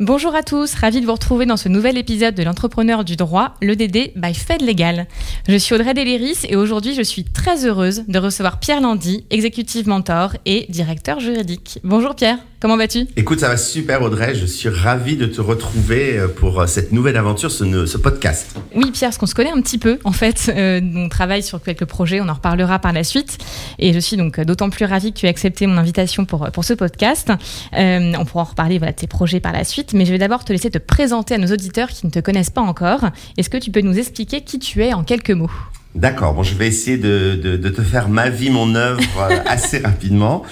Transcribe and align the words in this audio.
Bonjour 0.00 0.34
à 0.34 0.42
tous, 0.42 0.74
ravi 0.74 1.00
de 1.00 1.06
vous 1.06 1.12
retrouver 1.12 1.46
dans 1.46 1.56
ce 1.56 1.68
nouvel 1.68 1.96
épisode 1.96 2.34
de 2.34 2.42
l'entrepreneur 2.42 3.04
du 3.04 3.14
droit, 3.14 3.54
le 3.62 3.76
DD 3.76 4.12
by 4.16 4.34
Fed 4.34 4.60
Legal. 4.60 5.06
Je 5.48 5.56
suis 5.56 5.72
Audrey 5.72 5.94
Deliris 5.94 6.44
et 6.48 6.56
aujourd'hui 6.56 6.94
je 6.94 7.02
suis 7.02 7.22
très 7.22 7.64
heureuse 7.64 8.02
de 8.08 8.18
recevoir 8.18 8.58
Pierre 8.58 8.80
Landy, 8.80 9.24
exécutif 9.30 9.86
mentor 9.86 10.32
et 10.46 10.66
directeur 10.68 11.20
juridique. 11.20 11.78
Bonjour 11.84 12.16
Pierre. 12.16 12.38
Comment 12.64 12.78
vas-tu? 12.78 13.06
Écoute, 13.16 13.40
ça 13.40 13.48
va 13.48 13.58
super 13.58 14.00
Audrey, 14.00 14.34
je 14.34 14.46
suis 14.46 14.70
ravi 14.70 15.18
de 15.18 15.26
te 15.26 15.42
retrouver 15.42 16.16
euh, 16.16 16.28
pour 16.28 16.62
euh, 16.62 16.66
cette 16.66 16.92
nouvelle 16.92 17.18
aventure, 17.18 17.50
ce, 17.50 17.98
podcast. 17.98 18.56
Oui 18.74 18.90
Pierre, 18.90 19.10
parce 19.10 19.18
qu'on 19.18 19.26
se 19.26 19.34
connaît 19.34 19.50
un 19.50 19.60
petit 19.60 19.76
peu 19.76 19.98
en 20.04 20.12
fait, 20.12 20.50
euh, 20.56 20.80
on 20.96 21.10
travaille 21.10 21.42
sur 21.42 21.62
quelques 21.62 21.84
projets, 21.84 22.22
on 22.22 22.28
en 22.30 22.32
reparlera 22.32 22.78
par 22.78 22.94
la 22.94 23.04
suite 23.04 23.36
et 23.78 23.92
je 23.92 23.98
suis 23.98 24.16
donc 24.16 24.40
d'autant 24.40 24.70
plus 24.70 24.86
ravie 24.86 25.12
que 25.12 25.18
tu 25.18 25.26
aies 25.26 25.28
accepté 25.28 25.66
mon 25.66 25.76
invitation 25.76 26.24
pour, 26.24 26.50
pour 26.52 26.64
ce 26.64 26.72
podcast. 26.72 27.30
on 27.74 28.24
pourra 28.24 28.44
en 28.44 28.46
reparler 28.46 28.78
voilà, 28.78 28.92
de 28.92 28.96
tes 28.96 29.08
projets 29.08 29.40
par 29.40 29.52
la 29.52 29.64
suite, 29.64 29.92
mais 29.92 30.06
je 30.06 30.12
vais 30.12 30.18
d'abord 30.18 30.42
te 30.42 30.50
laisser 30.50 30.70
te 30.70 30.78
présenter 30.78 31.34
à 31.34 31.38
nos 31.38 31.52
auditeurs 31.52 31.90
qui 31.90 32.06
ne 32.06 32.10
te 32.10 32.20
connaissent 32.20 32.48
pas 32.48 32.62
encore. 32.62 33.10
Est-ce 33.36 33.50
que 33.50 33.58
tu 33.58 33.72
peux 33.72 33.82
nous 33.82 33.98
expliquer 33.98 34.40
qui 34.40 34.58
tu 34.58 34.82
es 34.82 34.94
en 34.94 35.04
quelques 35.04 35.32
mots? 35.32 35.50
D'accord, 35.94 36.34
bon, 36.34 36.42
je 36.42 36.56
vais 36.56 36.66
essayer 36.66 36.96
de, 36.96 37.38
de, 37.40 37.56
de, 37.56 37.68
te 37.68 37.80
faire 37.80 38.08
ma 38.08 38.28
vie, 38.28 38.50
mon 38.50 38.74
œuvre 38.74 39.00
assez 39.46 39.78
rapidement. 39.78 40.42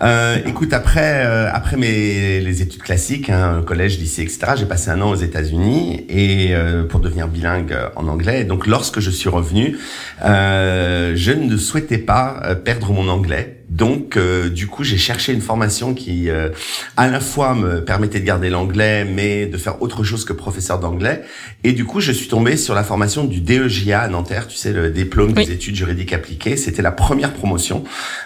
Euh, 0.00 0.38
écoute, 0.46 0.72
après 0.72 1.22
euh, 1.26 1.50
après 1.52 1.76
mes 1.76 2.40
les 2.40 2.62
études 2.62 2.82
classiques, 2.82 3.28
hein, 3.28 3.62
collège, 3.66 3.98
lycée, 3.98 4.22
etc. 4.22 4.52
J'ai 4.56 4.64
passé 4.64 4.88
un 4.90 5.02
an 5.02 5.10
aux 5.10 5.16
États-Unis 5.16 6.06
et 6.08 6.54
euh, 6.54 6.84
pour 6.84 7.00
devenir 7.00 7.28
bilingue 7.28 7.76
en 7.94 8.08
anglais. 8.08 8.40
Et 8.40 8.44
donc, 8.44 8.66
lorsque 8.66 9.00
je 9.00 9.10
suis 9.10 9.28
revenu, 9.28 9.78
euh, 10.24 11.12
je 11.14 11.32
ne 11.32 11.56
souhaitais 11.58 11.98
pas 11.98 12.54
perdre 12.64 12.90
mon 12.92 13.08
anglais. 13.08 13.55
Donc, 13.68 14.16
euh, 14.16 14.48
du 14.48 14.68
coup, 14.68 14.84
j'ai 14.84 14.96
cherché 14.96 15.32
une 15.32 15.40
formation 15.40 15.92
qui, 15.92 16.30
euh, 16.30 16.50
à 16.96 17.08
la 17.08 17.18
fois, 17.18 17.54
me 17.54 17.84
permettait 17.84 18.20
de 18.20 18.24
garder 18.24 18.48
l'anglais, 18.48 19.04
mais 19.04 19.46
de 19.46 19.56
faire 19.58 19.82
autre 19.82 20.04
chose 20.04 20.24
que 20.24 20.32
professeur 20.32 20.78
d'anglais. 20.78 21.22
Et 21.64 21.72
du 21.72 21.84
coup, 21.84 22.00
je 22.00 22.12
suis 22.12 22.28
tombé 22.28 22.56
sur 22.56 22.74
la 22.74 22.84
formation 22.84 23.24
du 23.24 23.40
DEJA 23.40 24.02
à 24.02 24.08
Nanterre, 24.08 24.46
tu 24.46 24.56
sais, 24.56 24.72
le 24.72 24.90
diplôme 24.90 25.32
des 25.32 25.50
études 25.50 25.74
juridiques 25.74 26.12
appliquées. 26.12 26.56
C'était 26.56 26.82
la 26.82 26.92
première 26.92 27.32
promotion. 27.32 27.82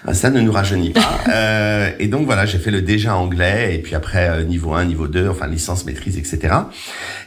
Euh, 0.08 0.12
ça 0.12 0.28
ne 0.30 0.40
nous 0.40 0.52
rajeunit 0.52 0.90
pas. 0.90 1.90
et 1.98 2.08
donc, 2.08 2.26
voilà, 2.26 2.44
j'ai 2.44 2.58
fait 2.58 2.70
le 2.70 2.82
DEJA 2.82 3.16
anglais, 3.16 3.74
et 3.74 3.78
puis 3.78 3.94
après, 3.94 4.44
niveau 4.44 4.74
1, 4.74 4.84
niveau 4.84 5.08
2, 5.08 5.28
enfin, 5.28 5.46
licence, 5.46 5.86
maîtrise, 5.86 6.18
etc. 6.18 6.54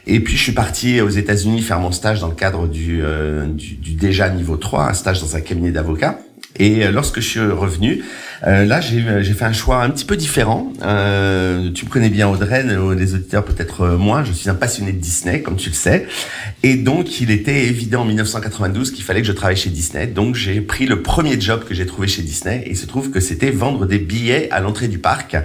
Et 0.06 0.20
puis, 0.20 0.36
je 0.36 0.42
suis 0.42 0.52
parti 0.52 1.00
aux 1.00 1.08
États-Unis 1.08 1.62
faire 1.62 1.80
mon 1.80 1.90
stage 1.90 2.20
dans 2.20 2.28
le 2.28 2.34
cadre 2.34 2.68
du, 2.68 3.02
du, 3.48 3.74
du 3.74 3.94
DEJA 3.94 4.28
niveau 4.30 4.56
3, 4.56 4.90
un 4.90 4.94
stage 4.94 5.20
dans 5.20 5.34
un 5.34 5.40
cabinet 5.40 5.72
d'avocats. 5.72 6.18
Et 6.58 6.84
euh, 6.84 6.90
lorsque 6.90 7.20
je 7.20 7.28
suis 7.28 7.40
revenu, 7.40 8.04
euh, 8.46 8.64
là 8.66 8.80
euh, 8.92 9.22
j'ai 9.22 9.32
fait 9.32 9.44
un 9.44 9.52
choix 9.52 9.82
un 9.82 9.90
petit 9.90 10.04
peu 10.04 10.16
différent. 10.16 10.72
Euh, 10.82 11.70
tu 11.72 11.86
me 11.86 11.90
connais 11.90 12.10
bien 12.10 12.28
Audrey, 12.28 12.64
les 12.64 13.14
auditeurs 13.14 13.44
peut-être 13.44 13.88
moins. 13.88 14.24
Je 14.24 14.32
suis 14.32 14.50
un 14.50 14.54
passionné 14.54 14.92
de 14.92 14.98
Disney, 14.98 15.40
comme 15.40 15.56
tu 15.56 15.70
le 15.70 15.74
sais. 15.74 16.06
Et 16.62 16.76
donc 16.76 17.20
il 17.20 17.30
était 17.30 17.64
évident 17.64 18.02
en 18.02 18.04
1992 18.04 18.90
qu'il 18.90 19.04
fallait 19.04 19.22
que 19.22 19.26
je 19.26 19.32
travaille 19.32 19.56
chez 19.56 19.70
Disney. 19.70 20.06
Donc 20.06 20.34
j'ai 20.34 20.60
pris 20.60 20.86
le 20.86 21.02
premier 21.02 21.40
job 21.40 21.64
que 21.64 21.74
j'ai 21.74 21.86
trouvé 21.86 22.06
chez 22.06 22.22
Disney. 22.22 22.62
Et 22.66 22.70
il 22.70 22.76
se 22.76 22.86
trouve 22.86 23.10
que 23.10 23.20
c'était 23.20 23.50
vendre 23.50 23.86
des 23.86 23.98
billets 23.98 24.50
à 24.50 24.60
l'entrée 24.60 24.88
du 24.88 24.98
parc. 24.98 25.36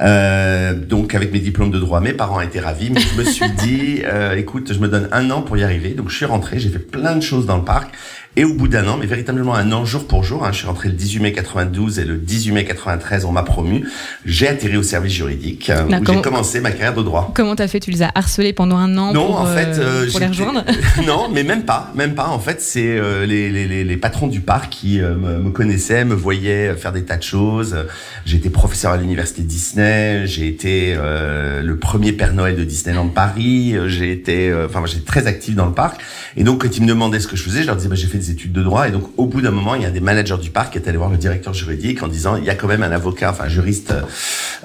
Euh, 0.00 0.74
donc 0.74 1.14
avec 1.14 1.32
mes 1.32 1.40
diplômes 1.40 1.70
de 1.70 1.78
droit, 1.78 2.00
mes 2.00 2.12
parents 2.12 2.40
étaient 2.40 2.60
ravis. 2.60 2.90
Mais 2.90 3.00
je 3.00 3.18
me 3.18 3.24
suis 3.24 3.50
dit, 3.52 4.02
écoute, 4.36 4.72
je 4.72 4.78
me 4.80 4.88
donne 4.88 5.08
un 5.12 5.30
an 5.30 5.42
pour 5.42 5.56
y 5.56 5.62
arriver. 5.62 5.90
Donc 5.90 6.10
je 6.10 6.16
suis 6.16 6.26
rentré, 6.26 6.58
j'ai 6.58 6.70
fait 6.70 6.78
plein 6.78 7.14
de 7.14 7.22
choses 7.22 7.46
dans 7.46 7.56
le 7.56 7.64
parc. 7.64 7.94
Et 8.38 8.44
au 8.44 8.54
bout 8.54 8.68
d'un 8.68 8.86
an, 8.86 8.96
mais 8.96 9.06
véritablement 9.06 9.56
un 9.56 9.72
an 9.72 9.84
jour 9.84 10.06
pour 10.06 10.22
jour, 10.22 10.44
hein, 10.44 10.50
je 10.52 10.58
suis 10.58 10.66
rentré 10.68 10.88
le 10.88 10.94
18 10.94 11.18
mai 11.18 11.32
92 11.32 11.98
et 11.98 12.04
le 12.04 12.18
18 12.18 12.52
mai 12.52 12.64
93, 12.64 13.24
on 13.24 13.32
m'a 13.32 13.42
promu. 13.42 13.84
J'ai 14.24 14.46
atterri 14.46 14.76
au 14.76 14.84
service 14.84 15.12
juridique 15.12 15.70
euh, 15.70 15.82
où 15.88 16.06
j'ai 16.06 16.22
commencé 16.22 16.60
ma 16.60 16.70
carrière 16.70 16.94
de 16.94 17.02
droit. 17.02 17.32
Comment 17.34 17.56
t'as 17.56 17.66
fait? 17.66 17.80
Tu 17.80 17.90
les 17.90 18.04
as 18.04 18.12
harcelés 18.14 18.52
pendant 18.52 18.76
un 18.76 18.96
an 18.96 19.12
non, 19.12 19.26
pour, 19.26 19.40
en 19.40 19.46
fait, 19.46 19.80
euh, 19.80 20.04
euh, 20.04 20.10
pour 20.12 20.20
les 20.20 20.28
rejoindre? 20.28 20.64
Non, 21.04 21.28
mais 21.32 21.42
même 21.42 21.64
pas, 21.64 21.90
même 21.96 22.14
pas. 22.14 22.28
En 22.28 22.38
fait, 22.38 22.60
c'est 22.60 23.00
les, 23.26 23.50
les, 23.50 23.82
les, 23.82 23.96
patrons 23.96 24.28
du 24.28 24.40
parc 24.40 24.70
qui 24.70 25.00
me, 25.00 25.38
me, 25.38 25.50
connaissaient, 25.50 26.04
me 26.04 26.14
voyaient 26.14 26.74
faire 26.74 26.92
des 26.92 27.02
tas 27.02 27.16
de 27.16 27.22
choses. 27.24 27.76
J'ai 28.24 28.36
été 28.36 28.50
professeur 28.50 28.92
à 28.92 28.98
l'université 28.98 29.42
Disney. 29.42 30.26
J'ai 30.26 30.46
été 30.46 30.94
le 30.94 31.76
premier 31.76 32.12
Père 32.12 32.34
Noël 32.34 32.54
de 32.54 32.62
Disneyland 32.62 33.08
Paris. 33.08 33.74
J'ai 33.86 34.12
été, 34.12 34.54
enfin, 34.64 34.82
j'étais 34.86 35.04
très 35.04 35.26
actif 35.26 35.56
dans 35.56 35.66
le 35.66 35.72
parc. 35.72 36.00
Et 36.36 36.44
donc, 36.44 36.62
quand 36.62 36.76
ils 36.76 36.82
me 36.82 36.88
demandaient 36.88 37.20
ce 37.20 37.26
que 37.26 37.36
je 37.36 37.42
faisais, 37.42 37.62
je 37.62 37.66
leur 37.66 37.76
disais, 37.76 37.88
bah, 37.88 37.96
j'ai 37.96 38.06
fait 38.06 38.18
des 38.18 38.27
études 38.30 38.52
de 38.52 38.62
droit. 38.62 38.88
Et 38.88 38.90
donc, 38.90 39.04
au 39.16 39.26
bout 39.26 39.40
d'un 39.40 39.50
moment, 39.50 39.74
il 39.74 39.82
y 39.82 39.86
a 39.86 39.90
des 39.90 40.00
managers 40.00 40.38
du 40.40 40.50
parc 40.50 40.72
qui 40.72 40.78
étaient 40.78 40.88
allés 40.88 40.98
voir 40.98 41.10
le 41.10 41.16
directeur 41.16 41.54
juridique 41.54 42.02
en 42.02 42.08
disant, 42.08 42.36
il 42.36 42.44
y 42.44 42.50
a 42.50 42.54
quand 42.54 42.68
même 42.68 42.82
un 42.82 42.92
avocat, 42.92 43.30
enfin 43.30 43.44
un 43.44 43.48
juriste 43.48 43.92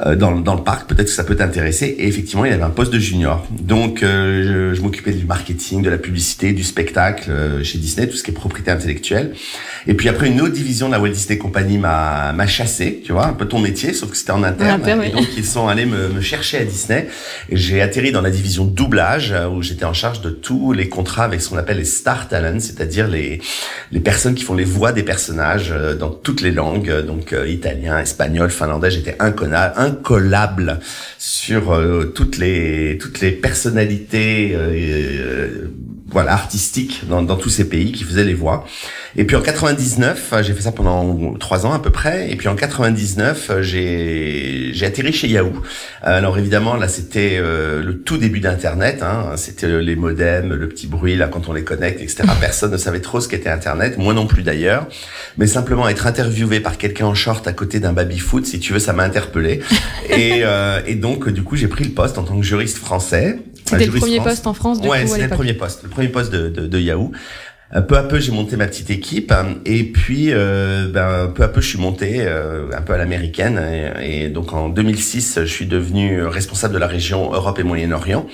euh, 0.05 0.15
dans, 0.15 0.31
dans 0.31 0.55
le 0.55 0.63
parc, 0.63 0.89
peut-être 0.89 1.07
que 1.07 1.13
ça 1.13 1.23
peut 1.23 1.35
t'intéresser. 1.35 1.95
Et 1.97 2.07
effectivement, 2.07 2.45
il 2.45 2.53
avait 2.53 2.63
un 2.63 2.69
poste 2.69 2.93
de 2.93 2.99
junior. 2.99 3.45
Donc, 3.51 4.03
euh, 4.03 4.71
je, 4.71 4.75
je 4.75 4.81
m'occupais 4.81 5.13
du 5.13 5.25
marketing, 5.25 5.81
de 5.81 5.89
la 5.89 5.97
publicité, 5.97 6.53
du 6.53 6.63
spectacle 6.63 7.29
euh, 7.29 7.63
chez 7.63 7.77
Disney, 7.77 8.07
tout 8.07 8.15
ce 8.17 8.23
qui 8.23 8.31
est 8.31 8.33
propriété 8.33 8.71
intellectuelle. 8.71 9.33
Et 9.87 9.93
puis 9.93 10.09
après, 10.09 10.27
une 10.27 10.41
autre 10.41 10.53
division 10.53 10.87
de 10.87 10.93
la 10.93 10.99
Walt 10.99 11.09
Disney 11.09 11.37
Company 11.37 11.77
m'a 11.77 12.33
m'a 12.33 12.47
chassé, 12.47 13.01
tu 13.05 13.11
vois, 13.11 13.27
un 13.27 13.33
peu 13.33 13.47
ton 13.47 13.59
métier, 13.59 13.93
sauf 13.93 14.11
que 14.11 14.17
c'était 14.17 14.31
en 14.31 14.43
interne. 14.43 14.81
et 15.03 15.09
donc, 15.09 15.27
ils 15.37 15.45
sont 15.45 15.67
allés 15.67 15.85
me, 15.85 16.09
me 16.09 16.21
chercher 16.21 16.57
à 16.59 16.63
Disney. 16.63 17.07
Et 17.49 17.57
j'ai 17.57 17.81
atterri 17.81 18.11
dans 18.11 18.21
la 18.21 18.31
division 18.31 18.65
doublage, 18.65 19.33
où 19.53 19.61
j'étais 19.61 19.85
en 19.85 19.93
charge 19.93 20.21
de 20.21 20.29
tous 20.29 20.73
les 20.73 20.89
contrats 20.89 21.25
avec 21.25 21.41
ce 21.41 21.49
qu'on 21.49 21.57
appelle 21.57 21.77
les 21.77 21.85
star 21.85 22.27
talents, 22.27 22.59
c'est-à-dire 22.59 23.07
les 23.07 23.39
les 23.91 23.99
personnes 23.99 24.35
qui 24.35 24.43
font 24.43 24.55
les 24.55 24.63
voix 24.63 24.91
des 24.91 25.03
personnages 25.03 25.71
euh, 25.71 25.95
dans 25.95 26.09
toutes 26.09 26.41
les 26.41 26.51
langues, 26.51 26.89
euh, 26.89 27.01
donc 27.01 27.33
euh, 27.33 27.47
italien, 27.47 27.99
espagnol, 27.99 28.49
finlandais. 28.49 28.91
J'étais 28.91 29.15
incollable 29.19 30.79
sur 31.17 31.79
toutes 32.13 32.37
les 32.37 32.97
toutes 32.99 33.21
les 33.21 33.31
personnalités 33.31 34.55
voilà 36.13 36.31
artistiques 36.33 37.01
dans, 37.09 37.21
dans 37.21 37.35
tous 37.35 37.49
ces 37.49 37.67
pays 37.67 37.91
qui 37.91 38.03
faisaient 38.03 38.23
les 38.23 38.33
voix. 38.33 38.65
Et 39.15 39.25
puis 39.25 39.35
en 39.35 39.41
99, 39.41 40.29
euh, 40.33 40.43
j'ai 40.43 40.53
fait 40.53 40.61
ça 40.61 40.71
pendant 40.71 41.33
trois 41.35 41.65
ans 41.65 41.73
à 41.73 41.79
peu 41.79 41.89
près. 41.89 42.31
Et 42.31 42.35
puis 42.35 42.47
en 42.47 42.55
99, 42.55 43.49
euh, 43.49 43.61
j'ai 43.61 44.71
j'ai 44.73 44.85
atterri 44.85 45.11
chez 45.13 45.27
Yahoo. 45.27 45.51
Euh, 45.51 46.17
alors 46.17 46.37
évidemment 46.37 46.75
là 46.75 46.87
c'était 46.87 47.39
le 47.39 48.01
tout 48.05 48.17
début 48.17 48.39
d'Internet. 48.39 49.03
Hein. 49.03 49.33
C'était 49.35 49.81
les 49.81 49.95
modems, 49.95 50.53
le 50.53 50.69
petit 50.69 50.87
bruit 50.87 51.15
là 51.15 51.27
quand 51.27 51.49
on 51.49 51.53
les 51.53 51.63
connecte, 51.63 52.01
etc. 52.01 52.23
Personne 52.39 52.71
ne 52.71 52.77
savait 52.77 53.01
trop 53.01 53.19
ce 53.19 53.27
qu'était 53.27 53.49
Internet, 53.49 53.97
moi 53.97 54.13
non 54.13 54.27
plus 54.27 54.43
d'ailleurs. 54.43 54.87
Mais 55.37 55.47
simplement 55.47 55.87
être 55.89 56.07
interviewé 56.07 56.59
par 56.59 56.77
quelqu'un 56.77 57.07
en 57.07 57.15
short 57.15 57.47
à 57.47 57.53
côté 57.53 57.79
d'un 57.79 57.93
baby 57.93 58.19
foot, 58.19 58.45
si 58.45 58.59
tu 58.59 58.73
veux, 58.73 58.79
ça 58.79 58.93
m'a 58.93 59.03
interpellé. 59.03 59.61
et, 60.09 60.43
et 60.85 60.95
donc 60.95 61.29
du 61.29 61.43
coup 61.43 61.55
j'ai 61.55 61.67
pris 61.67 61.83
le 61.83 61.91
poste 61.91 62.17
en 62.17 62.23
tant 62.23 62.37
que 62.37 62.43
juriste 62.43 62.77
français. 62.77 63.39
C'était 63.65 63.85
le 63.85 63.93
premier 63.93 64.19
poste 64.19 64.47
en 64.47 64.53
France 64.53 64.81
du 64.81 64.87
ouais, 64.87 65.07
c'était 65.07 65.27
le 65.27 65.29
premier 65.29 65.53
poste, 65.53 65.83
le 65.83 65.89
premier 65.89 66.09
poste 66.09 66.31
de, 66.31 66.49
de, 66.49 66.67
de 66.67 66.79
Yahoo. 66.79 67.11
Euh, 67.75 67.81
peu 67.81 67.97
à 67.97 68.03
peu, 68.03 68.19
j'ai 68.19 68.31
monté 68.31 68.55
ma 68.55 68.67
petite 68.67 68.89
équipe 68.89 69.31
hein, 69.31 69.55
et 69.65 69.83
puis 69.83 70.27
euh, 70.29 70.87
ben, 70.87 71.31
peu 71.33 71.43
à 71.43 71.47
peu, 71.47 71.61
je 71.61 71.67
suis 71.67 71.79
monté 71.79 72.17
euh, 72.19 72.67
un 72.75 72.81
peu 72.81 72.93
à 72.93 72.97
l'américaine 72.97 73.59
et, 74.01 74.29
donc 74.29 74.53
en 74.53 74.69
2006, 74.69 75.39
je 75.41 75.45
suis 75.45 75.65
devenu 75.65 76.23
responsable 76.23 76.73
de 76.73 76.79
la 76.79 76.87
région 76.87 77.33
Europe 77.33 77.59
et 77.59 77.63
Moyen-Orient 77.63 78.27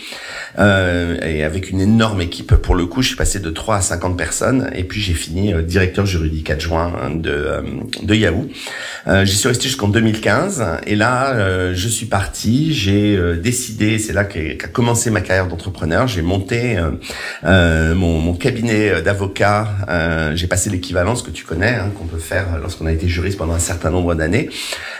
et 0.57 1.43
avec 1.43 1.69
une 1.69 1.79
énorme 1.79 2.21
équipe. 2.21 2.55
Pour 2.55 2.75
le 2.75 2.85
coup, 2.85 3.01
je 3.01 3.09
suis 3.09 3.15
passé 3.15 3.39
de 3.39 3.49
3 3.49 3.77
à 3.77 3.81
50 3.81 4.17
personnes 4.17 4.69
et 4.75 4.83
puis 4.83 4.99
j'ai 4.99 5.13
fini 5.13 5.53
directeur 5.63 6.05
juridique 6.05 6.49
adjoint 6.49 6.91
de, 7.13 7.63
de 8.01 8.15
Yahoo. 8.15 8.49
J'y 9.23 9.35
suis 9.35 9.47
resté 9.47 9.65
jusqu'en 9.69 9.87
2015 9.87 10.65
et 10.85 10.95
là, 10.95 11.73
je 11.73 11.87
suis 11.87 12.07
parti. 12.07 12.73
J'ai 12.73 13.17
décidé, 13.37 13.99
c'est 13.99 14.13
là 14.13 14.25
qu'a 14.25 14.67
commencé 14.67 15.11
ma 15.11 15.21
carrière 15.21 15.47
d'entrepreneur. 15.47 16.07
J'ai 16.07 16.21
monté 16.23 16.77
mon, 17.43 18.19
mon 18.19 18.33
cabinet 18.33 19.01
d'avocat 19.01 19.28
euh, 19.89 20.35
j'ai 20.35 20.47
passé 20.47 20.69
l'équivalence 20.69 21.21
que 21.21 21.31
tu 21.31 21.45
connais, 21.45 21.75
hein, 21.75 21.91
qu'on 21.97 22.05
peut 22.05 22.17
faire 22.17 22.59
lorsqu'on 22.61 22.85
a 22.85 22.91
été 22.91 23.07
juriste 23.07 23.37
pendant 23.37 23.53
un 23.53 23.59
certain 23.59 23.89
nombre 23.89 24.15
d'années. 24.15 24.49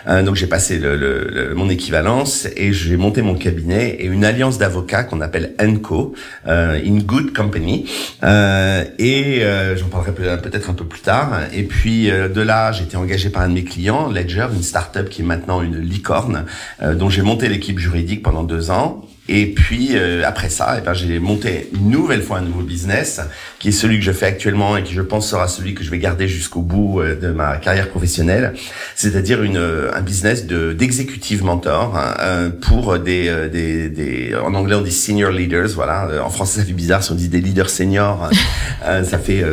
Euh, 0.08 0.24
donc 0.24 0.36
j'ai 0.36 0.48
passé 0.48 0.80
le, 0.80 0.96
le, 0.96 1.54
mon 1.56 1.70
équivalence 1.70 2.48
et 2.56 2.74
j'ai 2.74 2.98
monté 2.98 3.22
mon 3.22 3.36
cabinet 3.36 3.90
et 4.00 4.06
une 4.06 4.26
alliance 4.26 4.58
d'avocats 4.58 5.04
qu'on 5.04 5.22
appelle 5.22 5.54
ENCO, 5.60 6.14
euh, 6.48 6.80
In 6.86 7.00
Good 7.00 7.34
Company. 7.34 7.90
Euh, 8.24 8.86
et 8.98 9.44
euh, 9.44 9.76
j'en 9.78 9.88
parlerai 9.88 10.12
peut-être 10.12 10.70
un 10.70 10.74
peu 10.74 10.86
plus 10.86 11.02
tard. 11.02 11.42
Et 11.54 11.64
puis 11.64 12.10
euh, 12.10 12.30
de 12.30 12.42
là, 12.42 12.72
j'ai 12.72 12.84
été 12.84 12.98
engagé 12.98 13.30
par 13.30 13.44
un 13.44 13.50
de 13.50 13.54
mes 13.54 13.64
clients, 13.64 14.10
Ledger, 14.10 14.48
une 14.54 14.64
startup 14.64 15.10
qui 15.10 15.22
est 15.22 15.26
maintenant 15.26 15.62
une 15.62 15.80
licorne, 15.80 16.46
dont 16.82 17.10
j'ai 17.10 17.22
monté 17.22 17.50
l'équipe 17.50 17.80
juridique 17.80 18.24
pendant 18.24 18.44
deux 18.44 18.72
ans. 18.72 19.06
Et 19.32 19.48
puis 19.48 19.96
après 20.26 20.50
ça, 20.50 20.76
eh 20.78 20.82
ben, 20.82 20.94
j'ai 20.94 21.20
monté 21.20 21.70
une 21.74 21.90
nouvelle 21.90 22.22
fois 22.22 22.40
un 22.40 22.42
nouveau 22.42 22.62
business 22.62 23.22
qui 23.60 23.70
est 23.70 23.72
celui 23.72 24.00
que 24.00 24.06
je 24.06 24.12
fais 24.12 24.26
actuellement 24.26 24.76
et 24.76 24.84
qui 24.84 24.94
je 24.94 25.02
pense 25.02 25.30
sera 25.30 25.48
celui 25.48 25.76
que 25.76 25.84
je 25.84 25.92
vais 25.92 26.00
garder 26.00 26.28
jusqu'au 26.28 26.62
bout 26.62 27.02
de 27.04 27.28
ma 27.30 27.58
carrière 27.58 27.90
professionnelle, 27.90 28.54
c'est-à-dire 28.96 29.44
une 29.44 29.60
un 29.94 30.02
business 30.02 30.48
de 30.48 30.74
d'executive 30.74 31.44
mentor 31.44 31.96
hein, 31.96 32.52
pour 32.62 32.98
des, 32.98 33.50
des, 33.52 33.90
des 33.90 34.36
en 34.36 34.54
anglais 34.56 34.76
on 34.76 34.82
dit 34.82 34.92
senior 34.92 35.32
leaders, 35.32 35.70
voilà. 35.70 36.10
En 36.24 36.30
français 36.30 36.62
ça 36.62 36.66
fait 36.66 36.74
bizarre 36.74 37.04
si 37.04 37.12
on 37.12 37.16
dit 37.16 37.30
des 37.30 37.42
leaders 37.42 37.70
seniors, 37.70 38.30
ça 38.82 39.20
fait 39.20 39.44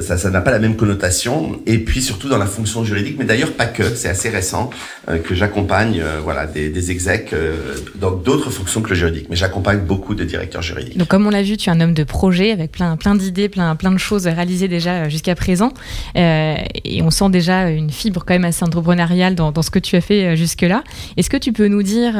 ça 0.00 0.18
ça 0.18 0.30
n'a 0.30 0.40
pas 0.40 0.50
la 0.50 0.58
même 0.58 0.76
connotation. 0.76 1.60
Et 1.66 1.78
puis 1.78 2.02
surtout 2.02 2.28
dans 2.28 2.38
la 2.38 2.46
fonction 2.46 2.84
juridique, 2.84 3.16
mais 3.18 3.24
d'ailleurs 3.24 3.52
pas 3.52 3.66
que, 3.66 3.94
c'est 3.94 4.08
assez 4.08 4.28
récent 4.28 4.70
euh, 5.08 5.18
que 5.18 5.34
j'accompagne 5.34 6.00
euh, 6.00 6.20
voilà 6.22 6.46
des, 6.46 6.68
des 6.68 6.90
execs 6.90 7.32
euh, 7.32 7.56
dans 7.96 8.12
d'autres 8.12 8.50
fonctions 8.50 8.82
que 8.82 8.90
le 8.90 8.94
juridique, 8.94 9.19
mais 9.28 9.36
j'accompagne 9.36 9.80
beaucoup 9.80 10.14
de 10.14 10.24
directeurs 10.24 10.62
juridiques. 10.62 10.96
Donc 10.96 11.08
comme 11.08 11.26
on 11.26 11.30
l'a 11.30 11.42
vu, 11.42 11.56
tu 11.56 11.68
es 11.68 11.72
un 11.72 11.80
homme 11.80 11.94
de 11.94 12.04
projet 12.04 12.52
avec 12.52 12.72
plein 12.72 12.96
plein 12.96 13.14
d'idées, 13.14 13.48
plein 13.48 13.76
plein 13.76 13.92
de 13.92 13.98
choses 13.98 14.26
réalisées 14.26 14.68
déjà 14.68 15.08
jusqu'à 15.08 15.34
présent, 15.34 15.72
et 16.14 17.02
on 17.02 17.10
sent 17.10 17.30
déjà 17.30 17.70
une 17.70 17.90
fibre 17.90 18.24
quand 18.26 18.34
même 18.34 18.44
assez 18.44 18.64
entrepreneuriale 18.64 19.34
dans, 19.34 19.62
ce 19.62 19.70
que 19.70 19.78
tu 19.78 19.96
as 19.96 20.00
fait 20.00 20.36
jusque 20.36 20.62
là. 20.62 20.82
Est-ce 21.16 21.30
que 21.30 21.36
tu 21.36 21.52
peux 21.52 21.68
nous 21.68 21.82
dire 21.82 22.14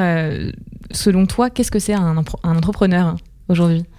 selon 0.93 1.27
toi, 1.27 1.51
qu'est-ce 1.51 1.71
que 1.71 1.79
c'est 1.79 1.95
un 1.95 2.17
entrepreneur? 2.17 3.17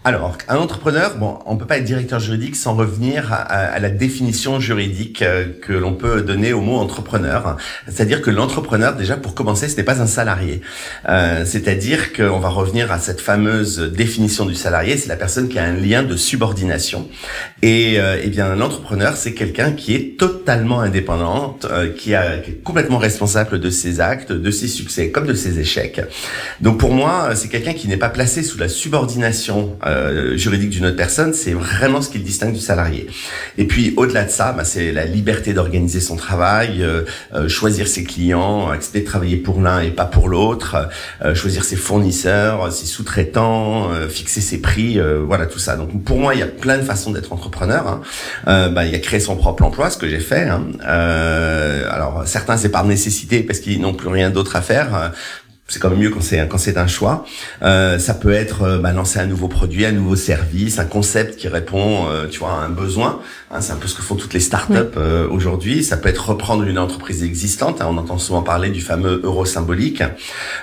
Alors, 0.04 0.36
un 0.48 0.56
entrepreneur, 0.56 1.16
bon, 1.18 1.38
on 1.46 1.58
peut 1.58 1.68
pas 1.68 1.78
être 1.78 1.84
directeur 1.84 2.20
juridique 2.20 2.56
sans 2.56 2.74
revenir 2.74 3.32
à, 3.32 3.78
la 3.78 3.92
définition 3.92 4.60
juridique 4.60 5.22
euh, 5.22 5.46
que 5.62 5.74
l'on 5.74 5.94
peut 5.94 6.24
donner 6.24 6.54
au 6.54 6.62
mot 6.62 6.78
entrepreneur. 6.78 7.56
C'est-à-dire 7.86 8.24
que 8.24 8.32
l'entrepreneur, 8.32 8.96
déjà 8.96 9.16
pour 9.16 9.36
commencer, 9.36 9.70
ce 9.70 9.78
n'est 9.78 9.84
pas 9.84 10.02
un 10.02 10.08
salarié. 10.08 10.62
Euh, 11.08 11.46
c'est-à-dire 11.46 12.14
qu'on 12.14 12.40
va 12.40 12.50
revenir 12.50 12.92
à 12.92 12.98
cette 12.98 13.22
fameuse 13.22 13.78
définition 13.78 14.46
du 14.46 14.56
salarié, 14.56 14.98
c'est 14.98 15.08
la 15.08 15.16
personne 15.16 15.50
qui 15.50 15.60
a 15.60 15.66
un 15.66 15.74
lien 15.74 16.02
de 16.02 16.16
subordination. 16.16 17.08
Et 17.62 18.00
euh, 18.00 18.20
eh 18.24 18.30
bien, 18.30 18.56
l'entrepreneur, 18.56 19.16
c'est 19.16 19.34
quelqu'un 19.34 19.72
qui 19.72 19.94
est 19.94 20.18
totalement 20.18 20.82
indépendante, 20.82 21.68
qui, 21.96 22.16
a, 22.16 22.40
qui 22.40 22.52
est 22.52 22.64
complètement 22.64 22.98
responsable 22.98 23.60
de 23.60 23.70
ses 23.70 24.02
actes, 24.02 24.32
de 24.32 24.50
ses 24.50 24.68
succès 24.68 25.12
comme 25.12 25.28
de 25.28 25.36
ses 25.36 25.60
échecs. 25.60 26.02
Donc 26.60 26.80
pour 26.80 26.92
moi, 26.92 27.36
c'est 27.36 27.50
quelqu'un 27.50 27.74
qui 27.74 27.88
n'est 27.88 27.98
pas 27.98 28.10
placé 28.10 28.42
sous 28.42 28.58
la 28.58 28.68
subordination 28.68 29.41
euh, 29.50 30.38
juridique 30.38 30.70
d'une 30.70 30.86
autre 30.86 30.96
personne, 30.96 31.34
c'est 31.34 31.54
vraiment 31.54 32.02
ce 32.02 32.10
qui 32.10 32.18
le 32.18 32.24
distingue 32.24 32.54
du 32.54 32.60
salarié. 32.60 33.08
Et 33.58 33.66
puis 33.66 33.94
au-delà 33.98 34.24
de 34.24 34.30
ça, 34.30 34.54
bah, 34.54 34.64
c'est 34.64 34.92
la 34.92 35.06
liberté 35.06 35.54
d'organiser 35.54 36.00
son 36.00 36.16
travail, 36.16 36.84
euh, 36.84 37.04
euh, 37.34 37.48
choisir 37.48 37.88
ses 37.88 38.04
clients, 38.04 38.70
accepter 38.70 39.02
de 39.02 39.06
travailler 39.06 39.38
pour 39.38 39.62
l'un 39.62 39.82
et 39.82 39.92
pas 39.92 40.06
pour 40.06 40.30
l'autre, 40.30 40.90
choisir 41.34 41.64
ses 41.64 41.76
fournisseurs, 41.76 42.72
ses 42.72 42.86
sous-traitants, 42.86 43.90
fixer 44.10 44.42
ses 44.42 44.60
prix, 44.60 45.00
voilà 45.26 45.46
tout 45.46 45.60
ça. 45.60 45.76
Donc 45.76 46.04
pour 46.04 46.18
moi, 46.18 46.34
il 46.34 46.40
y 46.40 46.44
a 46.44 46.48
plein 46.48 46.78
de 46.78 46.84
façons 46.84 47.12
d'être 47.12 47.34
entrepreneur. 47.34 48.02
Hein. 48.46 48.72
bah, 48.72 48.86
il 48.86 48.92
y 48.92 48.96
a 48.96 49.00
créer 49.00 49.20
son 49.20 49.36
propre 49.36 49.64
emploi, 49.64 49.90
ce 49.90 49.98
que 49.98 50.08
j'ai 50.08 50.20
fait. 50.20 50.50
Hein. 50.50 50.68
alors 50.84 52.24
certains 52.26 52.58
c'est 52.58 52.70
par 52.70 52.86
nécessité 52.86 53.44
parce 53.44 53.60
qu'ils 53.60 53.82
n'ont 53.82 53.94
plus 53.94 54.10
rien 54.10 54.30
d'autre 54.30 54.56
à 54.56 54.62
faire 54.62 55.12
c'est 55.72 55.80
quand 55.80 55.90
même 55.90 56.00
mieux 56.00 56.10
quand 56.10 56.22
c'est 56.22 56.46
quand 56.50 56.58
c'est 56.58 56.78
un 56.78 56.88
choix. 56.88 57.26
Euh, 57.64 57.98
ça 57.98 58.14
peut 58.14 58.34
être 58.34 58.64
euh, 58.64 58.78
bah, 58.78 58.92
lancer 58.92 59.20
un 59.20 59.26
nouveau 59.26 59.48
produit, 59.48 59.86
un 59.86 59.94
nouveau 59.94 60.18
service, 60.18 60.80
un 60.80 60.86
concept 60.86 61.38
qui 61.38 61.48
répond, 61.48 62.10
euh, 62.10 62.28
tu 62.28 62.40
vois, 62.40 62.52
à 62.52 62.66
un 62.66 62.70
besoin. 62.70 63.22
Hein, 63.54 63.60
c'est 63.60 63.74
un 63.74 63.76
peu 63.76 63.88
ce 63.88 63.96
que 63.96 64.02
font 64.02 64.16
toutes 64.16 64.34
les 64.34 64.40
startups 64.40 64.96
euh, 64.96 65.28
aujourd'hui. 65.30 65.84
Ça 65.84 65.98
peut 65.98 66.08
être 66.08 66.30
reprendre 66.30 66.64
une 66.64 66.80
entreprise 66.80 67.22
existante. 67.24 67.82
Hein, 67.82 67.88
on 67.90 67.98
entend 67.98 68.18
souvent 68.18 68.42
parler 68.42 68.70
du 68.70 68.80
fameux 68.80 69.20
euro 69.24 69.46
symbolique. 69.46 70.04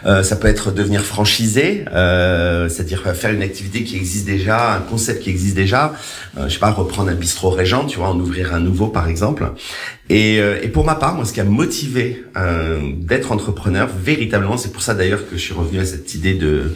ça 0.05 0.37
peut 0.37 0.49
être 0.49 0.71
devenir 0.71 1.03
franchisé, 1.03 1.85
c'est-à-dire 1.87 3.03
faire 3.15 3.33
une 3.33 3.43
activité 3.43 3.85
qui 3.85 3.97
existe 3.97 4.27
déjà, 4.27 4.75
un 4.75 4.81
concept 4.81 5.23
qui 5.23 5.31
existe 5.31 5.55
déjà. 5.55 5.93
je 6.37 6.49
sais 6.49 6.59
pas, 6.59 6.71
reprendre 6.71 7.11
un 7.11 7.15
bistrot 7.15 7.51
régent, 7.51 7.85
tu 7.87 7.99
vois, 7.99 8.09
en 8.09 8.19
ouvrir 8.19 8.55
un 8.55 8.61
nouveau 8.61 8.87
par 8.87 9.09
exemple. 9.09 9.53
Et, 10.09 10.37
et 10.37 10.69
pour 10.69 10.85
ma 10.85 10.95
part, 10.95 11.15
moi, 11.15 11.25
ce 11.25 11.33
qui 11.33 11.41
a 11.41 11.45
motivé 11.45 12.25
d'être 13.01 13.33
entrepreneur 13.33 13.89
véritablement, 13.89 14.57
c'est 14.57 14.73
pour 14.73 14.83
ça 14.83 14.95
d'ailleurs 14.95 15.29
que 15.29 15.37
je 15.37 15.43
suis 15.43 15.55
revenu 15.55 15.81
à 15.81 15.85
cette 15.85 16.15
idée 16.15 16.35
de, 16.35 16.73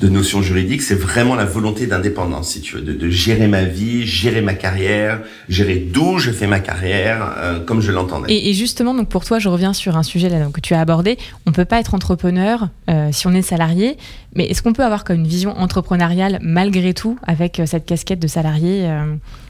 de 0.00 0.08
notion 0.08 0.42
juridique, 0.42 0.82
c'est 0.82 0.94
vraiment 0.94 1.34
la 1.34 1.44
volonté 1.44 1.86
d'indépendance, 1.86 2.52
si 2.52 2.60
tu 2.60 2.76
veux, 2.76 2.82
de, 2.82 2.92
de, 2.92 3.10
gérer 3.10 3.48
ma 3.48 3.64
vie, 3.64 4.06
gérer 4.06 4.42
ma 4.42 4.54
carrière, 4.54 5.22
gérer 5.48 5.76
d'où 5.76 6.18
je 6.18 6.30
fais 6.30 6.46
ma 6.46 6.60
carrière, 6.60 7.34
euh, 7.38 7.60
comme 7.60 7.80
je 7.80 7.90
l'entendais. 7.92 8.32
Et, 8.32 8.52
justement, 8.54 8.94
donc 8.94 9.08
pour 9.08 9.24
toi, 9.24 9.38
je 9.38 9.48
reviens 9.48 9.72
sur 9.72 9.96
un 9.96 10.02
sujet 10.02 10.28
là, 10.28 10.48
que 10.52 10.60
tu 10.60 10.74
as 10.74 10.80
abordé. 10.80 11.18
On 11.46 11.52
peut 11.52 11.64
pas 11.64 11.80
être 11.80 11.94
entrepreneur 11.94 12.68
euh, 12.90 13.08
si 13.12 13.26
on 13.26 13.32
est 13.32 13.42
salarié, 13.42 13.96
mais 14.34 14.46
est-ce 14.46 14.62
qu'on 14.62 14.72
peut 14.72 14.84
avoir 14.84 15.04
comme 15.04 15.16
une 15.16 15.26
vision 15.26 15.56
entrepreneuriale 15.58 16.38
malgré 16.42 16.94
tout 16.94 17.18
avec 17.26 17.60
euh, 17.60 17.66
cette 17.66 17.86
casquette 17.86 18.20
de 18.20 18.26
salarié 18.26 18.88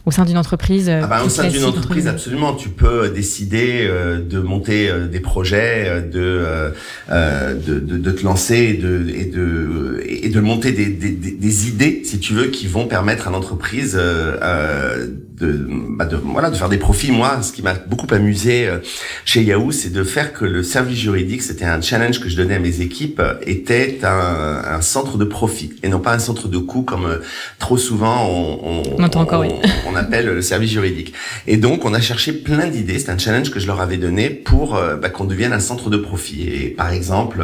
au 0.06 0.10
sein 0.10 0.24
d'une 0.24 0.38
entreprise 0.38 0.88
ah 0.88 1.06
bah, 1.06 1.22
Au 1.24 1.28
sein 1.28 1.48
d'une 1.48 1.64
entreprise, 1.64 2.06
absolument. 2.06 2.54
Tu 2.54 2.68
peux 2.68 3.10
décider 3.10 3.88
de 3.88 4.40
monter 4.40 4.90
des 5.10 5.20
projets, 5.20 6.02
de, 6.02 6.72
de, 7.10 7.78
de, 7.78 7.98
de, 7.98 8.10
te 8.10 8.24
lancer 8.24 8.56
et 8.56 8.74
de, 8.74 9.06
et 9.08 9.24
de, 9.26 10.02
et 10.06 10.28
de 10.28 10.40
monter 10.40 10.72
des, 10.72 10.86
des, 10.86 11.10
des, 11.10 11.68
idées, 11.68 12.02
si 12.04 12.18
tu 12.18 12.34
veux, 12.34 12.46
qui 12.46 12.66
vont 12.66 12.86
permettre 12.86 13.28
à 13.28 13.30
l'entreprise 13.30 13.96
euh, 13.98 14.36
euh 14.42 15.06
de, 15.38 15.68
bah 15.96 16.04
de, 16.04 16.16
voilà, 16.16 16.50
de 16.50 16.56
faire 16.56 16.68
des 16.68 16.78
profits. 16.78 17.12
Moi, 17.12 17.42
ce 17.42 17.52
qui 17.52 17.62
m'a 17.62 17.74
beaucoup 17.74 18.12
amusé 18.12 18.66
euh, 18.66 18.78
chez 19.24 19.44
Yahoo, 19.44 19.70
c'est 19.70 19.92
de 19.92 20.02
faire 20.02 20.32
que 20.32 20.44
le 20.44 20.64
service 20.64 20.98
juridique, 20.98 21.42
c'était 21.42 21.64
un 21.64 21.80
challenge 21.80 22.18
que 22.18 22.28
je 22.28 22.36
donnais 22.36 22.56
à 22.56 22.58
mes 22.58 22.80
équipes, 22.80 23.22
était 23.42 24.00
un, 24.02 24.62
un 24.68 24.77
centre 24.80 25.18
de 25.18 25.24
profit 25.24 25.72
et 25.82 25.88
non 25.88 26.00
pas 26.00 26.12
un 26.12 26.18
centre 26.18 26.48
de 26.48 26.58
coût 26.58 26.82
comme 26.82 27.06
euh, 27.06 27.18
trop 27.58 27.76
souvent 27.76 28.26
on, 28.28 28.82
on, 28.98 29.02
encore, 29.02 29.44
on, 29.86 29.96
appelle 29.96 30.26
le 30.26 30.42
service 30.42 30.70
juridique. 30.70 31.12
Et 31.46 31.56
donc, 31.56 31.84
on 31.84 31.94
a 31.94 32.00
cherché 32.00 32.32
plein 32.32 32.66
d'idées. 32.66 32.98
C'est 32.98 33.10
un 33.10 33.18
challenge 33.18 33.50
que 33.50 33.60
je 33.60 33.66
leur 33.66 33.80
avais 33.80 33.96
donné 33.96 34.30
pour 34.30 34.78
bah, 35.00 35.08
qu'on 35.08 35.24
devienne 35.24 35.52
un 35.52 35.60
centre 35.60 35.90
de 35.90 35.96
profit. 35.96 36.42
Et 36.42 36.68
par 36.68 36.92
exemple, 36.92 37.42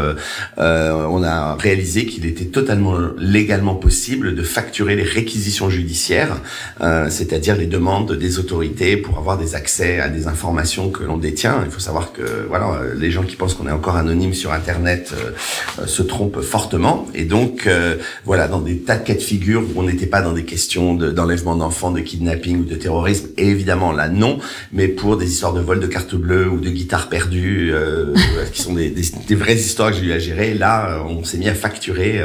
euh, 0.58 1.06
on 1.10 1.22
a 1.22 1.54
réalisé 1.56 2.06
qu'il 2.06 2.26
était 2.26 2.44
totalement 2.46 2.96
légalement 3.19 3.75
possible 3.75 4.34
de 4.34 4.42
facturer 4.42 4.96
les 4.96 5.02
réquisitions 5.02 5.70
judiciaires, 5.70 6.36
euh, 6.81 7.08
c'est-à-dire 7.10 7.56
les 7.56 7.66
demandes 7.66 8.12
des 8.12 8.38
autorités 8.38 8.96
pour 8.96 9.19
avoir 9.19 9.38
des 9.38 9.54
accès 9.54 10.00
à 10.00 10.08
des 10.08 10.26
informations 10.26 10.90
que 10.90 11.02
l'on 11.02 11.16
détient. 11.16 11.62
Il 11.64 11.70
faut 11.70 11.81
savoir 11.81 12.12
que 12.12 12.46
voilà, 12.48 12.81
les 12.96 13.10
gens 13.10 13.22
qui 13.22 13.36
pensent 13.36 13.54
qu'on 13.54 13.66
est 13.66 13.72
encore 13.72 13.96
anonyme 13.96 14.34
sur 14.34 14.52
Internet 14.52 15.12
euh, 15.12 15.31
euh, 15.81 15.86
se 15.86 16.02
trompent 16.02 16.40
fortement. 16.40 17.06
Et 17.14 17.25
donc 17.25 17.69
voilà, 18.25 18.49
dans 18.49 18.61
des 18.61 18.78
tas 18.78 18.96
de 18.96 19.05
cas 19.05 19.14
de 19.14 19.20
figure 19.20 19.62
où 19.62 19.81
on 19.81 19.84
n'était 19.84 20.06
pas 20.06 20.22
dans 20.22 20.32
des 20.32 20.44
questions 20.44 20.94
d'enlèvement 20.94 21.56
d'enfants, 21.56 21.90
de 21.90 22.00
kidnapping 22.00 22.61
ou 22.61 22.64
de 22.64 22.75
terrorisme, 22.75 23.28
et 23.37 23.49
évidemment 23.49 23.93
là 23.93 24.08
non, 24.08 24.38
mais 24.72 24.88
pour 24.88 25.17
des 25.17 25.31
histoires 25.31 25.53
de 25.53 25.60
vol 25.60 25.81
de 25.81 25.86
carte 25.86 26.15
bleue 26.15 26.48
ou 26.48 26.58
de 26.58 26.70
guitare 26.70 27.08
perdue, 27.08 27.72
qui 28.53 28.62
sont 28.62 28.74
des, 28.74 28.91
des, 28.91 29.03
des, 29.27 29.34
vraies 29.34 29.56
histoires 29.56 29.91
que 29.91 29.96
j'ai 29.96 30.05
eu 30.05 30.12
à 30.12 30.19
gérer, 30.19 30.55
là 30.55 31.05
on 31.08 31.24
s'est 31.24 31.39
mis 31.39 31.48
à 31.48 31.55
facturer 31.55 32.20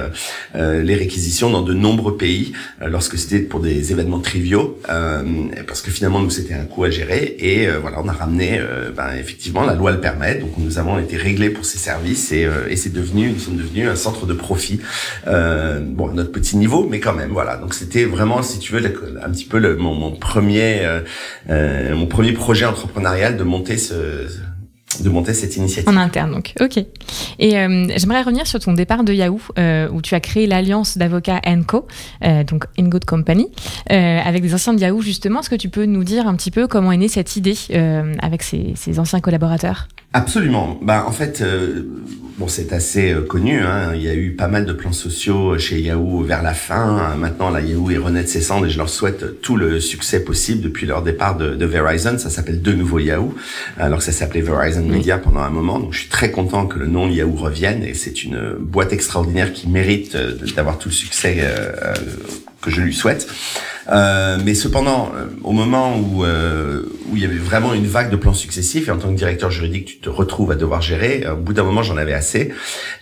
euh, 0.55 0.81
les 0.81 0.95
réquisitions 0.95 1.49
dans 1.49 1.61
de 1.61 1.73
nombreux 1.73 2.17
pays 2.17 2.53
euh, 2.81 2.87
lorsque 2.87 3.17
c'était 3.17 3.39
pour 3.39 3.59
des 3.59 3.91
événements 3.91 4.19
triviaux, 4.19 4.79
euh, 4.89 5.23
parce 5.67 5.81
que 5.81 5.91
finalement 5.91 6.19
nous 6.19 6.29
c'était 6.29 6.53
un 6.53 6.65
coût 6.65 6.83
à 6.83 6.89
gérer. 6.89 7.35
Et 7.39 7.67
voilà 7.81 8.01
on 8.03 8.07
a 8.07 8.13
ramené, 8.13 8.59
ben, 8.95 9.15
effectivement 9.19 9.65
la 9.65 9.75
loi 9.75 9.91
le 9.91 9.99
permet, 9.99 10.35
donc 10.35 10.51
nous 10.57 10.79
avons 10.79 10.99
été 10.99 11.17
réglés 11.17 11.49
pour 11.49 11.65
ces 11.65 11.77
services 11.77 12.31
et, 12.31 12.47
et 12.69 12.75
c'est 12.75 12.93
devenu, 12.93 13.31
nous 13.31 13.39
sommes 13.39 13.57
devenus 13.57 13.87
un 13.87 13.95
centre 13.95 14.25
de 14.25 14.33
profit, 14.33 14.78
bon 15.25 16.09
à 16.09 16.13
notre 16.13 16.31
petit 16.31 16.57
niveau, 16.57 16.87
mais 16.89 16.99
quand 16.99 17.13
même 17.13 17.31
voilà. 17.31 17.57
Donc 17.57 17.73
c'était 17.73 18.05
vraiment, 18.05 18.41
si 18.41 18.59
tu 18.59 18.73
veux, 18.73 18.85
un 18.85 19.29
petit 19.29 19.45
peu 19.45 19.75
mon, 19.75 20.11
premier, 20.11 20.87
mon 21.47 22.07
premier 22.07 22.33
projet 22.33 22.65
entrepreneurial 22.65 23.37
de 23.37 23.43
monter 23.43 23.77
ce 23.77 24.27
de 25.01 25.09
monter 25.09 25.33
cette 25.33 25.55
initiative. 25.55 25.89
En 25.89 25.97
interne, 25.97 26.31
donc. 26.31 26.53
Ok. 26.59 26.77
Et 27.39 27.57
euh, 27.57 27.87
j'aimerais 27.95 28.21
revenir 28.21 28.47
sur 28.47 28.59
ton 28.59 28.73
départ 28.73 29.03
de 29.03 29.13
Yahoo, 29.13 29.39
euh, 29.57 29.87
où 29.89 30.01
tu 30.01 30.15
as 30.15 30.19
créé 30.19 30.47
l'alliance 30.47 30.97
d'avocats 30.97 31.39
Enco, 31.45 31.87
euh, 32.23 32.43
donc 32.43 32.65
Good 32.77 33.05
Company, 33.05 33.47
euh, 33.91 34.19
avec 34.19 34.41
des 34.41 34.53
anciens 34.53 34.73
de 34.73 34.79
Yahoo 34.79 35.01
justement. 35.01 35.41
Est-ce 35.41 35.49
que 35.49 35.55
tu 35.55 35.69
peux 35.69 35.85
nous 35.85 36.03
dire 36.03 36.27
un 36.27 36.35
petit 36.35 36.51
peu 36.51 36.67
comment 36.67 36.91
est 36.91 36.97
née 36.97 37.07
cette 37.07 37.35
idée 37.35 37.57
euh, 37.71 38.13
avec 38.21 38.43
ces, 38.43 38.73
ces, 38.75 38.99
anciens 38.99 39.21
collaborateurs? 39.21 39.87
Absolument. 40.11 40.79
Bah 40.81 41.05
en 41.07 41.11
fait, 41.11 41.43
bon 42.39 42.47
c'est 42.47 42.73
assez 42.73 43.15
connu. 43.27 43.59
Hein. 43.59 43.93
Il 43.93 44.01
y 44.01 44.09
a 44.09 44.15
eu 44.15 44.31
pas 44.31 44.47
mal 44.47 44.65
de 44.65 44.73
plans 44.73 44.91
sociaux 44.91 45.57
chez 45.59 45.79
Yahoo 45.79 46.23
vers 46.23 46.41
la 46.41 46.55
fin. 46.55 47.15
Maintenant, 47.15 47.51
la 47.51 47.61
Yahoo 47.61 47.91
est 47.91 47.97
renaît 47.97 48.23
de 48.23 48.27
ses 48.27 48.41
cendres 48.41 48.65
et 48.65 48.69
je 48.71 48.79
leur 48.79 48.89
souhaite 48.89 49.41
tout 49.41 49.55
le 49.55 49.79
succès 49.79 50.23
possible 50.23 50.61
depuis 50.61 50.87
leur 50.87 51.03
départ 51.03 51.37
de, 51.37 51.53
de 51.53 51.65
Verizon. 51.65 52.17
Ça 52.17 52.31
s'appelle 52.31 52.63
de 52.63 52.73
nouveau 52.73 52.97
Yahoo, 52.97 53.35
alors 53.77 53.99
que 53.99 54.03
ça 54.03 54.11
s'appelait 54.11 54.41
Verizon 54.41 54.83
Média 54.83 55.19
pendant 55.19 55.41
un 55.41 55.51
moment. 55.51 55.79
Donc 55.79 55.93
je 55.93 55.99
suis 55.99 56.09
très 56.09 56.31
content 56.31 56.65
que 56.65 56.79
le 56.79 56.87
nom 56.87 57.07
Yahoo 57.07 57.35
revienne 57.35 57.83
et 57.83 57.93
c'est 57.93 58.23
une 58.23 58.53
boîte 58.59 58.93
extraordinaire 58.93 59.53
qui 59.53 59.67
mérite 59.67 60.15
euh, 60.15 60.33
d'avoir 60.55 60.79
tout 60.79 60.89
le 60.89 60.95
succès 60.95 61.37
euh, 61.41 61.93
que 62.61 62.71
je 62.71 62.81
lui 62.81 62.93
souhaite. 62.93 63.27
Euh, 63.91 64.37
mais 64.43 64.53
cependant, 64.53 65.11
au 65.43 65.51
moment 65.51 65.97
où, 65.97 66.23
où 66.23 67.15
il 67.15 67.21
y 67.21 67.25
avait 67.25 67.35
vraiment 67.35 67.73
une 67.73 67.87
vague 67.87 68.11
de 68.11 68.15
plans 68.15 68.33
successifs. 68.33 68.87
Et 68.87 68.91
en 68.91 68.97
tant 68.97 69.09
que 69.09 69.17
directeur 69.17 69.51
juridique, 69.51 69.85
tu 69.85 69.97
te 69.99 70.09
retrouves 70.09 70.51
à 70.51 70.55
devoir 70.55 70.81
gérer. 70.81 71.25
Au 71.27 71.35
bout 71.35 71.53
d'un 71.53 71.63
moment, 71.63 71.83
j'en 71.83 71.97
avais 71.97 72.13
assez. 72.13 72.53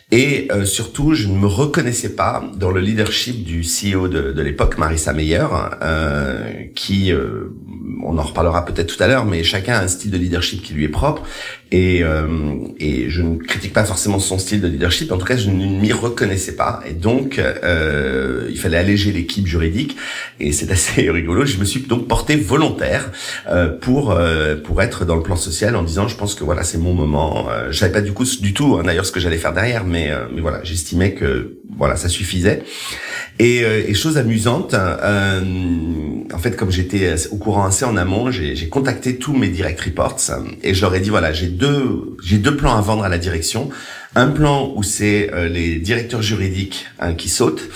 Et 0.09 0.47
euh, 0.51 0.63
surtout, 0.63 1.13
je 1.13 1.27
ne 1.27 1.37
me 1.37 1.47
reconnaissais 1.47 2.15
pas 2.15 2.41
dans 2.55 2.71
le 2.71 2.79
leadership 2.79 3.43
du 3.43 3.59
CEO 3.59 4.07
de, 4.07 4.31
de 4.31 4.41
l'époque, 4.41 4.77
Marissa 4.77 5.11
Meyer, 5.11 5.47
euh, 5.81 6.49
qui, 6.75 7.11
euh, 7.11 7.53
on 8.05 8.17
en 8.17 8.21
reparlera 8.21 8.63
peut-être 8.63 8.95
tout 8.95 9.03
à 9.03 9.07
l'heure, 9.07 9.25
mais 9.25 9.43
chacun 9.43 9.73
a 9.73 9.83
un 9.83 9.89
style 9.89 10.11
de 10.11 10.17
leadership 10.17 10.61
qui 10.63 10.73
lui 10.73 10.85
est 10.85 10.89
propre. 10.89 11.23
Et, 11.73 12.01
euh, 12.03 12.55
et 12.79 13.09
je 13.09 13.21
ne 13.21 13.35
critique 13.35 13.73
pas 13.73 13.83
forcément 13.83 14.19
son 14.19 14.39
style 14.39 14.61
de 14.61 14.69
leadership, 14.69 15.11
en 15.11 15.17
tout 15.17 15.25
cas, 15.25 15.35
je 15.35 15.49
ne 15.49 15.65
m'y 15.65 15.91
reconnaissais 15.91 16.55
pas. 16.55 16.79
Et 16.87 16.93
donc, 16.93 17.37
euh, 17.39 18.47
il 18.49 18.57
fallait 18.57 18.77
alléger 18.77 19.11
l'équipe 19.11 19.45
juridique. 19.45 19.97
Et 20.39 20.53
c'est 20.53 20.71
assez 20.71 21.11
rigolo. 21.11 21.43
Je 21.43 21.57
me 21.57 21.65
suis 21.65 21.81
donc 21.81 22.07
porté 22.07 22.37
volontaire 22.37 23.11
pour 23.81 24.17
pour 24.63 24.81
être 24.81 25.05
dans 25.05 25.15
le 25.15 25.23
plan 25.23 25.35
social 25.35 25.75
en 25.75 25.83
disant, 25.83 26.07
je 26.07 26.15
pense 26.15 26.35
que 26.35 26.45
voilà, 26.45 26.63
c'est 26.63 26.77
mon 26.77 26.93
moment. 26.93 27.47
je 27.69 27.77
savais 27.77 27.91
pas 27.91 28.01
du 28.01 28.13
coup 28.13 28.25
du 28.39 28.53
tout, 28.53 28.77
hein, 28.79 28.83
d'ailleurs, 28.85 29.05
ce 29.05 29.11
que 29.11 29.19
j'allais 29.19 29.37
faire 29.37 29.53
derrière, 29.53 29.83
mais, 29.97 30.11
euh, 30.11 30.27
mais 30.31 30.41
voilà, 30.41 30.63
j'estimais 30.63 31.13
que 31.13 31.57
voilà, 31.75 31.95
ça 31.95 32.07
suffisait. 32.07 32.61
Et, 33.39 33.63
euh, 33.63 33.83
et 33.87 33.95
chose 33.95 34.17
amusante, 34.19 34.75
euh, 34.75 35.41
en 36.31 36.37
fait, 36.37 36.55
comme 36.55 36.69
j'étais 36.69 37.15
au 37.31 37.37
courant 37.37 37.65
assez 37.65 37.83
en 37.83 37.97
amont, 37.97 38.29
j'ai 38.29 38.69
contacté 38.69 39.17
tous 39.17 39.33
mes 39.33 39.47
direct 39.47 39.81
reports 39.81 40.19
et 40.63 40.75
je 40.75 40.81
leur 40.81 40.93
ai 40.93 40.99
dit 40.99 41.09
voilà, 41.09 41.33
j'ai 41.33 41.47
deux 41.47 42.15
j'ai 42.23 42.37
deux 42.37 42.55
plans 42.55 42.75
à 42.77 42.81
vendre 42.81 43.03
à 43.03 43.09
la 43.09 43.17
direction. 43.17 43.69
Un 44.17 44.29
plan 44.29 44.73
où 44.75 44.81
c'est 44.81 45.31
euh, 45.31 45.47
les 45.47 45.77
directeurs 45.77 46.23
juridiques 46.23 46.87
hein, 46.97 47.13
qui 47.13 47.29
sautent 47.29 47.69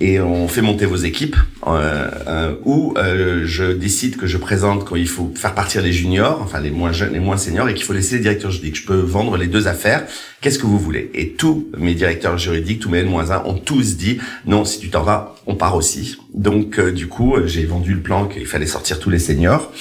et 0.00 0.20
on 0.20 0.46
fait 0.46 0.62
monter 0.62 0.86
vos 0.86 0.96
équipes, 0.96 1.36
euh, 1.66 2.08
euh, 2.28 2.54
ou 2.64 2.94
euh, 2.96 3.42
je 3.44 3.72
décide 3.72 4.16
que 4.16 4.28
je 4.28 4.38
présente 4.38 4.84
quand 4.84 4.94
il 4.94 5.08
faut 5.08 5.32
faire 5.34 5.54
partir 5.54 5.82
les 5.82 5.92
juniors, 5.92 6.40
enfin 6.40 6.60
les 6.60 6.70
moins 6.70 6.92
jeunes, 6.92 7.12
les 7.12 7.18
moins 7.18 7.36
seniors, 7.36 7.68
et 7.68 7.74
qu'il 7.74 7.84
faut 7.84 7.92
laisser 7.92 8.16
les 8.16 8.22
directeurs 8.22 8.52
juridiques. 8.52 8.76
Je 8.76 8.86
peux 8.86 9.00
vendre 9.00 9.36
les 9.36 9.48
deux 9.48 9.66
affaires. 9.66 10.06
Qu'est-ce 10.40 10.60
que 10.60 10.66
vous 10.66 10.78
voulez? 10.78 11.10
Et 11.14 11.30
tous 11.30 11.68
mes 11.76 11.94
directeurs 11.94 12.38
juridiques, 12.38 12.78
tous 12.78 12.90
mes 12.90 13.00
N-1, 13.00 13.44
ont 13.44 13.58
tous 13.58 13.96
dit 13.96 14.18
non. 14.46 14.64
Si 14.64 14.78
tu 14.78 14.88
t'en 14.88 15.02
vas, 15.02 15.34
on 15.46 15.56
part 15.56 15.74
aussi. 15.74 16.16
Donc 16.32 16.80
du 16.80 17.08
coup, 17.08 17.34
j'ai 17.46 17.64
vendu 17.64 17.94
le 17.94 18.00
plan 18.00 18.26
qu'il 18.26 18.46
fallait 18.46 18.66
sortir 18.66 19.00
tous 19.00 19.10
les 19.10 19.18
seniors. 19.18 19.72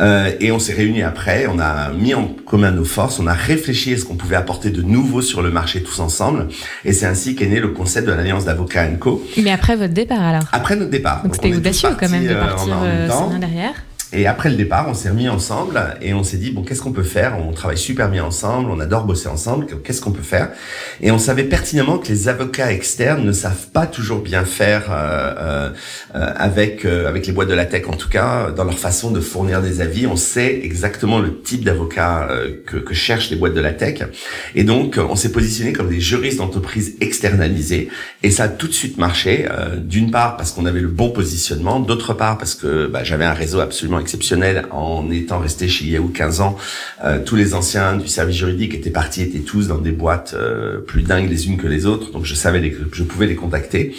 Euh, 0.00 0.32
et 0.40 0.50
on 0.52 0.58
s'est 0.58 0.72
réunis 0.72 1.02
après, 1.02 1.46
on 1.46 1.58
a 1.58 1.90
mis 1.92 2.14
en 2.14 2.26
commun 2.26 2.70
nos 2.70 2.84
forces, 2.84 3.18
on 3.18 3.26
a 3.26 3.32
réfléchi 3.32 3.92
à 3.92 3.96
ce 3.96 4.04
qu'on 4.04 4.16
pouvait 4.16 4.36
apporter 4.36 4.70
de 4.70 4.82
nouveau 4.82 5.22
sur 5.22 5.42
le 5.42 5.50
marché 5.50 5.82
tous 5.82 6.00
ensemble. 6.00 6.48
Et 6.84 6.92
c'est 6.92 7.06
ainsi 7.06 7.34
qu'est 7.34 7.46
né 7.46 7.60
le 7.60 7.68
concept 7.68 8.06
de 8.06 8.12
l'Alliance 8.12 8.44
d'avocats 8.44 8.86
Co. 8.98 9.24
Mais 9.42 9.50
après 9.50 9.76
votre 9.76 9.94
départ 9.94 10.22
alors 10.22 10.44
Après 10.52 10.76
notre 10.76 10.90
départ. 10.90 11.22
Donc 11.22 11.34
c'était 11.34 11.54
audacieux 11.54 11.90
quand 11.98 12.08
même 12.08 12.26
de 12.26 12.34
euh, 12.34 12.40
partir 12.40 12.76
euh, 12.82 13.38
derrière. 13.38 13.74
Et 14.12 14.26
après 14.26 14.50
le 14.50 14.56
départ, 14.56 14.86
on 14.88 14.94
s'est 14.94 15.08
remis 15.08 15.28
ensemble 15.28 15.80
et 16.02 16.12
on 16.12 16.22
s'est 16.22 16.36
dit 16.36 16.50
bon, 16.50 16.62
qu'est-ce 16.62 16.82
qu'on 16.82 16.92
peut 16.92 17.02
faire? 17.02 17.38
On 17.38 17.52
travaille 17.52 17.78
super 17.78 18.10
bien 18.10 18.24
ensemble, 18.24 18.70
on 18.70 18.78
adore 18.80 19.04
bosser 19.04 19.28
ensemble. 19.28 19.66
Qu'est-ce 19.82 20.00
qu'on 20.00 20.12
peut 20.12 20.22
faire? 20.22 20.50
Et 21.00 21.10
on 21.10 21.18
savait 21.18 21.44
pertinemment 21.44 21.98
que 21.98 22.08
les 22.08 22.28
avocats 22.28 22.72
externes 22.72 23.24
ne 23.24 23.32
savent 23.32 23.68
pas 23.72 23.86
toujours 23.86 24.20
bien 24.20 24.44
faire 24.44 24.84
euh, 24.90 25.70
euh, 26.14 26.32
avec 26.36 26.84
euh, 26.84 27.08
avec 27.08 27.26
les 27.26 27.32
boîtes 27.32 27.48
de 27.48 27.54
la 27.54 27.64
tech, 27.64 27.88
en 27.88 27.96
tout 27.96 28.08
cas 28.08 28.50
dans 28.50 28.64
leur 28.64 28.78
façon 28.78 29.10
de 29.10 29.20
fournir 29.20 29.62
des 29.62 29.80
avis. 29.80 30.06
On 30.06 30.16
sait 30.16 30.60
exactement 30.62 31.18
le 31.18 31.40
type 31.40 31.64
d'avocat 31.64 32.28
euh, 32.30 32.62
que, 32.66 32.76
que 32.76 32.94
cherchent 32.94 33.30
les 33.30 33.36
boîtes 33.36 33.54
de 33.54 33.60
la 33.60 33.72
tech. 33.72 34.02
Et 34.54 34.64
donc, 34.64 34.98
on 34.98 35.16
s'est 35.16 35.32
positionné 35.32 35.72
comme 35.72 35.88
des 35.88 36.00
juristes 36.00 36.38
d'entreprise 36.38 36.96
externalisés. 37.00 37.88
Et 38.22 38.30
ça 38.30 38.44
a 38.44 38.48
tout 38.48 38.68
de 38.68 38.72
suite 38.72 38.98
marché. 38.98 39.46
Euh, 39.50 39.76
d'une 39.76 40.10
part 40.10 40.36
parce 40.36 40.52
qu'on 40.52 40.66
avait 40.66 40.80
le 40.80 40.88
bon 40.88 41.10
positionnement, 41.10 41.80
d'autre 41.80 42.14
part 42.14 42.38
parce 42.38 42.54
que 42.54 42.86
bah, 42.86 43.04
j'avais 43.04 43.24
un 43.24 43.32
réseau 43.32 43.60
absolument 43.60 43.98
exceptionnel 44.02 44.66
en 44.70 45.10
étant 45.10 45.38
resté 45.38 45.68
chez 45.68 45.86
Yahoo 45.86 46.08
15 46.08 46.40
ans. 46.40 46.56
Euh, 47.04 47.18
tous 47.24 47.36
les 47.36 47.54
anciens 47.54 47.96
du 47.96 48.08
service 48.08 48.36
juridique 48.36 48.74
étaient 48.74 48.90
partis, 48.90 49.22
étaient 49.22 49.38
tous 49.38 49.68
dans 49.68 49.78
des 49.78 49.92
boîtes 49.92 50.34
euh, 50.36 50.80
plus 50.80 51.02
dingues 51.02 51.30
les 51.30 51.46
unes 51.46 51.56
que 51.56 51.66
les 51.66 51.86
autres. 51.86 52.12
Donc 52.12 52.24
je 52.24 52.34
savais 52.34 52.60
je 52.92 53.02
pouvais 53.04 53.26
les 53.26 53.36
contacter. 53.36 53.94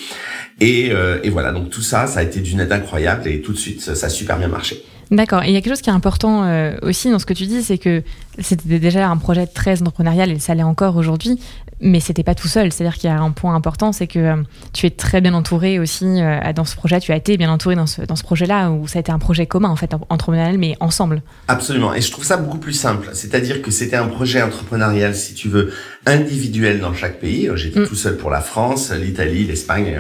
Et, 0.60 0.92
euh, 0.92 1.20
et, 1.24 1.30
voilà, 1.30 1.52
donc 1.52 1.72
tout 1.72 1.82
ça, 1.82 2.06
ça 2.06 2.20
a 2.20 2.24
été 2.24 2.40
d'une 2.40 2.60
aide 2.60 2.72
incroyable 2.72 3.28
et 3.28 3.42
tout 3.42 3.54
de 3.54 3.58
suite, 3.58 3.82
ça 3.82 4.06
a 4.06 4.10
super 4.10 4.38
bien 4.38 4.48
marché. 4.48 4.84
D'accord. 5.10 5.44
Et 5.44 5.48
il 5.48 5.54
y 5.54 5.58
a 5.58 5.62
quelque 5.62 5.74
chose 5.74 5.82
qui 5.82 5.90
est 5.90 5.94
important 5.94 6.48
aussi 6.82 7.12
dans 7.12 7.20
ce 7.20 7.26
que 7.26 7.34
tu 7.34 7.46
dis, 7.46 7.62
c'est 7.62 7.78
que 7.78 8.02
c'était 8.40 8.80
déjà 8.80 9.10
un 9.10 9.18
projet 9.18 9.46
très 9.46 9.82
entrepreneurial 9.82 10.32
et 10.32 10.40
ça 10.40 10.56
l'est 10.56 10.64
encore 10.64 10.96
aujourd'hui, 10.96 11.40
mais 11.84 12.00
c'était 12.00 12.24
pas 12.24 12.34
tout 12.34 12.48
seul. 12.48 12.72
C'est-à-dire 12.72 12.98
qu'il 12.98 13.10
y 13.10 13.14
a 13.14 13.20
un 13.20 13.32
point 13.32 13.54
important, 13.54 13.92
c'est 13.92 14.08
que 14.08 14.20
euh, 14.20 14.36
tu 14.72 14.86
es 14.86 14.90
très 14.90 15.22
bien 15.22 15.34
entouré 15.34 15.80
aussi 15.80 16.06
euh, 16.06 16.40
dans 16.54 16.66
ce 16.66 16.76
projet. 16.76 17.00
Tu 17.00 17.12
as 17.12 17.16
été 17.16 17.38
bien 17.38 17.52
entouré 17.52 17.76
dans 17.76 17.86
ce, 17.86 18.02
dans 18.02 18.16
ce 18.16 18.24
projet-là 18.24 18.72
où 18.72 18.88
ça 18.88 19.00
a 19.00 19.02
été 19.02 19.12
un 19.12 19.20
projet 19.20 19.46
commun 19.46 19.70
en 19.70 19.76
fait 19.76 19.94
entrepreneurial, 20.10 20.58
mais 20.58 20.76
ensemble. 20.80 21.22
Absolument. 21.48 21.94
Et 21.94 22.02
je 22.02 22.12
trouve 22.12 22.24
ça 22.24 22.38
beaucoup 22.38 22.58
plus 22.58 22.74
simple. 22.74 23.10
C'est-à-dire 23.14 23.62
que 23.62 23.70
c'était 23.70 23.98
un 23.98 24.08
projet 24.08 24.42
entrepreneurial, 24.42 25.14
si 25.14 25.34
tu 25.34 25.50
veux, 25.50 25.72
individuel 26.06 26.80
dans 26.80 26.94
chaque 26.94 27.20
pays. 27.20 27.50
J'étais 27.56 27.82
mm. 27.82 27.88
tout 27.88 27.96
seul 27.96 28.18
pour 28.18 28.30
la 28.30 28.42
France, 28.42 28.92
l'Italie, 28.92 29.46
l'Espagne, 29.46 30.00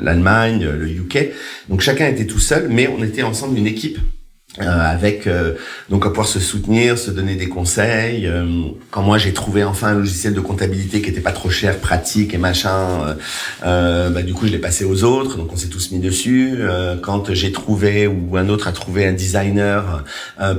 l'Allemagne, 0.00 0.64
le, 0.64 0.76
le 0.76 0.88
UK. 0.88 1.30
Donc 1.68 1.80
chacun 1.80 2.06
était 2.06 2.26
tout 2.26 2.38
seul, 2.38 2.68
mais 2.68 2.88
on 2.88 3.02
était 3.02 3.22
ensemble 3.22 3.58
une 3.58 3.66
équipe 3.66 3.98
euh, 4.60 4.62
avec 4.66 5.26
euh, 5.26 5.54
donc 5.90 6.06
à 6.06 6.10
pouvoir 6.10 6.28
se 6.28 6.38
soutenir, 6.38 6.96
se 6.96 7.10
donner 7.10 7.34
des 7.34 7.48
conseils. 7.48 8.28
Euh, 8.28 8.46
quand 8.92 9.02
moi 9.02 9.18
j'ai 9.18 9.32
trouvé 9.32 9.64
enfin 9.64 9.88
un 9.88 9.94
logiciel 9.94 10.32
de 10.32 10.38
comptabilité 10.38 11.02
qui 11.02 11.10
était 11.10 11.20
pas 11.20 11.32
trop 11.32 11.50
cher, 11.50 11.80
pratique 11.80 12.34
et 12.34 12.38
machin, 12.38 13.16
bah, 13.62 14.22
du 14.22 14.32
coup 14.32 14.46
je 14.46 14.52
l'ai 14.52 14.58
passé 14.58 14.84
aux 14.84 15.02
autres, 15.02 15.38
donc 15.38 15.52
on 15.52 15.56
s'est 15.56 15.66
tous 15.66 15.90
mis 15.90 15.98
dessus. 15.98 16.60
quand 17.02 17.34
j'ai 17.34 17.50
trouvé 17.50 18.06
ou 18.06 18.36
un 18.36 18.48
autre 18.48 18.68
a 18.68 18.72
trouvé 18.72 19.06
un 19.06 19.12
designer 19.12 20.04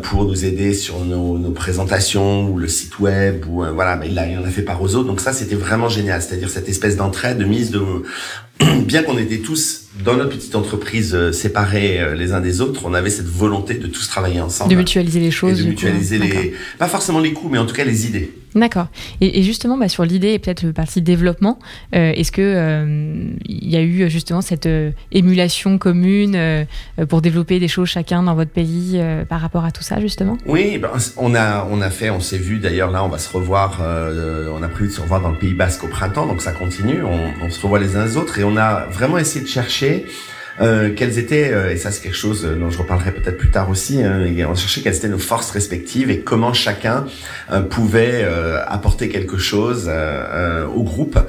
pour 0.04 0.26
nous 0.26 0.44
aider 0.44 0.74
sur 0.74 1.00
nos, 1.06 1.38
nos, 1.38 1.52
présentations 1.52 2.50
ou 2.50 2.58
le 2.58 2.68
site 2.68 3.00
web 3.00 3.46
ou 3.48 3.64
voilà, 3.74 3.96
mais 3.96 4.10
là 4.10 4.28
il 4.28 4.38
en 4.38 4.44
a 4.44 4.50
fait 4.50 4.64
part 4.64 4.82
aux 4.82 4.96
autres. 4.96 5.08
Donc 5.08 5.22
ça 5.22 5.32
c'était 5.32 5.56
vraiment 5.56 5.88
génial, 5.88 6.22
c'est-à-dire 6.22 6.50
cette 6.50 6.68
espèce 6.68 6.98
d'entraide, 6.98 7.38
de 7.38 7.46
mise 7.46 7.72
de 7.72 7.82
bien 8.86 9.04
qu'on 9.04 9.18
était 9.18 9.40
tous 9.40 9.85
dans 10.04 10.18
notre 10.18 10.36
petite 10.36 10.56
entreprise 10.56 11.16
euh, 11.16 11.32
séparée 11.32 12.00
euh, 12.00 12.16
les 12.16 12.34
uns 12.34 12.42
des 12.42 12.62
autres, 12.62 12.82
on 12.86 12.94
avait 12.94 13.10
cette 13.10 13.28
volonté 13.28 13.76
de 13.76 13.88
tous 13.88 14.08
travailler 14.08 14.42
ensemble. 14.42 14.72
De 14.72 14.76
mutualiser 14.76 15.20
les 15.20 15.32
choses. 15.32 15.60
Et 15.60 15.64
de 15.64 15.70
mutualiser 15.70 16.18
les, 16.20 16.54
pas 16.78 16.88
forcément 16.88 17.20
les 17.20 17.34
coûts, 17.34 17.50
mais 17.50 17.58
en 17.58 17.66
tout 17.66 17.76
cas 17.76 17.86
les 17.86 18.08
idées. 18.08 18.32
D'accord. 18.56 18.88
Et, 19.20 19.44
justement, 19.44 19.78
bah, 19.78 19.90
sur 19.90 20.06
l'idée 20.06 20.30
et 20.30 20.40
peut-être 20.40 20.72
partie 20.72 21.02
développement, 21.02 21.60
euh, 21.94 22.14
est-ce 22.14 22.32
que 22.32 22.46
il 23.46 23.70
y 23.70 23.76
a 23.76 23.82
eu 23.82 24.10
justement 24.10 24.42
cette 24.42 24.70
émulation 25.12 25.78
commune 25.78 26.66
pour 27.10 27.22
développer 27.22 27.60
des 27.60 27.68
choses 27.68 27.90
chacun 27.90 28.24
dans 28.24 28.36
votre 28.36 28.52
pays 28.52 29.00
par 29.28 29.42
rapport 29.42 29.66
à 29.66 29.72
tout 29.72 29.84
ça 29.84 30.00
justement? 30.00 30.38
Oui, 30.46 30.78
ben, 30.78 30.90
on 31.18 31.36
a 31.36 31.68
on 31.70 31.82
a 31.82 31.90
fait, 31.90 32.10
on 32.10 32.20
s'est 32.22 32.38
vu 32.38 32.60
d'ailleurs 32.60 32.92
là, 32.92 33.04
on 33.04 33.10
va 33.10 33.18
se 33.18 33.30
revoir, 33.30 33.82
on 33.82 34.64
a 34.64 34.68
prévu 34.70 34.88
de 34.88 34.94
se 34.94 35.02
revoir 35.02 35.22
dans 35.22 35.32
le 35.32 35.38
Pays 35.38 35.54
Basque 35.54 35.84
au 35.84 35.88
printemps, 35.88 36.26
donc 36.26 36.42
ça 36.42 36.52
continue. 36.52 37.04
On, 37.04 37.46
on 37.46 37.50
se 37.50 37.62
revoit 37.62 37.80
les 37.80 37.96
uns 37.98 38.06
les 38.06 38.18
autres 38.18 38.40
et 38.40 38.44
on 38.44 38.56
a 38.56 38.86
vraiment 38.86 39.18
essayé 39.18 39.44
de 39.44 39.50
chercher 39.50 40.06
euh, 40.62 40.92
quelles 40.96 41.20
étaient, 41.20 41.52
euh, 41.52 41.72
et 41.72 41.78
ça 41.78 41.92
c'est 41.92 42.02
quelque 42.02 42.16
chose 42.16 42.44
dont 42.44 42.70
je 42.70 42.78
reparlerai 42.78 43.12
peut-être 43.12 43.38
plus 43.38 43.52
tard 43.52 43.70
aussi, 43.70 44.04
hein, 44.04 44.26
on 44.48 44.56
cherchait 44.56 44.82
quelles 44.82 44.96
étaient 44.96 45.10
nos 45.10 45.18
forces 45.18 45.52
respectives 45.52 46.10
et 46.10 46.22
comment 46.22 46.54
chacun 46.54 47.06
euh, 47.52 47.62
pouvait 47.62 48.26
apporter 48.68 49.10
quelque 49.10 49.38
chose 49.38 49.90
au 50.74 50.84
groupe. 50.84 51.20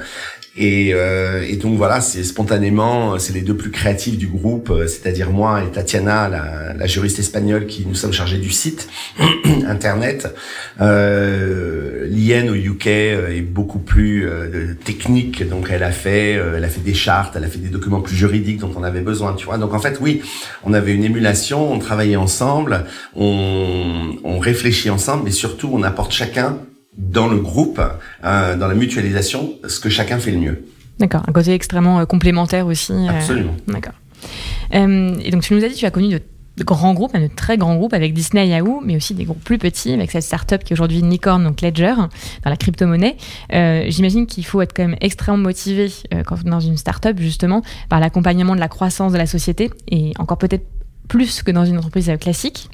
Et, 0.57 0.91
euh, 0.93 1.45
et, 1.47 1.55
donc 1.57 1.77
voilà, 1.77 2.01
c'est 2.01 2.23
spontanément, 2.23 3.19
c'est 3.19 3.33
les 3.33 3.41
deux 3.41 3.55
plus 3.55 3.69
créatifs 3.69 4.17
du 4.17 4.25
groupe, 4.25 4.71
euh, 4.71 4.87
c'est-à-dire 4.87 5.29
moi 5.29 5.63
et 5.63 5.71
Tatiana, 5.71 6.27
la, 6.29 6.73
la, 6.73 6.87
juriste 6.87 7.19
espagnole, 7.19 7.67
qui 7.67 7.85
nous 7.85 7.93
sommes 7.93 8.13
chargés 8.13 8.39
du 8.39 8.49
site 8.49 8.89
internet. 9.67 10.33
Euh, 10.81 12.07
Liane 12.09 12.49
au 12.49 12.55
UK 12.55 12.87
euh, 12.87 13.35
est 13.35 13.41
beaucoup 13.41 13.79
plus 13.79 14.27
euh, 14.27 14.73
technique, 14.83 15.47
donc 15.47 15.67
elle 15.69 15.83
a 15.83 15.91
fait, 15.91 16.31
elle 16.31 16.63
a 16.63 16.69
fait 16.69 16.81
des 16.81 16.95
chartes, 16.95 17.35
elle 17.35 17.43
a 17.43 17.47
fait 17.47 17.59
des 17.59 17.69
documents 17.69 18.01
plus 18.01 18.15
juridiques 18.15 18.59
dont 18.59 18.71
on 18.75 18.83
avait 18.83 19.01
besoin, 19.01 19.33
tu 19.33 19.45
vois. 19.45 19.59
Donc 19.59 19.75
en 19.75 19.79
fait, 19.79 19.99
oui, 20.01 20.21
on 20.63 20.73
avait 20.73 20.93
une 20.93 21.03
émulation, 21.03 21.71
on 21.71 21.79
travaillait 21.79 22.15
ensemble, 22.15 22.85
on, 23.15 24.15
on 24.23 24.39
réfléchit 24.39 24.89
ensemble, 24.89 25.23
mais 25.25 25.31
surtout 25.31 25.69
on 25.71 25.83
apporte 25.83 26.11
chacun 26.11 26.57
dans 26.97 27.27
le 27.27 27.37
groupe, 27.37 27.79
euh, 28.23 28.57
dans 28.57 28.67
la 28.67 28.73
mutualisation, 28.73 29.53
ce 29.67 29.79
que 29.79 29.89
chacun 29.89 30.17
fait 30.17 30.31
le 30.31 30.39
mieux. 30.39 30.65
D'accord, 30.99 31.23
un 31.27 31.31
côté 31.31 31.53
extrêmement 31.53 31.99
euh, 31.99 32.05
complémentaire 32.05 32.65
aussi. 32.65 32.91
Euh, 32.91 33.09
Absolument. 33.09 33.55
D'accord. 33.67 33.93
et 34.71 35.31
donc 35.31 35.43
tu 35.43 35.53
nous 35.53 35.63
as 35.63 35.67
dit 35.67 35.75
que 35.75 35.79
tu 35.79 35.85
as 35.85 35.91
connu 35.91 36.09
de, 36.09 36.63
grands 36.63 36.95
groupes, 36.95 37.15
de 37.15 37.27
très 37.27 37.55
grands 37.55 37.75
groupes 37.75 37.93
avec 37.93 38.15
Disney 38.15 38.47
et 38.47 38.49
Yahoo, 38.49 38.81
mais 38.83 38.95
aussi 38.95 39.13
des 39.13 39.25
groupes 39.25 39.43
plus 39.43 39.59
petits 39.59 39.93
avec 39.93 40.09
cette 40.09 40.23
startup 40.23 40.63
qui 40.63 40.73
est 40.73 40.75
aujourd'hui 40.75 41.03
Nicorn, 41.03 41.43
donc 41.43 41.61
Ledger, 41.61 41.93
dans 42.43 42.49
la 42.49 42.57
crypto-monnaie. 42.57 43.15
J'imagine 43.51 44.25
qu'il 44.25 44.43
faut 44.43 44.59
être 44.61 44.73
quand 44.75 44.87
même 44.87 44.97
extrêmement 44.99 45.43
motivé 45.43 45.91
quand 46.25 46.41
dans 46.43 46.59
une 46.59 46.77
startup 46.77 47.19
justement 47.19 47.61
par 47.89 47.99
l'accompagnement 47.99 48.55
de 48.55 48.59
la 48.59 48.69
croissance 48.69 49.13
de 49.13 49.19
la 49.19 49.27
société 49.27 49.69
et 49.87 50.13
encore 50.17 50.39
peut-être 50.39 50.65
plus 51.07 51.43
que 51.43 51.51
dans 51.51 51.63
une 51.63 51.77
entreprise 51.77 52.11
classique. 52.19 52.69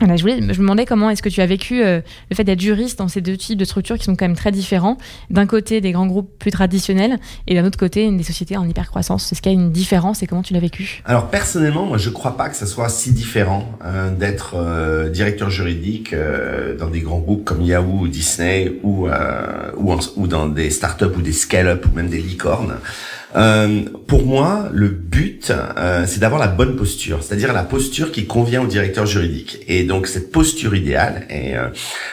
Je, 0.00 0.20
voulais, 0.20 0.36
je 0.36 0.42
me 0.42 0.52
demandais 0.58 0.84
comment 0.84 1.10
est-ce 1.10 1.22
que 1.22 1.28
tu 1.28 1.40
as 1.40 1.46
vécu 1.46 1.82
euh, 1.82 2.00
le 2.30 2.36
fait 2.36 2.44
d'être 2.44 2.60
juriste 2.60 2.98
dans 2.98 3.08
ces 3.08 3.20
deux 3.20 3.36
types 3.36 3.58
de 3.58 3.64
structures 3.64 3.96
qui 3.96 4.04
sont 4.04 4.16
quand 4.16 4.26
même 4.26 4.36
très 4.36 4.52
différents. 4.52 4.98
D'un 5.30 5.46
côté, 5.46 5.80
des 5.80 5.92
grands 5.92 6.06
groupes 6.06 6.30
plus 6.38 6.50
traditionnels 6.50 7.18
et 7.46 7.54
d'un 7.54 7.64
autre 7.64 7.78
côté, 7.78 8.10
des 8.10 8.22
sociétés 8.22 8.56
en 8.56 8.68
hypercroissance. 8.68 9.32
Est-ce 9.32 9.42
qu'il 9.42 9.52
y 9.52 9.54
a 9.54 9.58
une 9.58 9.72
différence 9.72 10.22
et 10.22 10.26
comment 10.26 10.42
tu 10.42 10.52
l'as 10.52 10.60
vécu? 10.60 11.02
Alors 11.04 11.28
personnellement, 11.28 11.86
moi 11.86 11.98
je 11.98 12.10
crois 12.10 12.36
pas 12.36 12.48
que 12.48 12.56
ça 12.56 12.66
soit 12.66 12.88
si 12.88 13.12
différent 13.12 13.66
euh, 13.84 14.10
d'être 14.14 14.54
euh, 14.56 15.08
directeur 15.08 15.50
juridique 15.50 16.14
dans 16.78 16.88
des 16.88 17.00
grands 17.00 17.18
groupes 17.18 17.44
comme 17.44 17.62
Yahoo 17.62 18.00
ou 18.00 18.08
Disney 18.08 18.72
ou, 18.82 19.08
ou, 19.76 19.96
ou 20.16 20.26
dans 20.26 20.46
des 20.48 20.70
startups 20.70 21.04
ou 21.04 21.22
des 21.22 21.32
scale-up 21.32 21.86
ou 21.90 21.94
même 21.94 22.08
des 22.08 22.20
licornes. 22.20 22.76
Euh, 23.36 23.82
pour 24.06 24.24
moi, 24.24 24.68
le 24.72 24.88
but, 24.88 25.50
euh, 25.50 26.04
c'est 26.06 26.20
d'avoir 26.20 26.40
la 26.40 26.46
bonne 26.46 26.76
posture, 26.76 27.22
c'est-à-dire 27.22 27.52
la 27.52 27.64
posture 27.64 28.12
qui 28.12 28.26
convient 28.26 28.62
au 28.62 28.66
directeur 28.66 29.04
juridique. 29.04 29.58
Et 29.68 29.84
donc 29.84 30.06
cette 30.06 30.32
posture 30.32 30.74
idéale, 30.74 31.26
et 31.28 31.56
euh, 31.56 31.68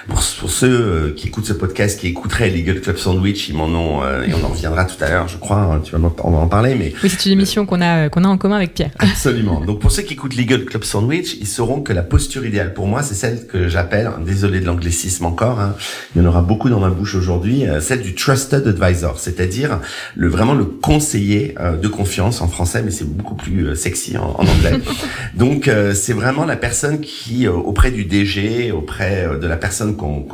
pour, 0.08 0.22
pour, 0.40 0.50
ceux 0.50 0.68
euh, 0.68 1.14
qui 1.16 1.28
écoutent 1.28 1.46
ce 1.46 1.54
podcast, 1.54 2.00
qui 2.00 2.08
écouteraient 2.08 2.50
Legal 2.50 2.82
Club 2.82 2.98
Sandwich, 2.98 3.48
ils 3.50 3.56
m'en 3.56 3.68
ont, 3.68 4.04
euh, 4.04 4.24
et 4.24 4.34
on 4.34 4.44
en 4.44 4.50
reviendra 4.50 4.86
tout 4.86 5.02
à 5.02 5.10
l'heure, 5.10 5.28
je 5.28 5.38
crois, 5.38 5.60
hein, 5.60 5.82
tu 5.84 5.96
vas 5.96 6.00
on 6.24 6.32
va 6.32 6.38
en 6.40 6.48
parler, 6.48 6.76
mais 6.76 6.94
oui, 7.04 7.10
c'est 7.10 7.26
une 7.28 7.34
émission 7.34 7.66
qu'on 7.66 7.82
a 7.82 8.10
qu'on 8.10 8.24
a 8.24 8.28
en 8.28 8.38
commun 8.38 8.58
avec 8.58 8.74
Pierre. 8.74 8.92
Absolument. 9.00 9.62
Donc 9.62 9.80
pour 9.80 9.92
ceux 9.92 10.02
qui 10.02 10.14
écoutent 10.14 10.36
Legal 10.36 10.66
Club 10.66 10.84
Sandwich, 10.84 11.38
ils 11.40 11.48
sauront 11.48 11.82
que 11.82 11.94
la 11.94 12.04
posture 12.04 12.46
idéale 12.46 12.74
pour 12.74 12.88
moi, 12.88 13.04
c'est 13.04 13.16
celle 13.16 13.48
que 13.48 13.68
j'appelle, 13.68 14.12
désolé 14.26 14.60
de 14.60 14.66
l'anglicisme 14.66 15.26
encore, 15.26 15.60
hein, 15.60 15.76
il 16.16 16.22
y 16.22 16.26
en 16.26 16.28
aura 16.28 16.42
beaucoup 16.42 16.70
dans 16.70 16.80
ma 16.80 16.90
bouche 16.90 17.16
aujourd'hui, 17.16 17.64
celle 17.80 18.02
du 18.02 18.16
trusted 18.16 18.68
advisor, 18.68 19.20
c'est-à-dire 19.20 19.80
le 20.16 20.28
vraiment 20.28 20.54
le 20.54 20.66
conseil 20.66 21.13
euh, 21.16 21.78
de 21.78 21.88
confiance 21.88 22.42
en 22.42 22.48
français, 22.48 22.82
mais 22.84 22.92
c'est 22.92 23.08
beaucoup 23.08 23.36
plus 23.36 23.68
euh, 23.68 23.76
sexy 23.76 24.18
en, 24.18 24.36
anglais. 24.38 24.80
Donc 25.36 25.68
euh, 25.68 25.94
c'est 25.94 26.14
vraiment 26.14 26.46
la 26.46 26.56
personne 26.56 27.02
qui, 27.02 27.48
auprès 27.48 27.92
du 27.92 28.06
DG, 28.06 28.72
auprès 28.72 29.28
de 29.40 29.48
la 29.48 29.58
personne 29.58 29.96
qu'on 29.96 30.26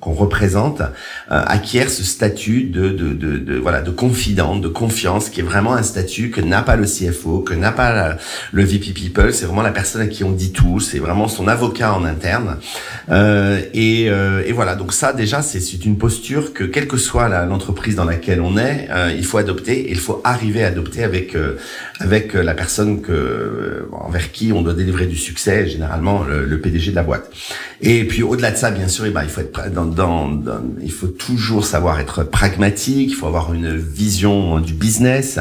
représente, 0.00 0.82
acquiert 1.28 1.90
ce 1.90 2.02
statut 2.02 2.64
de, 2.64 2.88
de, 2.88 3.12
de, 3.12 3.38
de, 3.38 3.56
voilà 3.56 3.82
de 3.82 3.90
confidente, 3.90 4.60
de 4.60 4.68
confiance, 4.68 5.28
qui 5.28 5.40
est 5.40 5.44
vraiment 5.44 5.74
un 5.74 5.82
statut 5.82 6.30
que 6.30 6.40
n'a 6.40 6.62
pas 6.62 6.76
le 6.76 6.86
CFO, 6.86 7.40
que 7.40 7.54
n'a 7.54 7.72
pas 7.72 8.16
le 8.52 8.64
VP 8.64 8.92
People. 8.92 9.32
C'est 9.32 9.46
vraiment 9.46 9.62
la 9.62 9.72
personne 9.72 10.02
à 10.02 10.06
qui 10.06 10.24
on 10.24 10.32
dit 10.32 10.52
tout. 10.52 10.80
C'est 10.80 10.98
vraiment 10.98 11.28
son 11.28 11.46
avocat 11.48 11.94
en 11.94 12.04
interne. 12.04 12.56
et, 13.74 14.04
et 14.04 14.52
voilà. 14.52 14.74
Donc 14.74 14.92
ça 14.92 15.12
déjà 15.12 15.42
c'est 15.42 15.84
une 15.84 15.98
posture 15.98 16.52
que 16.52 16.64
quelle 16.64 16.88
que 16.88 16.96
soit 16.96 17.28
l'entreprise 17.46 17.94
dans 17.94 18.04
laquelle 18.04 18.40
on 18.40 18.56
est, 18.56 18.88
il 19.16 19.24
faut 19.24 19.38
adopter. 19.38 19.89
Il 19.90 19.98
faut 19.98 20.20
arriver 20.24 20.62
à 20.62 20.68
adopter 20.68 21.02
avec 21.02 21.34
euh, 21.34 21.56
avec 21.98 22.34
euh, 22.34 22.42
la 22.42 22.54
personne 22.54 23.02
que 23.02 23.12
euh, 23.12 23.88
envers 23.92 24.30
qui 24.32 24.52
on 24.52 24.62
doit 24.62 24.72
délivrer 24.72 25.06
du 25.06 25.16
succès, 25.16 25.66
généralement 25.66 26.22
le, 26.22 26.60
PDG 26.60 26.92
de 26.92 26.96
la 26.96 27.02
boîte. 27.02 27.30
Et 27.80 28.04
puis 28.04 28.22
au-delà 28.22 28.50
de 28.52 28.56
ça, 28.56 28.70
bien 28.70 28.88
sûr, 28.88 29.06
eh 29.06 29.10
ben, 29.10 29.22
il 29.22 29.28
faut 29.28 29.40
être 29.40 29.72
dans, 29.72 29.86
dans, 29.86 30.40
il 30.82 30.92
faut 30.92 31.06
toujours 31.06 31.64
savoir 31.64 31.98
être 31.98 32.22
pragmatique, 32.22 33.10
il 33.10 33.14
faut 33.14 33.26
avoir 33.26 33.52
une 33.52 33.76
vision 33.76 34.60
du 34.60 34.74
business. 34.74 35.38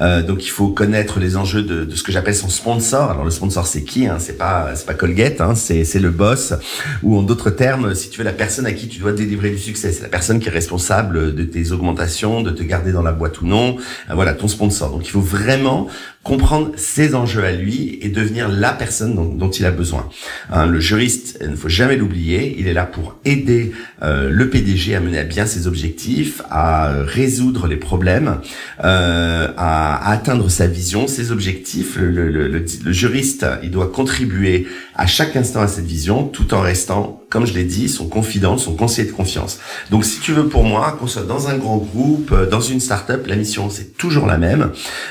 donc 0.00 0.44
il 0.44 0.50
faut 0.50 0.68
connaître 0.68 1.20
les 1.20 1.36
enjeux 1.36 1.62
de, 1.62 1.84
de 1.84 1.94
ce 1.94 2.02
que 2.02 2.12
j'appelle 2.12 2.34
son 2.34 2.48
sponsor. 2.48 3.10
Alors 3.10 3.24
le 3.24 3.30
sponsor 3.30 3.66
c'est 3.66 3.82
qui 3.82 4.06
hein? 4.06 4.16
C'est 4.18 4.38
pas 4.38 4.70
c'est 4.74 4.86
pas 4.86 4.94
Colgate, 4.94 5.40
hein 5.40 5.54
c'est 5.54 5.84
c'est 5.84 6.00
le 6.00 6.10
boss 6.10 6.54
ou 7.02 7.18
en 7.18 7.22
d'autres 7.22 7.50
termes, 7.50 7.94
si 7.94 8.10
tu 8.10 8.18
veux 8.18 8.24
la 8.24 8.32
personne 8.32 8.66
à 8.66 8.72
qui 8.72 8.88
tu 8.88 8.98
dois 8.98 9.12
délivrer 9.12 9.50
du 9.50 9.58
succès, 9.58 9.92
c'est 9.92 10.02
la 10.02 10.08
personne 10.08 10.40
qui 10.40 10.48
est 10.48 10.52
responsable 10.52 11.34
de 11.34 11.44
tes 11.44 11.72
augmentations, 11.72 12.42
de 12.42 12.50
te 12.50 12.62
garder 12.62 12.92
dans 12.92 13.02
la 13.02 13.12
boîte 13.12 13.40
ou 13.40 13.46
non, 13.46 13.52
euh, 13.72 13.82
voilà 14.08 14.34
ton 14.34 14.48
sponsor. 14.48 14.90
Donc 14.90 15.06
il 15.06 15.10
faut 15.10 15.20
vraiment 15.20 15.88
comprendre 16.22 16.70
ses 16.76 17.16
enjeux 17.16 17.44
à 17.44 17.50
lui 17.50 17.98
et 18.00 18.08
devenir 18.08 18.48
la 18.48 18.72
personne 18.72 19.36
dont, 19.36 19.50
il 19.50 19.66
a 19.66 19.72
besoin. 19.72 20.08
Hein, 20.52 20.66
le 20.66 20.78
juriste, 20.78 21.38
il 21.40 21.50
ne 21.50 21.56
faut 21.56 21.68
jamais 21.68 21.96
l'oublier, 21.96 22.54
il 22.58 22.68
est 22.68 22.72
là 22.72 22.86
pour 22.86 23.16
aider 23.24 23.72
euh, 24.02 24.30
le 24.30 24.48
PDG 24.48 24.94
à 24.94 25.00
mener 25.00 25.18
à 25.18 25.24
bien 25.24 25.46
ses 25.46 25.66
objectifs, 25.66 26.40
à 26.48 26.92
résoudre 27.04 27.66
les 27.66 27.76
problèmes, 27.76 28.38
euh, 28.84 29.48
à, 29.56 30.10
atteindre 30.10 30.48
sa 30.48 30.68
vision, 30.68 31.08
ses 31.08 31.32
objectifs. 31.32 31.96
Le, 31.98 32.64
juriste, 32.86 33.44
il 33.64 33.72
doit 33.72 33.88
contribuer 33.88 34.68
à 34.94 35.06
chaque 35.06 35.34
instant 35.34 35.60
à 35.60 35.68
cette 35.68 35.86
vision, 35.86 36.24
tout 36.24 36.54
en 36.54 36.60
restant, 36.60 37.20
comme 37.30 37.46
je 37.46 37.54
l'ai 37.54 37.64
dit, 37.64 37.88
son 37.88 38.06
confident, 38.06 38.58
son 38.58 38.74
conseiller 38.74 39.08
de 39.08 39.12
confiance. 39.12 39.58
Donc 39.90 40.04
si 40.04 40.20
tu 40.20 40.32
veux 40.32 40.46
pour 40.46 40.64
moi, 40.64 40.96
qu'on 41.00 41.06
soit 41.08 41.22
dans 41.22 41.48
un 41.48 41.56
grand 41.56 41.78
groupe, 41.78 42.32
dans 42.50 42.60
une 42.60 42.78
start-up, 42.78 43.26
la 43.26 43.36
mission 43.36 43.70
c'est 43.70 43.96
toujours 43.96 44.26
la 44.26 44.38
même. 44.38 44.70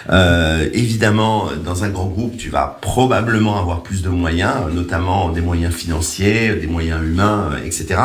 Euh, 0.10 0.70
dans 1.02 1.84
un 1.84 1.90
grand 1.90 2.06
groupe, 2.06 2.38
tu 2.38 2.50
vas 2.50 2.78
probablement 2.82 3.60
avoir 3.60 3.82
plus 3.82 4.02
de 4.02 4.10
moyens, 4.10 4.54
notamment 4.74 5.30
des 5.30 5.42
moyens 5.42 5.74
financiers, 5.74 6.56
des 6.56 6.68
moyens 6.68 7.02
humains, 7.04 7.52
euh, 7.54 7.66
etc. 7.66 8.00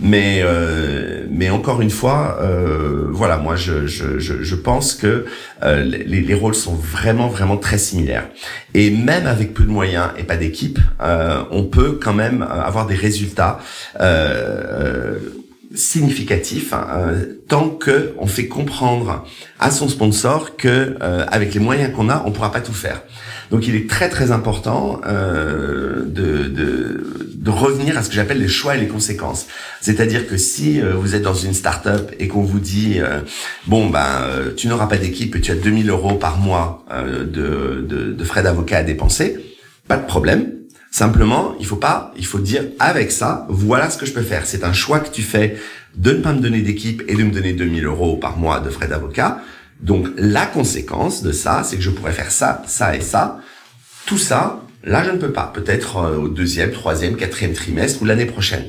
Mais 0.00 0.40
euh, 0.42 1.26
mais 1.30 1.50
encore 1.50 1.80
une 1.80 1.90
fois, 1.90 2.38
euh, 2.40 3.06
voilà, 3.10 3.36
moi 3.36 3.56
je, 3.56 3.86
je, 3.86 4.18
je, 4.18 4.54
pense 4.54 4.94
que 4.94 5.26
euh, 5.62 5.82
les, 5.82 6.20
les, 6.20 6.34
rôles 6.34 6.54
sont 6.54 6.74
vraiment 6.74 7.28
vraiment 7.28 7.56
très 7.56 7.78
similaires. 7.78 8.28
Et 8.74 8.90
même 8.90 9.26
avec 9.26 9.54
peu 9.54 9.64
de 9.64 9.70
moyens 9.70 10.10
et 10.16 10.24
pas 10.24 10.36
d'équipe, 10.36 10.78
euh, 11.00 11.42
on 11.50 11.64
peut 11.64 11.98
quand 12.02 12.14
même 12.14 12.42
avoir 12.42 12.86
des 12.86 12.94
résultats. 12.94 13.58
Euh, 15.74 15.76
significatif 15.76 16.72
hein, 16.72 16.86
euh, 16.96 17.24
tant 17.48 17.68
que 17.68 18.14
on 18.18 18.26
fait 18.26 18.46
comprendre 18.46 19.24
à 19.58 19.70
son 19.70 19.88
sponsor 19.88 20.56
que 20.56 20.96
euh, 21.02 21.24
avec 21.28 21.54
les 21.54 21.60
moyens 21.60 21.94
qu'on 21.94 22.08
a, 22.08 22.22
on 22.26 22.32
pourra 22.32 22.52
pas 22.52 22.60
tout 22.60 22.72
faire. 22.72 23.02
Donc 23.50 23.66
il 23.68 23.74
est 23.76 23.88
très 23.88 24.08
très 24.08 24.32
important 24.32 25.00
euh, 25.06 26.04
de, 26.06 26.48
de, 26.48 27.28
de, 27.34 27.50
revenir 27.50 27.98
à 27.98 28.02
ce 28.02 28.08
que 28.08 28.14
j'appelle 28.14 28.40
les 28.40 28.48
choix 28.48 28.76
et 28.76 28.80
les 28.80 28.88
conséquences. 28.88 29.46
C'est-à-dire 29.80 30.26
que 30.26 30.36
si 30.36 30.80
euh, 30.80 30.94
vous 30.94 31.14
êtes 31.14 31.22
dans 31.22 31.34
une 31.34 31.54
start-up 31.54 32.10
et 32.18 32.28
qu'on 32.28 32.42
vous 32.42 32.60
dit 32.60 33.00
bon 33.66 33.90
ben 33.90 34.26
tu 34.56 34.68
n'auras 34.68 34.86
pas 34.86 34.96
d'équipe 34.96 35.36
et 35.36 35.40
tu 35.40 35.50
as 35.50 35.56
2000 35.56 35.90
euros 35.90 36.14
par 36.14 36.38
mois 36.38 36.84
de, 36.90 37.24
de, 37.24 38.12
de 38.12 38.24
frais 38.24 38.42
d'avocat 38.42 38.78
à 38.78 38.82
dépenser, 38.82 39.36
pas 39.86 39.96
de 39.96 40.06
problème 40.06 40.54
Simplement, 40.94 41.56
il 41.58 41.66
faut 41.66 41.74
pas, 41.74 42.12
il 42.16 42.24
faut 42.24 42.38
dire 42.38 42.66
avec 42.78 43.10
ça, 43.10 43.48
voilà 43.48 43.90
ce 43.90 43.98
que 43.98 44.06
je 44.06 44.12
peux 44.12 44.22
faire. 44.22 44.46
C'est 44.46 44.62
un 44.62 44.72
choix 44.72 45.00
que 45.00 45.10
tu 45.10 45.22
fais 45.22 45.56
de 45.96 46.12
ne 46.12 46.18
pas 46.18 46.32
me 46.32 46.38
donner 46.38 46.60
d'équipe 46.60 47.02
et 47.08 47.16
de 47.16 47.24
me 47.24 47.32
donner 47.32 47.52
2000 47.52 47.84
euros 47.84 48.16
par 48.16 48.36
mois 48.36 48.60
de 48.60 48.70
frais 48.70 48.86
d'avocat. 48.86 49.40
Donc 49.80 50.06
la 50.16 50.46
conséquence 50.46 51.24
de 51.24 51.32
ça, 51.32 51.64
c'est 51.64 51.74
que 51.74 51.82
je 51.82 51.90
pourrais 51.90 52.12
faire 52.12 52.30
ça, 52.30 52.62
ça 52.68 52.94
et 52.94 53.00
ça. 53.00 53.40
Tout 54.06 54.18
ça, 54.18 54.63
Là, 54.84 55.02
je 55.04 55.10
ne 55.10 55.16
peux 55.16 55.32
pas. 55.32 55.50
Peut-être 55.54 55.96
euh, 55.96 56.16
au 56.16 56.28
deuxième, 56.28 56.70
troisième, 56.70 57.16
quatrième 57.16 57.54
trimestre 57.54 58.02
ou 58.02 58.04
l'année 58.04 58.26
prochaine. 58.26 58.64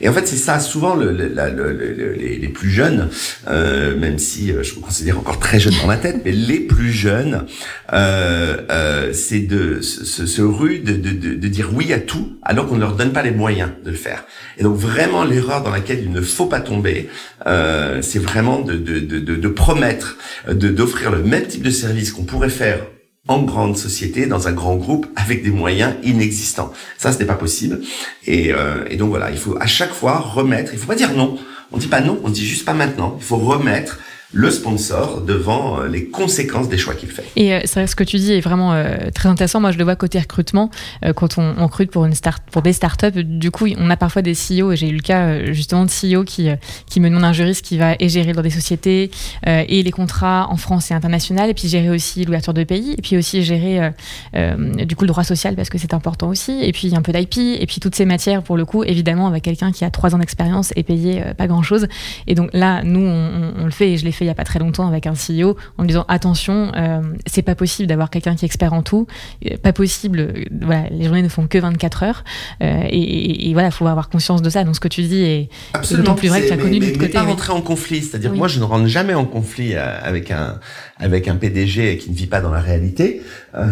Et 0.00 0.08
en 0.08 0.12
fait, 0.12 0.26
c'est 0.28 0.36
ça. 0.36 0.60
Souvent, 0.60 0.94
le, 0.94 1.10
les, 1.10 2.38
les, 2.38 2.48
plus 2.48 2.70
jeunes, 2.70 3.08
euh, 3.48 3.96
même 3.96 4.18
si 4.18 4.52
euh, 4.52 4.62
je 4.62 4.74
me 4.76 4.80
considère 4.80 5.18
encore 5.18 5.38
très 5.38 5.58
jeune 5.58 5.74
dans 5.80 5.86
ma 5.86 5.96
tête, 5.96 6.20
mais 6.24 6.32
les 6.32 6.60
plus 6.60 6.92
jeunes, 6.92 7.46
euh, 7.92 8.58
euh, 8.70 9.12
c'est 9.12 9.40
de 9.40 9.80
ce, 9.80 10.26
ce 10.26 10.42
rue 10.42 10.80
de, 10.80 10.92
de, 10.92 11.34
de, 11.34 11.48
dire 11.48 11.70
oui 11.74 11.92
à 11.92 11.98
tout, 11.98 12.36
alors 12.42 12.66
qu'on 12.68 12.76
ne 12.76 12.80
leur 12.80 12.94
donne 12.94 13.12
pas 13.12 13.22
les 13.22 13.30
moyens 13.30 13.70
de 13.84 13.90
le 13.90 13.96
faire. 13.96 14.24
Et 14.58 14.62
donc, 14.62 14.76
vraiment, 14.76 15.24
l'erreur 15.24 15.62
dans 15.62 15.70
laquelle 15.70 16.00
il 16.02 16.12
ne 16.12 16.20
faut 16.20 16.46
pas 16.46 16.60
tomber, 16.60 17.08
c'est 17.44 18.18
vraiment 18.18 18.60
de, 18.60 18.74
de, 18.74 18.98
de, 19.00 19.18
de 19.18 19.48
promettre, 19.48 20.18
d'offrir 20.50 21.10
le 21.10 21.22
même 21.22 21.46
type 21.46 21.62
de 21.62 21.70
service 21.70 22.12
qu'on 22.12 22.24
pourrait 22.24 22.50
faire 22.50 22.80
en 23.28 23.42
grande 23.42 23.76
société, 23.76 24.26
dans 24.26 24.48
un 24.48 24.52
grand 24.52 24.76
groupe, 24.76 25.06
avec 25.16 25.42
des 25.42 25.50
moyens 25.50 25.94
inexistants. 26.02 26.72
Ça, 26.98 27.12
ce 27.12 27.18
n'est 27.18 27.24
pas 27.24 27.34
possible. 27.34 27.80
Et, 28.26 28.52
euh, 28.52 28.84
et, 28.88 28.96
donc 28.96 29.10
voilà, 29.10 29.30
il 29.30 29.38
faut 29.38 29.56
à 29.60 29.66
chaque 29.66 29.92
fois 29.92 30.18
remettre. 30.18 30.72
Il 30.72 30.78
faut 30.78 30.86
pas 30.86 30.94
dire 30.94 31.12
non. 31.12 31.38
On 31.72 31.78
dit 31.78 31.88
pas 31.88 32.00
non, 32.00 32.20
on 32.22 32.30
dit 32.30 32.46
juste 32.46 32.64
pas 32.64 32.74
maintenant. 32.74 33.16
Il 33.18 33.24
faut 33.24 33.36
remettre 33.36 33.98
le 34.36 34.50
sponsor 34.50 35.22
devant 35.22 35.80
euh, 35.80 35.88
les 35.88 36.04
conséquences 36.08 36.68
des 36.68 36.76
choix 36.76 36.94
qu'il 36.94 37.08
fait. 37.08 37.24
Et 37.36 37.54
euh, 37.54 37.60
c'est 37.64 37.80
vrai 37.80 37.86
ce 37.86 37.96
que 37.96 38.04
tu 38.04 38.18
dis 38.18 38.32
est 38.34 38.40
vraiment 38.40 38.74
euh, 38.74 39.08
très 39.14 39.30
intéressant. 39.30 39.60
Moi, 39.60 39.72
je 39.72 39.78
le 39.78 39.84
vois 39.84 39.96
côté 39.96 40.18
recrutement, 40.18 40.70
quand 41.14 41.38
on, 41.38 41.54
recrute 41.64 41.90
pour 41.90 42.04
une 42.04 42.12
start, 42.12 42.42
pour 42.50 42.60
des 42.60 42.74
startups, 42.74 43.24
du 43.24 43.50
coup, 43.50 43.66
on 43.78 43.88
a 43.88 43.96
parfois 43.96 44.20
des 44.20 44.34
CEO, 44.34 44.72
et 44.72 44.76
j'ai 44.76 44.88
eu 44.88 44.94
le 44.94 45.00
cas 45.00 45.52
justement 45.52 45.86
de 45.86 45.90
CEO 45.90 46.24
qui 46.24 46.48
qui 46.86 47.00
me 47.00 47.08
demande 47.08 47.24
un 47.24 47.32
juriste 47.32 47.64
qui 47.64 47.78
va 47.78 47.94
et 47.98 48.08
gérer 48.08 48.32
dans 48.32 48.42
des 48.42 48.50
sociétés 48.50 49.10
et 49.46 49.82
les 49.82 49.90
contrats 49.90 50.48
en 50.50 50.56
France 50.56 50.90
et 50.90 50.94
international, 50.94 51.50
et 51.50 51.54
puis 51.54 51.68
gérer 51.68 51.90
aussi 51.90 52.24
l'ouverture 52.24 52.54
de 52.54 52.64
pays, 52.64 52.94
et 52.96 53.02
puis 53.02 53.16
aussi 53.16 53.42
gérer 53.42 53.92
du 54.34 54.96
coup 54.96 55.04
le 55.04 55.08
droit 55.08 55.24
social 55.24 55.54
parce 55.56 55.70
que 55.70 55.78
c'est 55.78 55.94
important 55.94 56.28
aussi, 56.28 56.58
et 56.62 56.72
puis 56.72 56.94
un 56.94 57.02
peu 57.02 57.12
d'IP, 57.12 57.38
et 57.38 57.66
puis 57.66 57.80
toutes 57.80 57.94
ces 57.94 58.04
matières 58.04 58.42
pour 58.42 58.56
le 58.56 58.64
coup, 58.64 58.84
évidemment, 58.84 59.26
avec 59.26 59.44
quelqu'un 59.44 59.72
qui 59.72 59.84
a 59.84 59.90
trois 59.90 60.14
ans 60.14 60.18
d'expérience 60.18 60.72
et 60.76 60.82
payé 60.82 61.22
pas 61.36 61.46
grand 61.46 61.62
chose. 61.62 61.86
Et 62.26 62.34
donc 62.34 62.50
là, 62.52 62.82
nous, 62.84 63.00
on 63.00 63.64
le 63.64 63.70
fait 63.70 63.92
et 63.92 63.96
je 63.96 64.04
l'ai 64.04 64.12
fait 64.12 64.25
il 64.26 64.28
y 64.28 64.32
a 64.32 64.34
pas 64.34 64.44
très 64.44 64.58
longtemps 64.58 64.86
avec 64.86 65.06
un 65.06 65.14
CEO 65.14 65.56
en 65.78 65.82
lui 65.82 65.88
disant 65.88 66.04
attention, 66.08 66.72
euh, 66.76 67.00
c'est 67.26 67.42
pas 67.42 67.54
possible 67.54 67.88
d'avoir 67.88 68.10
quelqu'un 68.10 68.34
qui 68.34 68.44
est 68.44 68.46
expert 68.46 68.72
en 68.72 68.82
tout, 68.82 69.06
euh, 69.46 69.56
pas 69.56 69.72
possible, 69.72 70.20
euh, 70.20 70.44
voilà, 70.62 70.88
les 70.90 71.04
journées 71.04 71.22
ne 71.22 71.28
font 71.28 71.46
que 71.46 71.58
24 71.58 72.02
heures 72.02 72.24
euh, 72.62 72.82
et, 72.88 73.48
et, 73.48 73.52
voilà, 73.52 73.70
faut 73.70 73.86
avoir 73.86 74.08
conscience 74.08 74.42
de 74.42 74.50
ça. 74.50 74.64
Donc 74.64 74.74
ce 74.74 74.80
que 74.80 74.88
tu 74.88 75.02
dis 75.02 75.22
est 75.22 75.48
d'autant 75.90 76.14
plus 76.14 76.28
vrai 76.28 76.42
que 76.42 76.48
tu 76.48 76.52
as 76.52 76.56
connu 76.56 76.78
de 76.78 76.86
l'autre 76.86 76.98
côté. 76.98 77.12
pas 77.12 77.22
rentrer 77.22 77.52
en 77.52 77.62
conflit, 77.62 78.02
c'est-à-dire 78.02 78.34
moi 78.34 78.48
je 78.48 78.58
ne 78.58 78.64
rentre 78.64 78.86
jamais 78.86 79.14
en 79.14 79.24
conflit 79.24 79.74
avec 79.74 80.30
un 80.30 80.58
avec 80.98 81.28
un 81.28 81.36
PDG 81.36 81.98
qui 81.98 82.10
ne 82.10 82.16
vit 82.16 82.26
pas 82.26 82.40
dans 82.40 82.50
la 82.50 82.60
réalité. 82.60 83.22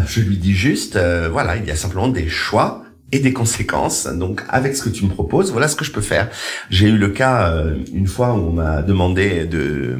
je 0.07 0.21
lui 0.21 0.37
dis 0.37 0.53
juste, 0.53 0.97
voilà, 1.31 1.57
il 1.57 1.65
y 1.65 1.71
a 1.71 1.75
simplement 1.75 2.07
des 2.07 2.29
choix 2.29 2.84
et 3.11 3.19
des 3.19 3.33
conséquences. 3.33 4.07
Donc, 4.07 4.41
avec 4.49 4.75
ce 4.75 4.83
que 4.83 4.89
tu 4.89 5.05
me 5.05 5.09
proposes, 5.09 5.51
voilà 5.51 5.67
ce 5.67 5.75
que 5.75 5.85
je 5.85 5.91
peux 5.91 6.01
faire. 6.01 6.29
J'ai 6.69 6.87
eu 6.87 6.97
le 6.97 7.09
cas 7.09 7.51
euh, 7.51 7.75
une 7.93 8.07
fois 8.07 8.33
où 8.33 8.37
on 8.37 8.51
m'a 8.51 8.81
demandé 8.81 9.45
de 9.45 9.99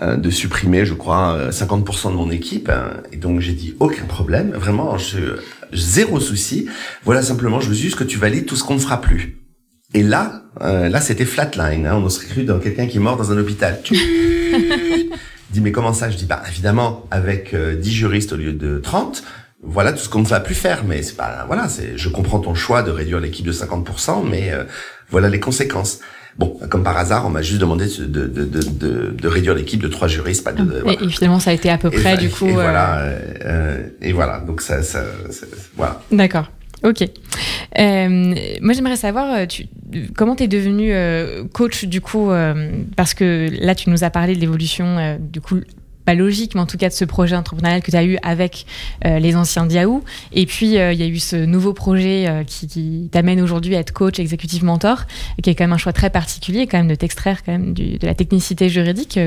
euh, 0.00 0.16
de 0.16 0.30
supprimer, 0.30 0.84
je 0.84 0.94
crois, 0.94 1.50
50% 1.50 2.10
de 2.10 2.16
mon 2.16 2.30
équipe. 2.30 2.70
et 3.12 3.16
donc, 3.16 3.40
j'ai 3.40 3.52
dit 3.52 3.74
aucun 3.78 4.04
problème. 4.04 4.52
Vraiment, 4.52 4.98
je, 4.98 5.36
zéro 5.72 6.20
souci. 6.20 6.68
Voilà, 7.04 7.22
simplement, 7.22 7.60
je 7.60 7.68
veux 7.68 7.74
juste 7.74 7.96
que 7.96 8.04
tu 8.04 8.18
valides 8.18 8.46
tout 8.46 8.56
ce 8.56 8.64
qu'on 8.64 8.74
ne 8.74 8.80
fera 8.80 9.00
plus. 9.00 9.42
Et 9.94 10.02
là, 10.02 10.42
euh, 10.62 10.88
là, 10.88 11.00
c'était 11.00 11.24
flatline. 11.24 11.86
Hein, 11.86 11.96
on 11.96 12.08
serait 12.08 12.26
cru 12.26 12.44
dans 12.44 12.58
quelqu'un 12.58 12.86
qui 12.86 12.96
est 12.96 13.00
mort 13.00 13.16
dans 13.16 13.30
un 13.32 13.38
hôpital. 13.38 13.80
dis 15.50 15.60
mais 15.60 15.72
comment 15.72 15.92
ça? 15.92 16.08
Je 16.08 16.16
dis 16.16 16.24
bah 16.24 16.42
évidemment 16.48 17.06
avec 17.10 17.54
10 17.54 17.56
euh, 17.56 17.82
juristes 17.82 18.32
au 18.32 18.36
lieu 18.36 18.54
de 18.54 18.78
30, 18.78 19.22
voilà 19.62 19.92
tout 19.92 19.98
ce 19.98 20.08
qu'on 20.08 20.20
ne 20.20 20.26
va 20.26 20.40
plus 20.40 20.54
faire. 20.54 20.84
Mais 20.84 21.02
c'est 21.02 21.16
pas 21.16 21.44
voilà, 21.46 21.68
c'est 21.68 21.96
je 21.96 22.08
comprends 22.08 22.40
ton 22.40 22.54
choix 22.54 22.82
de 22.82 22.90
réduire 22.90 23.20
l'équipe 23.20 23.46
de 23.46 23.52
50%, 23.52 24.28
mais 24.28 24.52
euh, 24.52 24.64
voilà 25.10 25.28
les 25.28 25.40
conséquences. 25.40 26.00
Bon, 26.38 26.58
comme 26.70 26.82
par 26.82 26.96
hasard, 26.96 27.26
on 27.26 27.30
m'a 27.30 27.42
juste 27.42 27.60
demandé 27.60 27.86
de, 27.86 28.06
de, 28.06 28.26
de, 28.26 29.10
de, 29.10 29.28
réduire 29.28 29.54
l'équipe 29.54 29.82
de 29.82 29.88
trois 29.88 30.08
juristes, 30.08 30.42
pas 30.42 30.52
de. 30.52 30.82
Et, 30.88 31.08
finalement, 31.10 31.38
ça 31.38 31.50
a 31.50 31.52
été 31.52 31.68
à 31.68 31.76
peu 31.76 31.90
près 31.90 32.16
du 32.16 32.30
coup. 32.30 32.46
Et 32.46 32.52
voilà, 32.52 33.06
et 34.00 34.12
voilà. 34.12 34.40
Donc 34.40 34.62
ça, 34.62 34.82
ça, 34.82 35.04
ça 35.30 35.46
voilà. 35.76 36.00
D'accord. 36.10 36.48
Ok. 36.84 37.02
Euh, 37.78 38.34
moi, 38.60 38.74
j'aimerais 38.74 38.96
savoir, 38.96 39.32
euh, 39.34 39.46
tu, 39.46 39.66
comment 40.16 40.34
tu 40.34 40.44
es 40.44 40.48
devenu 40.48 40.92
euh, 40.92 41.44
coach 41.52 41.84
du 41.84 42.00
coup 42.00 42.30
Parce 42.96 43.14
que 43.14 43.48
là, 43.60 43.74
tu 43.74 43.90
nous 43.90 44.04
as 44.04 44.10
parlé 44.10 44.34
de 44.34 44.40
l'évolution 44.40 45.18
du 45.20 45.40
coup 45.40 45.60
pas 46.04 46.14
logique, 46.14 46.54
mais 46.54 46.60
en 46.60 46.66
tout 46.66 46.76
cas 46.76 46.88
de 46.88 46.94
ce 46.94 47.04
projet 47.04 47.36
entrepreneurial 47.36 47.82
que 47.82 47.90
tu 47.90 47.96
as 47.96 48.04
eu 48.04 48.18
avec 48.22 48.66
les 49.04 49.36
anciens 49.36 49.68
Yahoo. 49.68 50.02
Et 50.32 50.46
puis, 50.46 50.66
il 50.66 50.72
y 50.74 50.78
a 51.02 51.06
eu 51.06 51.18
ce 51.18 51.36
nouveau 51.36 51.72
projet 51.72 52.44
qui, 52.46 53.08
t'amène 53.10 53.40
aujourd'hui 53.40 53.76
à 53.76 53.80
être 53.80 53.92
coach, 53.92 54.18
exécutif 54.18 54.62
mentor, 54.62 55.04
et 55.38 55.42
qui 55.42 55.50
est 55.50 55.54
quand 55.54 55.64
même 55.64 55.72
un 55.72 55.78
choix 55.78 55.92
très 55.92 56.10
particulier, 56.10 56.66
quand 56.66 56.78
même 56.78 56.88
de 56.88 56.94
t'extraire 56.94 57.44
quand 57.44 57.52
même 57.52 57.74
de 57.74 58.06
la 58.06 58.14
technicité 58.14 58.68
juridique. 58.68 59.18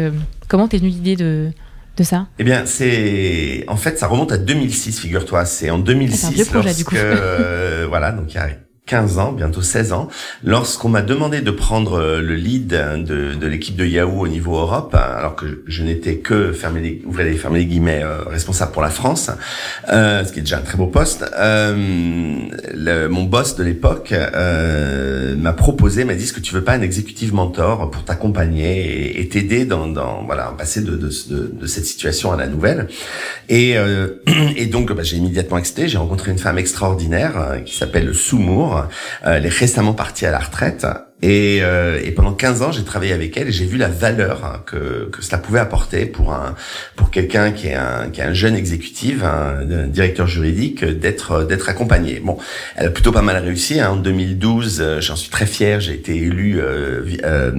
comment 0.48 0.68
t'es 0.68 0.78
venu 0.78 0.90
l'idée 0.90 1.16
de, 1.16 1.52
de 1.98 2.04
ça? 2.04 2.28
Eh 2.40 2.44
bien, 2.44 2.66
c'est 2.66 3.66
en 3.68 3.78
fait 3.78 3.98
ça 3.98 4.08
remonte 4.08 4.32
à 4.32 4.38
2006, 4.38 5.00
figure-toi. 5.00 5.46
C'est 5.46 5.70
en 5.70 5.80
2006 5.80 6.18
c'est 6.18 6.28
un 6.28 6.32
vieux 6.32 6.46
projet, 6.46 6.74
du 6.74 6.86
coup. 6.86 6.96
Euh, 7.06 7.86
voilà, 7.88 8.12
donc 8.12 8.34
il 8.34 8.36
y 8.36 8.40
a 8.40 8.50
15 8.86 9.17
ans, 9.17 9.32
bientôt 9.32 9.63
16 9.63 9.93
ans, 9.93 10.10
lorsqu'on 10.43 10.89
m'a 10.89 11.02
demandé 11.02 11.41
de 11.41 11.50
prendre 11.50 12.00
euh, 12.00 12.21
le 12.21 12.36
lead 12.36 12.67
de, 12.67 13.34
de 13.34 13.48
l'équipe 13.48 13.76
de 13.76 13.86
Yahoo 13.86 14.21
au 14.21 14.28
niveau 14.28 14.58
Europe, 14.58 14.93
alors 14.93 15.36
que 15.36 15.63
je 15.65 15.84
n'étais 15.84 16.17
que, 16.17 16.54
fermer 16.54 16.82
les, 16.82 17.02
ouvrir 17.04 17.26
les, 17.26 17.34
fermer 17.34 17.60
les 17.60 17.65
guillemets, 17.65 18.04
euh, 18.04 18.21
responsable 18.28 18.74
pour 18.74 18.84
la 18.84 18.91
France, 18.91 19.32
euh, 19.89 20.24
ce 20.24 20.32
qui 20.32 20.39
est 20.39 20.43
déjà 20.43 20.60
un 20.60 20.62
très 20.62 20.78
beau 20.78 20.86
poste. 20.86 21.26
Euh, 21.36 22.36
le, 22.76 23.08
mon 23.08 23.24
boss 23.24 23.56
de 23.56 23.63
l'époque 23.63 24.12
euh, 24.12 25.36
m'a 25.36 25.54
proposé, 25.54 26.06
m'a 26.06 26.13
dit, 26.13 26.26
est-ce 26.26 26.34
que 26.34 26.39
tu 26.39 26.54
veux 26.54 26.63
pas 26.63 26.74
un 26.74 26.82
exécutif 26.82 27.34
mentor 27.34 27.89
pour 27.89 28.04
t'accompagner 28.04 29.19
et 29.19 29.28
t'aider 29.30 29.65
dans, 29.65 29.88
dans, 29.88 30.24
voilà, 30.26 30.54
passer 30.56 30.82
de, 30.82 30.91
de, 30.91 31.10
de, 31.30 31.52
de, 31.60 31.65
cette 31.65 31.86
situation 31.86 32.32
à 32.32 32.38
la 32.38 32.45
nouvelle? 32.45 32.88
Et, 33.50 33.76
et 34.58 34.67
donc, 34.67 34.91
bah, 34.93 35.02
j'ai 35.02 35.17
immédiatement 35.17 35.58
accepté. 35.58 35.88
J'ai 35.88 35.98
rencontré 35.98 36.32
une 36.32 36.38
femme 36.38 36.60
extraordinaire 36.60 37.62
qui 37.65 37.76
s'appelle 37.76 38.13
Soumour 38.13 38.75
euh, 38.78 39.36
elle 39.36 39.46
est 39.46 39.50
récemment 39.50 39.94
partie 39.94 40.26
à 40.26 40.32
la 40.32 40.40
retraite 40.40 40.86
et, 41.21 41.60
euh, 41.62 42.01
et, 42.04 42.12
pendant 42.12 42.34
15 42.34 42.62
ans, 42.62 42.71
j'ai 42.73 42.84
travaillé 42.84 43.13
avec 43.13 43.38
elle 43.38 43.47
et 43.47 43.51
j'ai 43.54 43.65
vu 43.65 43.78
la 43.78 43.88
valeur 43.88 44.43
hein, 44.43 44.62
que, 44.65 45.10
que 45.10 45.23
cela 45.23 45.38
pouvait 45.38 45.62
apporter 45.62 46.06
pour 46.06 46.34
un 46.34 46.56
pour 46.97 47.10
quelqu'un 47.10 47.54
qui 47.54 47.67
est 47.67 47.73
un 47.73 48.10
qui 48.10 48.19
est 48.19 48.25
un 48.25 48.34
jeune 48.34 48.54
exécutif, 48.54 49.23
un, 49.23 49.63
directeur 49.88 50.28
juridique, 50.28 50.84
d'être 50.84 51.45
d'être 51.45 51.69
accompagné. 51.69 52.19
Bon, 52.19 52.38
elle 52.75 52.88
a 52.88 52.89
plutôt 52.89 53.13
pas 53.13 53.21
mal 53.21 53.41
réussi. 53.41 53.80
Hein. 53.80 53.91
En 53.91 53.95
2012, 53.95 54.80
euh, 54.82 54.99
j'en 54.99 55.15
suis 55.15 55.30
très 55.30 55.45
fier. 55.45 55.80
J'ai 55.80 55.93
été 55.93 56.17
élu 56.17 56.60
euh, 56.60 57.06
euh 57.23 57.51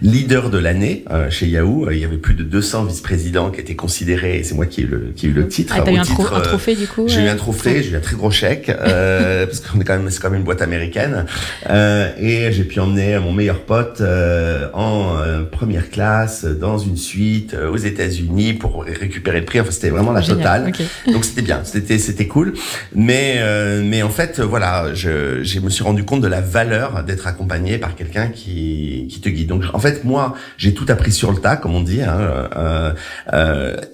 leader 0.00 0.48
de 0.48 0.56
l'année 0.56 1.04
euh, 1.10 1.28
chez 1.28 1.46
Yahoo. 1.46 1.90
Il 1.90 1.98
y 1.98 2.04
avait 2.04 2.16
plus 2.16 2.34
de 2.34 2.42
200 2.42 2.84
vice-présidents 2.84 3.50
qui 3.50 3.60
étaient 3.60 3.76
considérés. 3.76 4.38
Et 4.38 4.42
c'est 4.42 4.54
moi 4.54 4.64
qui 4.64 4.80
ai 4.80 4.84
eu 4.84 4.86
le 4.86 5.12
qui 5.14 5.26
ai 5.26 5.28
eu 5.28 5.32
le 5.34 5.48
titre. 5.48 5.74
Ah, 5.76 5.82
t'as 5.84 5.92
eu 5.92 5.98
un, 5.98 6.00
un, 6.00 6.40
trophée 6.40 6.74
du 6.74 6.86
coup. 6.86 7.06
J'ai 7.08 7.20
eu 7.20 7.28
un 7.28 7.36
trophée. 7.36 7.82
J'ai 7.82 7.90
eu 7.90 7.96
un 7.96 8.00
très 8.00 8.16
gros 8.16 8.30
chèque 8.30 8.66
parce 8.76 9.60
qu'on 9.60 9.80
est 9.80 9.84
quand 9.84 9.98
même 9.98 10.08
c'est 10.08 10.20
quand 10.20 10.30
même 10.30 10.38
une 10.38 10.44
boîte 10.44 10.62
américaine. 10.62 11.26
et 11.68 12.50
j'ai 12.50 12.64
pu 12.64 12.80
emmener 12.80 13.01
mon 13.20 13.32
meilleur 13.32 13.60
pote 13.60 14.00
euh, 14.00 14.68
en 14.72 15.16
euh, 15.16 15.42
première 15.44 15.90
classe 15.90 16.44
dans 16.44 16.78
une 16.78 16.96
suite 16.96 17.54
euh, 17.54 17.70
aux 17.70 17.76
États-Unis 17.76 18.54
pour 18.54 18.84
récupérer 18.84 19.40
le 19.40 19.46
prix. 19.46 19.60
Enfin, 19.60 19.70
c'était 19.70 19.90
vraiment 19.90 20.12
la 20.12 20.22
totale. 20.22 20.72
Donc 21.06 21.24
c'était 21.24 21.42
bien, 21.42 21.60
c'était 21.64 21.98
c'était 21.98 22.26
cool. 22.26 22.54
Mais 22.94 23.40
mais 23.82 24.02
en 24.02 24.10
fait, 24.10 24.40
voilà, 24.40 24.94
je 24.94 25.42
je 25.42 25.60
me 25.60 25.70
suis 25.70 25.84
rendu 25.84 26.04
compte 26.04 26.20
de 26.20 26.28
la 26.28 26.40
valeur 26.40 27.04
d'être 27.04 27.26
accompagné 27.26 27.78
par 27.78 27.94
quelqu'un 27.94 28.28
qui 28.28 29.06
qui 29.10 29.20
te 29.20 29.28
guide. 29.28 29.48
Donc 29.48 29.64
en 29.72 29.78
fait, 29.78 30.04
moi, 30.04 30.34
j'ai 30.56 30.74
tout 30.74 30.86
appris 30.88 31.12
sur 31.12 31.32
le 31.32 31.38
tas, 31.38 31.56
comme 31.56 31.74
on 31.74 31.82
dit. 31.82 32.02
Hein, 32.02 32.94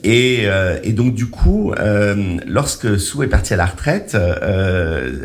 et 0.04 0.46
et 0.82 0.92
donc 0.92 1.14
du 1.14 1.26
coup, 1.26 1.72
lorsque 2.46 2.98
Sue 2.98 3.24
est 3.24 3.28
partie 3.28 3.54
à 3.54 3.56
la 3.56 3.66
retraite, 3.66 4.16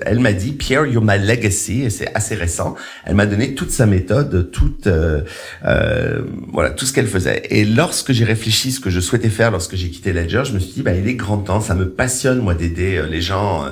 elle 0.05 0.19
m'a 0.19 0.33
dit 0.33 0.51
Pierre, 0.51 0.85
you're 0.85 1.03
my 1.03 1.19
legacy. 1.19 1.83
Et 1.83 1.89
c'est 1.89 2.13
assez 2.15 2.35
récent. 2.35 2.75
Elle 3.05 3.15
m'a 3.15 3.25
donné 3.25 3.55
toute 3.55 3.71
sa 3.73 3.85
méthode, 3.85 4.51
toute 4.51 4.87
euh, 4.87 5.21
euh, 5.65 6.21
voilà 6.51 6.69
tout 6.69 6.85
ce 6.85 6.93
qu'elle 6.93 7.07
faisait. 7.07 7.43
Et 7.49 7.65
lorsque 7.65 8.11
j'ai 8.11 8.23
réfléchi 8.23 8.71
ce 8.71 8.79
que 8.79 8.89
je 8.89 8.99
souhaitais 8.99 9.29
faire 9.29 9.51
lorsque 9.51 9.75
j'ai 9.75 9.89
quitté 9.89 10.13
Ledger, 10.13 10.43
je 10.45 10.53
me 10.53 10.59
suis 10.59 10.73
dit 10.73 10.81
bah 10.81 10.93
il 10.93 11.07
est 11.07 11.15
grand 11.15 11.39
temps, 11.39 11.59
ça 11.59 11.75
me 11.75 11.89
passionne 11.89 12.39
moi 12.39 12.53
d'aider 12.53 12.97
euh, 12.97 13.07
les 13.07 13.21
gens 13.21 13.65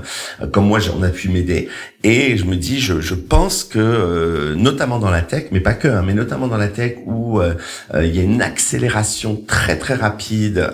comme 0.52 0.68
moi 0.68 0.80
on 0.98 1.04
a 1.04 1.10
pu 1.10 1.30
m'aider. 1.30 1.70
Et 2.04 2.38
je 2.38 2.46
me 2.46 2.56
dis 2.56 2.80
je, 2.80 3.00
je 3.00 3.16
pense 3.16 3.64
que 3.64 4.54
notamment 4.56 5.00
dans 5.00 5.10
la 5.10 5.22
tech, 5.22 5.46
mais 5.52 5.60
pas 5.60 5.74
que, 5.74 5.88
hein, 5.88 6.04
mais 6.06 6.14
notamment 6.14 6.48
dans 6.48 6.58
la 6.58 6.68
tech 6.68 6.94
où 7.06 7.40
il 7.96 8.16
y 8.16 8.20
a 8.20 8.24
une 8.24 8.42
accélération 8.42 9.42
très 9.48 9.78
très 9.78 9.96
rapide 9.96 10.72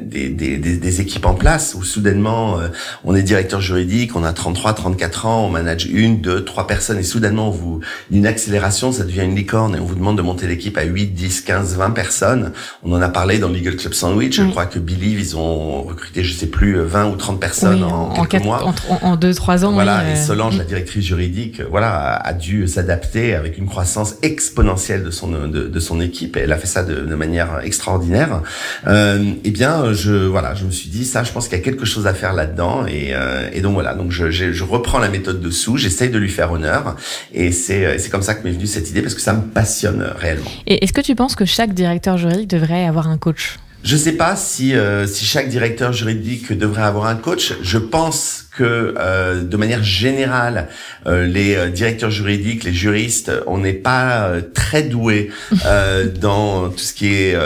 des, 0.00 0.28
des, 0.28 0.56
des, 0.56 0.76
des, 0.76 1.00
équipes 1.00 1.26
en 1.26 1.34
place 1.34 1.74
où 1.74 1.82
soudainement 1.82 2.58
on 3.04 3.14
est 3.14 3.22
directeur 3.22 3.60
juridique, 3.60 4.16
on 4.16 4.24
a 4.24 4.32
33, 4.32 4.74
34 4.74 5.26
ans, 5.26 5.44
on 5.46 5.50
manage 5.50 5.86
une, 5.86 6.20
deux, 6.20 6.44
trois 6.44 6.66
personnes 6.66 6.98
et 6.98 7.02
soudainement 7.02 7.50
vous 7.50 7.80
une 8.10 8.26
accélération 8.26 8.92
ça 8.92 9.04
devient 9.04 9.24
une 9.24 9.34
licorne 9.34 9.76
et 9.76 9.80
on 9.80 9.84
vous 9.84 9.94
demande 9.94 10.16
de 10.16 10.22
monter 10.22 10.46
l'équipe 10.46 10.76
à 10.78 10.84
8, 10.84 11.08
10, 11.08 11.40
15, 11.42 11.76
20 11.76 11.90
personnes. 11.90 12.52
On 12.82 12.92
en 12.92 13.00
a 13.00 13.08
parlé 13.08 13.38
dans 13.38 13.48
Legal 13.48 13.76
Club 13.76 13.92
Sandwich. 13.92 14.36
Je 14.36 14.44
crois 14.44 14.66
que 14.66 14.78
Billy, 14.78 15.12
ils 15.12 15.36
ont 15.36 15.82
recruté, 15.82 16.22
je 16.22 16.34
sais 16.34 16.46
plus, 16.46 16.80
20 16.80 17.10
ou 17.10 17.16
30 17.16 17.40
personnes 17.40 17.84
en, 17.84 18.24
quelques 18.24 18.44
mois. 18.44 18.72
En, 19.02 19.16
2, 19.16 19.34
3 19.34 19.64
ans. 19.64 19.72
Voilà. 19.72 20.00
euh, 20.00 20.16
Solange, 20.38 20.58
la 20.58 20.64
directrice 20.64 21.04
juridique, 21.04 21.60
voilà, 21.68 22.14
a, 22.14 22.32
dû 22.32 22.68
s'adapter 22.68 23.34
avec 23.34 23.58
une 23.58 23.66
croissance 23.66 24.14
exponentielle 24.22 25.02
de 25.02 25.10
son, 25.10 25.48
de, 25.48 25.80
son 25.80 26.00
équipe. 26.00 26.36
Et 26.36 26.40
elle 26.40 26.52
a 26.52 26.56
fait 26.56 26.68
ça 26.68 26.84
de, 26.84 27.14
manière 27.16 27.58
extraordinaire. 27.64 28.42
Euh, 28.86 29.32
eh 29.42 29.50
bien, 29.50 29.92
je, 29.92 30.12
voilà, 30.12 30.54
je 30.54 30.64
me 30.64 30.70
suis 30.70 30.90
dit, 30.90 31.04
ça, 31.04 31.24
je 31.24 31.32
pense 31.32 31.48
qu'il 31.48 31.58
y 31.58 31.60
a 31.60 31.64
quelque 31.64 31.84
chose 31.84 32.06
à 32.06 32.14
faire 32.14 32.34
là-dedans. 32.34 32.86
Et, 32.86 33.14
euh, 33.14 33.50
et 33.52 33.60
donc 33.60 33.74
voilà. 33.74 33.94
Donc 33.94 34.12
je, 34.12 34.30
je, 34.30 34.62
reprends 34.62 35.00
la 35.00 35.08
méthode 35.08 35.40
dessous. 35.40 35.76
J'essaye 35.76 36.10
de 36.10 36.18
lui 36.18 36.30
faire 36.30 36.52
honneur. 36.52 36.94
Et 37.34 37.50
c'est, 37.50 37.98
c'est 37.98 38.10
comme 38.10 38.22
ça 38.22 38.36
m'est 38.44 38.52
venue 38.52 38.68
cette 38.68 38.88
idée 38.88 39.02
parce 39.02 39.14
que 39.14 39.20
ça 39.20 39.32
me 39.32 39.42
passionne 39.42 40.06
réellement. 40.20 40.50
Et 40.68 40.84
est-ce 40.84 40.92
que 40.92 41.00
tu 41.00 41.16
penses 41.16 41.34
que 41.34 41.46
chaque 41.46 41.74
directeur 41.74 42.16
juridique 42.16 42.48
devrait 42.48 42.84
avoir 42.84 43.08
un 43.08 43.18
coach? 43.18 43.58
Je 43.84 43.96
sais 43.96 44.12
pas 44.12 44.34
si 44.36 44.74
euh, 44.74 45.06
si 45.06 45.24
chaque 45.24 45.48
directeur 45.48 45.92
juridique 45.92 46.52
devrait 46.52 46.82
avoir 46.82 47.06
un 47.06 47.14
coach. 47.14 47.54
Je 47.62 47.78
pense 47.78 48.47
que 48.58 48.94
euh, 48.98 49.44
de 49.44 49.56
manière 49.56 49.84
générale, 49.84 50.66
euh, 51.06 51.26
les 51.26 51.54
euh, 51.54 51.70
directeurs 51.70 52.10
juridiques, 52.10 52.64
les 52.64 52.72
juristes, 52.72 53.30
on 53.46 53.58
n'est 53.58 53.72
pas 53.72 54.24
euh, 54.24 54.40
très 54.52 54.82
doués 54.82 55.30
dans 56.20 56.68
tout 56.70 56.78
ce 56.78 56.92
qui 56.92 57.14
est 57.14 57.36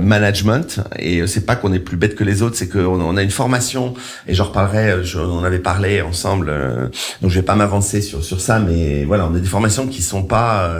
management. 0.00 0.80
Et 0.98 1.26
c'est 1.26 1.44
pas 1.44 1.56
qu'on 1.56 1.72
est 1.74 1.78
plus 1.78 1.96
bête 1.96 2.14
que 2.14 2.24
les 2.24 2.40
autres, 2.42 2.56
c'est 2.56 2.68
qu'on 2.68 3.00
on 3.00 3.16
a 3.16 3.22
une 3.22 3.30
formation. 3.30 3.94
Et 4.26 4.34
j'en 4.34 4.44
reparlerai. 4.44 5.04
Je, 5.04 5.18
on 5.18 5.44
avait 5.44 5.58
parlé 5.58 6.00
ensemble. 6.00 6.52
donc 7.20 7.30
je 7.30 7.34
vais 7.34 7.44
pas 7.44 7.54
m'avancer 7.54 8.00
sur 8.00 8.24
sur 8.24 8.40
ça, 8.40 8.58
mais 8.58 9.04
voilà, 9.04 9.28
on 9.30 9.34
a 9.34 9.38
des 9.38 9.46
formations 9.46 9.86
qui 9.86 10.00
sont 10.00 10.22
pas 10.22 10.72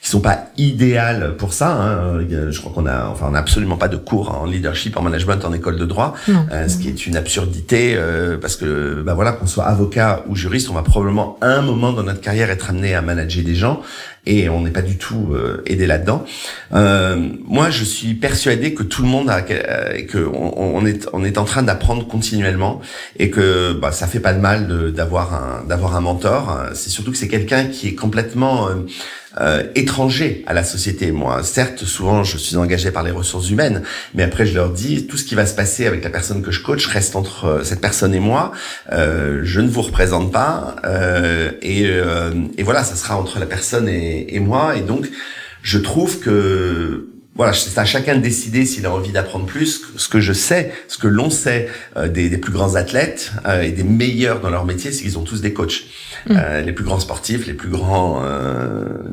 qui 0.00 0.08
sont 0.08 0.20
pas 0.20 0.46
idéales 0.56 1.34
pour 1.36 1.52
ça. 1.52 1.72
Hein. 1.72 2.20
Je 2.30 2.58
crois 2.60 2.72
qu'on 2.72 2.86
a, 2.86 3.08
enfin, 3.08 3.26
on 3.30 3.34
a 3.34 3.38
absolument 3.38 3.76
pas 3.76 3.88
de 3.88 3.96
cours 3.96 4.40
en 4.40 4.46
leadership, 4.46 4.96
en 4.96 5.02
management, 5.02 5.44
en 5.44 5.52
école 5.52 5.78
de 5.78 5.86
droit, 5.86 6.14
ce 6.26 6.76
qui 6.76 6.88
est 6.88 7.06
une 7.06 7.16
absurdité 7.16 7.98
parce 8.44 8.56
que 8.56 9.00
bah 9.00 9.14
voilà 9.14 9.32
qu'on 9.32 9.46
soit 9.46 9.64
avocat 9.64 10.22
ou 10.28 10.36
juriste, 10.36 10.68
on 10.68 10.74
va 10.74 10.82
probablement 10.82 11.38
un 11.40 11.62
moment 11.62 11.94
dans 11.94 12.02
notre 12.02 12.20
carrière 12.20 12.50
être 12.50 12.68
amené 12.68 12.94
à 12.94 13.00
manager 13.00 13.42
des 13.42 13.54
gens 13.54 13.80
et 14.26 14.50
on 14.50 14.60
n'est 14.60 14.70
pas 14.70 14.82
du 14.82 14.98
tout 14.98 15.30
euh, 15.32 15.62
aidé 15.64 15.86
là-dedans. 15.86 16.26
Euh, 16.74 17.16
moi, 17.46 17.70
je 17.70 17.84
suis 17.84 18.12
persuadé 18.12 18.74
que 18.74 18.82
tout 18.82 19.00
le 19.00 19.08
monde 19.08 19.30
a 19.30 19.38
euh, 19.48 20.04
que 20.04 20.18
on, 20.18 20.76
on, 20.76 20.84
est 20.84 21.08
on 21.14 21.24
est 21.24 21.38
en 21.38 21.46
train 21.46 21.62
d'apprendre 21.62 22.06
continuellement 22.06 22.82
et 23.18 23.30
que 23.30 23.72
bah, 23.72 23.92
ça 23.92 24.06
fait 24.06 24.20
pas 24.20 24.34
de 24.34 24.40
mal 24.40 24.92
d'avoir 24.92 25.32
un 25.32 25.64
d'avoir 25.64 25.96
un 25.96 26.02
mentor. 26.02 26.66
C'est 26.74 26.90
surtout 26.90 27.12
que 27.12 27.16
c'est 27.16 27.28
quelqu'un 27.28 27.64
qui 27.64 27.88
est 27.88 27.94
complètement 27.94 28.68
étrangers 29.74 30.44
à 30.46 30.54
la 30.54 30.64
société. 30.64 31.12
Moi, 31.12 31.42
certes, 31.42 31.84
souvent, 31.84 32.24
je 32.24 32.38
suis 32.38 32.56
engagé 32.56 32.90
par 32.90 33.02
les 33.02 33.10
ressources 33.10 33.50
humaines, 33.50 33.82
mais 34.14 34.22
après, 34.22 34.46
je 34.46 34.54
leur 34.54 34.70
dis, 34.70 35.06
tout 35.06 35.16
ce 35.16 35.24
qui 35.24 35.34
va 35.34 35.46
se 35.46 35.54
passer 35.54 35.86
avec 35.86 36.04
la 36.04 36.10
personne 36.10 36.42
que 36.42 36.50
je 36.50 36.62
coach 36.62 36.86
reste 36.86 37.16
entre 37.16 37.62
cette 37.64 37.80
personne 37.80 38.14
et 38.14 38.20
moi. 38.20 38.52
je 38.90 39.60
ne 39.60 39.68
vous 39.68 39.82
représente 39.82 40.32
pas, 40.32 40.76
et, 41.62 41.82
et, 42.58 42.62
voilà, 42.62 42.84
ça 42.84 42.96
sera 42.96 43.16
entre 43.16 43.38
la 43.38 43.46
personne 43.46 43.88
et, 43.88 44.34
et 44.34 44.40
moi. 44.40 44.76
Et 44.76 44.82
donc, 44.82 45.08
je 45.62 45.78
trouve 45.78 46.20
que 46.20 47.08
voilà, 47.36 47.52
c'est 47.52 47.78
à 47.78 47.84
chacun 47.84 48.14
de 48.16 48.20
décider 48.20 48.64
s'il 48.64 48.86
a 48.86 48.92
envie 48.92 49.10
d'apprendre 49.10 49.46
plus. 49.46 49.82
Ce 49.96 50.08
que 50.08 50.20
je 50.20 50.32
sais, 50.32 50.72
ce 50.86 50.98
que 50.98 51.08
l'on 51.08 51.30
sait 51.30 51.68
euh, 51.96 52.06
des, 52.06 52.28
des, 52.28 52.38
plus 52.38 52.52
grands 52.52 52.76
athlètes 52.76 53.32
euh, 53.44 53.62
et 53.62 53.72
des 53.72 53.82
meilleurs 53.82 54.40
dans 54.40 54.50
leur 54.50 54.64
métier, 54.64 54.92
c'est 54.92 55.02
qu'ils 55.02 55.18
ont 55.18 55.24
tous 55.24 55.40
des 55.40 55.52
coachs. 55.52 55.84
Mm. 56.28 56.36
Euh, 56.36 56.60
les 56.60 56.72
plus 56.72 56.84
grands 56.84 57.00
sportifs, 57.00 57.46
les 57.46 57.54
plus 57.54 57.70
grands, 57.70 58.22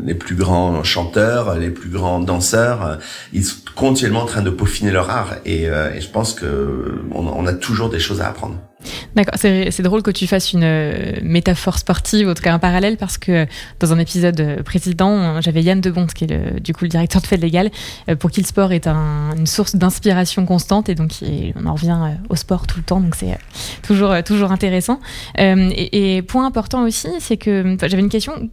les 0.05 0.13
plus 0.13 0.35
grands 0.35 0.83
chanteurs, 0.83 1.57
les 1.57 1.71
plus 1.71 1.89
grands 1.89 2.19
danseurs, 2.19 2.99
ils 3.33 3.43
sont 3.43 3.57
continuellement 3.75 4.21
en 4.21 4.27
train 4.27 4.43
de 4.43 4.51
peaufiner 4.51 4.91
leur 4.91 5.09
art. 5.09 5.35
Et, 5.45 5.63
et 5.63 6.01
je 6.01 6.09
pense 6.09 6.33
que 6.33 7.01
on, 7.11 7.25
on 7.27 7.47
a 7.47 7.53
toujours 7.53 7.89
des 7.89 7.99
choses 7.99 8.21
à 8.21 8.27
apprendre. 8.27 8.57
D'accord, 9.15 9.35
c'est 9.37 9.81
drôle 9.81 10.01
que 10.01 10.11
tu 10.11 10.27
fasses 10.27 10.53
une 10.53 10.63
euh, 10.63 11.13
métaphore 11.21 11.77
sportive, 11.77 12.29
en 12.29 12.33
tout 12.33 12.43
cas 12.43 12.53
un 12.53 12.59
parallèle, 12.59 12.97
parce 12.97 13.17
que 13.17 13.45
dans 13.79 13.93
un 13.93 13.99
épisode 13.99 14.39
euh, 14.39 14.63
précédent, 14.63 15.41
j'avais 15.41 15.61
Yann 15.61 15.81
Debont, 15.81 16.07
qui 16.07 16.25
est 16.25 16.27
le, 16.27 16.59
du 16.59 16.73
coup 16.73 16.85
le 16.85 16.89
directeur 16.89 17.21
de 17.21 17.27
Fed 17.27 17.41
Légal, 17.41 17.71
euh, 18.09 18.15
pour 18.15 18.31
qui 18.31 18.41
le 18.41 18.47
sport 18.47 18.71
est 18.71 18.87
une 18.87 19.47
source 19.47 19.75
d'inspiration 19.75 20.45
constante, 20.45 20.89
et 20.89 20.95
donc 20.95 21.11
on 21.55 21.65
en 21.65 21.73
revient 21.73 21.97
au 22.29 22.35
sport 22.35 22.67
tout 22.67 22.77
le 22.77 22.83
temps, 22.83 23.01
donc 23.01 23.15
c'est 23.15 23.37
toujours, 23.83 24.23
toujours 24.23 24.51
intéressant. 24.51 24.99
Et, 25.37 26.15
et, 26.17 26.21
point 26.21 26.45
important 26.45 26.83
aussi, 26.83 27.09
c'est 27.19 27.37
que 27.37 27.77
j'avais 27.81 28.01
une 28.01 28.09
question 28.09 28.49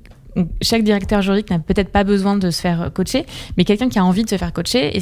chaque 0.61 0.85
directeur 0.85 1.23
juridique 1.23 1.51
n'a 1.51 1.59
peut-être 1.59 1.91
pas 1.91 2.05
besoin 2.05 2.37
de 2.37 2.51
se 2.51 2.61
faire 2.61 2.91
coacher, 2.95 3.27
mais 3.57 3.65
quelqu'un 3.65 3.89
qui 3.89 3.99
a 3.99 4.05
envie 4.05 4.25
de 4.25 4.29
se 4.29 4.37
faire 4.37 4.53
coacher, 4.53 4.97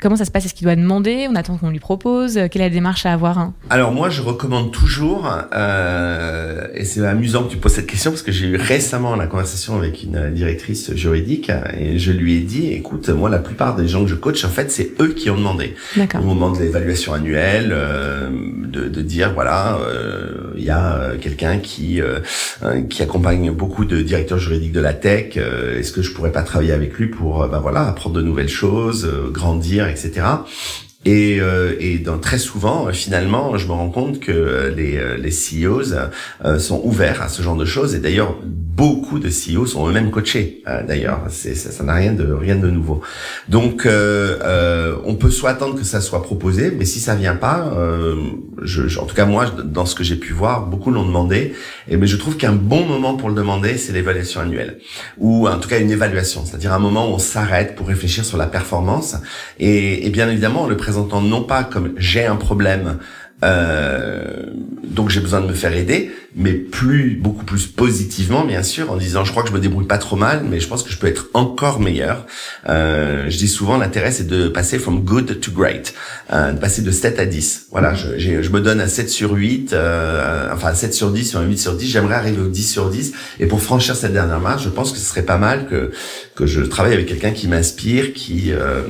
comment 0.00 0.16
ça 0.16 0.24
se 0.24 0.30
passe? 0.30 0.46
Est-ce 0.46 0.54
qu'il 0.54 0.64
doit 0.64 0.76
demander? 0.76 1.26
On 1.30 1.34
attend 1.34 1.56
qu'on 1.56 1.70
lui 1.70 1.80
propose? 1.80 2.34
Quelle 2.50 2.62
est 2.62 2.68
la 2.68 2.70
démarche 2.70 3.06
à 3.06 3.12
avoir 3.12 3.38
hein? 3.38 3.54
Alors 3.70 3.92
moi, 3.92 4.10
je 4.10 4.22
recommande 4.22 4.72
toujours, 4.72 5.30
euh, 5.54 6.66
et 6.74 6.84
c'est 6.84 7.04
amusant 7.04 7.44
que 7.44 7.50
tu 7.50 7.56
poses 7.56 7.72
cette 7.72 7.86
question 7.86 8.10
parce 8.10 8.22
que 8.22 8.32
j'ai 8.32 8.46
eu 8.46 8.56
récemment 8.56 9.16
la 9.16 9.26
conversation 9.26 9.76
avec 9.76 10.02
une 10.02 10.30
directrice 10.32 10.94
juridique 10.94 11.50
et 11.78 11.98
je 11.98 12.12
lui 12.12 12.36
ai 12.36 12.40
dit, 12.40 12.72
écoute, 12.72 13.08
moi, 13.08 13.30
la 13.30 13.38
plupart 13.38 13.76
des 13.76 13.88
gens 13.88 14.02
que 14.02 14.10
je 14.10 14.14
coach, 14.14 14.44
en 14.44 14.48
fait, 14.48 14.70
c'est 14.70 14.92
eux 15.00 15.14
qui 15.14 15.30
ont 15.30 15.36
demandé. 15.36 15.74
Au 16.14 16.22
moment 16.22 16.50
de 16.50 16.58
l'évaluation 16.58 17.14
annuelle, 17.14 17.70
euh, 17.72 18.28
de, 18.30 18.88
de, 18.88 19.02
dire, 19.02 19.32
voilà, 19.34 19.78
euh, 19.78 20.52
il 20.56 20.64
y 20.64 20.70
a 20.70 21.12
quelqu'un 21.20 21.58
qui 21.58 22.00
qui 22.90 23.02
accompagne 23.02 23.50
beaucoup 23.50 23.84
de 23.84 24.02
directeurs 24.02 24.38
juridiques 24.38 24.72
de 24.72 24.80
la 24.80 24.92
tech. 24.92 25.36
Est-ce 25.36 25.92
que 25.92 26.02
je 26.02 26.12
pourrais 26.12 26.32
pas 26.32 26.42
travailler 26.42 26.72
avec 26.72 26.94
lui 26.94 27.06
pour, 27.06 27.46
ben 27.48 27.60
voilà, 27.60 27.86
apprendre 27.88 28.16
de 28.16 28.22
nouvelles 28.22 28.48
choses, 28.48 29.08
grandir, 29.30 29.86
etc. 29.94 30.46
Et, 31.04 31.38
euh, 31.40 31.74
et 31.80 31.98
dans, 31.98 32.18
très 32.18 32.38
souvent, 32.38 32.92
finalement, 32.92 33.58
je 33.58 33.66
me 33.66 33.72
rends 33.72 33.90
compte 33.90 34.20
que 34.20 34.72
les, 34.74 35.18
les 35.18 35.30
CEOs 35.30 35.92
euh, 36.44 36.58
sont 36.58 36.80
ouverts 36.84 37.22
à 37.22 37.28
ce 37.28 37.42
genre 37.42 37.56
de 37.56 37.64
choses. 37.64 37.94
Et 37.94 37.98
d'ailleurs, 37.98 38.36
beaucoup 38.76 39.20
de 39.20 39.28
CEO 39.28 39.66
sont 39.66 39.88
eux-mêmes 39.88 40.10
coachés. 40.10 40.62
Euh, 40.66 40.82
d'ailleurs, 40.82 41.20
ça 41.30 41.84
n'a 41.84 41.94
rien 41.94 42.12
de 42.12 42.32
rien 42.32 42.56
de 42.56 42.68
nouveau. 42.68 43.02
Donc, 43.48 43.86
euh, 43.86 44.38
euh, 44.42 44.96
on 45.04 45.14
peut 45.14 45.30
soit 45.30 45.50
attendre 45.50 45.76
que 45.76 45.84
ça 45.84 46.00
soit 46.00 46.22
proposé, 46.22 46.72
mais 46.76 46.84
si 46.84 46.98
ça 46.98 47.14
vient 47.14 47.36
pas, 47.36 47.72
je, 48.62 48.98
en 48.98 49.04
tout 49.04 49.14
cas 49.14 49.26
moi, 49.26 49.46
dans 49.64 49.86
ce 49.86 49.94
que 49.94 50.02
j'ai 50.02 50.16
pu 50.16 50.32
voir, 50.32 50.66
beaucoup 50.66 50.90
l'ont 50.90 51.06
demandé. 51.06 51.54
Et 51.88 51.96
mais 51.96 52.06
je 52.06 52.16
trouve 52.16 52.36
qu'un 52.36 52.52
bon 52.52 52.84
moment 52.84 53.14
pour 53.16 53.28
le 53.28 53.34
demander, 53.34 53.76
c'est 53.76 53.92
l'évaluation 53.92 54.40
annuelle, 54.40 54.78
ou 55.18 55.48
en 55.48 55.58
tout 55.58 55.68
cas 55.68 55.78
une 55.78 55.90
évaluation, 55.90 56.44
c'est-à-dire 56.44 56.72
un 56.72 56.78
moment 56.78 57.10
où 57.10 57.14
on 57.14 57.18
s'arrête 57.18 57.76
pour 57.76 57.86
réfléchir 57.86 58.24
sur 58.24 58.38
la 58.38 58.46
performance. 58.46 59.16
Et, 59.58 60.06
et 60.06 60.10
bien 60.10 60.28
évidemment, 60.28 60.62
en 60.62 60.66
le 60.66 60.76
non 60.96 61.42
pas 61.42 61.64
comme 61.64 61.92
j'ai 61.96 62.26
un 62.26 62.36
problème. 62.36 62.98
Euh, 63.44 64.44
donc 64.84 65.10
j'ai 65.10 65.20
besoin 65.20 65.40
de 65.40 65.46
me 65.46 65.52
faire 65.52 65.74
aider, 65.74 66.10
mais 66.36 66.52
plus 66.52 67.16
beaucoup 67.16 67.44
plus 67.44 67.66
positivement 67.66 68.44
bien 68.44 68.62
sûr 68.62 68.90
en 68.90 68.96
disant 68.96 69.24
je 69.24 69.30
crois 69.30 69.42
que 69.42 69.50
je 69.50 69.54
me 69.54 69.60
débrouille 69.60 69.86
pas 69.86 69.98
trop 69.98 70.16
mal 70.16 70.44
mais 70.48 70.60
je 70.60 70.68
pense 70.68 70.82
que 70.82 70.90
je 70.90 70.98
peux 70.98 71.06
être 71.06 71.28
encore 71.34 71.80
meilleur. 71.80 72.26
Euh, 72.68 73.26
je 73.28 73.36
dis 73.36 73.48
souvent 73.48 73.76
l'intérêt 73.76 74.10
c'est 74.10 74.26
de 74.26 74.48
passer 74.48 74.78
from 74.78 75.04
good 75.04 75.40
to 75.40 75.52
great 75.52 75.94
euh, 76.32 76.52
de 76.52 76.58
passer 76.58 76.82
de 76.82 76.90
7 76.90 77.18
à 77.18 77.26
10 77.26 77.66
voilà 77.70 77.94
je, 77.94 78.18
je 78.18 78.50
me 78.50 78.60
donne 78.60 78.80
un 78.80 78.88
7 78.88 79.08
sur 79.08 79.32
8 79.32 79.72
euh, 79.72 80.50
enfin 80.52 80.74
7 80.74 80.94
sur 80.94 81.10
10 81.10 81.30
sur 81.30 81.40
un 81.40 81.44
8 81.44 81.58
sur 81.58 81.74
10 81.76 81.86
j'aimerais 81.88 82.14
arriver 82.14 82.40
au 82.40 82.48
10 82.48 82.70
sur 82.70 82.90
10 82.90 83.12
et 83.40 83.46
pour 83.46 83.62
franchir 83.62 83.94
cette 83.96 84.12
dernière 84.12 84.40
marche 84.40 84.64
je 84.64 84.70
pense 84.70 84.92
que 84.92 84.98
ce 84.98 85.04
serait 85.04 85.22
pas 85.22 85.38
mal 85.38 85.66
que 85.68 85.92
que 86.34 86.46
je 86.46 86.62
travaille 86.62 86.94
avec 86.94 87.06
quelqu'un 87.06 87.30
qui 87.30 87.48
m'inspire 87.48 88.12
qui 88.12 88.52
euh, 88.52 88.82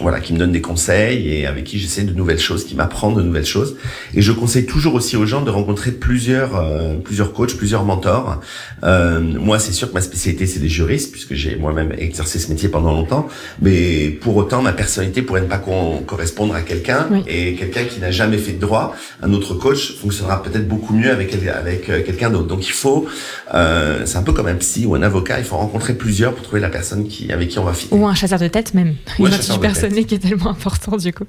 voilà 0.00 0.20
qui 0.20 0.32
me 0.32 0.38
donne 0.38 0.52
des 0.52 0.60
conseils 0.60 1.28
et 1.28 1.46
avec 1.46 1.64
qui 1.64 1.78
j'essaie 1.78 2.04
de 2.04 2.12
nouvelles 2.12 2.38
choses 2.38 2.64
qui 2.64 2.74
m'apprend 2.74 3.12
de 3.12 3.22
nouvelles 3.22 3.46
choses. 3.46 3.76
Et 4.14 4.22
je 4.22 4.32
conseille 4.32 4.66
toujours 4.66 4.94
aussi 4.94 5.16
aux 5.16 5.26
gens 5.26 5.42
de 5.42 5.50
rencontrer 5.50 5.92
plusieurs 5.92 6.56
euh, 6.82 6.98
plusieurs 6.98 7.32
coachs, 7.32 7.56
plusieurs 7.56 7.84
mentors. 7.84 8.40
Euh, 8.84 9.20
moi, 9.20 9.58
c'est 9.58 9.72
sûr 9.72 9.88
que 9.88 9.94
ma 9.94 10.00
spécialité, 10.00 10.46
c'est 10.46 10.60
les 10.60 10.68
juristes, 10.68 11.12
puisque 11.12 11.34
j'ai 11.34 11.56
moi-même 11.56 11.92
exercé 11.96 12.38
ce 12.38 12.48
métier 12.50 12.68
pendant 12.68 12.92
longtemps. 12.92 13.28
Mais 13.60 14.08
pour 14.08 14.36
autant, 14.36 14.62
ma 14.62 14.72
personnalité 14.72 15.22
pourrait 15.22 15.42
ne 15.42 15.46
pas 15.46 15.62
correspondre 16.06 16.54
à 16.54 16.62
quelqu'un. 16.62 17.06
Et 17.26 17.54
quelqu'un 17.54 17.84
qui 17.84 18.00
n'a 18.00 18.10
jamais 18.10 18.38
fait 18.38 18.52
de 18.52 18.60
droit, 18.60 18.94
un 19.22 19.32
autre 19.32 19.54
coach 19.54 19.96
fonctionnera 19.96 20.42
peut-être 20.42 20.68
beaucoup 20.68 20.94
mieux 20.94 21.10
avec, 21.10 21.34
avec 21.34 21.88
euh, 21.88 22.02
quelqu'un 22.02 22.30
d'autre. 22.30 22.46
Donc 22.46 22.66
il 22.66 22.72
faut, 22.72 23.06
euh, 23.54 24.02
c'est 24.04 24.18
un 24.18 24.22
peu 24.22 24.32
comme 24.32 24.46
un 24.46 24.54
psy 24.56 24.86
ou 24.86 24.94
un 24.94 25.02
avocat, 25.02 25.38
il 25.38 25.44
faut 25.44 25.56
rencontrer 25.56 25.94
plusieurs 25.94 26.34
pour 26.34 26.42
trouver 26.42 26.60
la 26.60 26.68
personne 26.70 27.06
qui, 27.06 27.32
avec 27.32 27.48
qui 27.48 27.58
on 27.58 27.64
va 27.64 27.72
fitter. 27.72 27.94
Ou 27.94 28.06
un 28.06 28.14
chasseur 28.14 28.38
de 28.38 28.48
tête 28.48 28.74
même. 28.74 28.94
Une 29.18 29.28
du 29.28 29.58
personnel 29.60 30.06
qui 30.06 30.14
est 30.16 30.18
tellement 30.18 30.50
important 30.50 30.96
du 30.96 31.12
coup. 31.12 31.24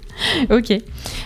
ok. 0.49 0.71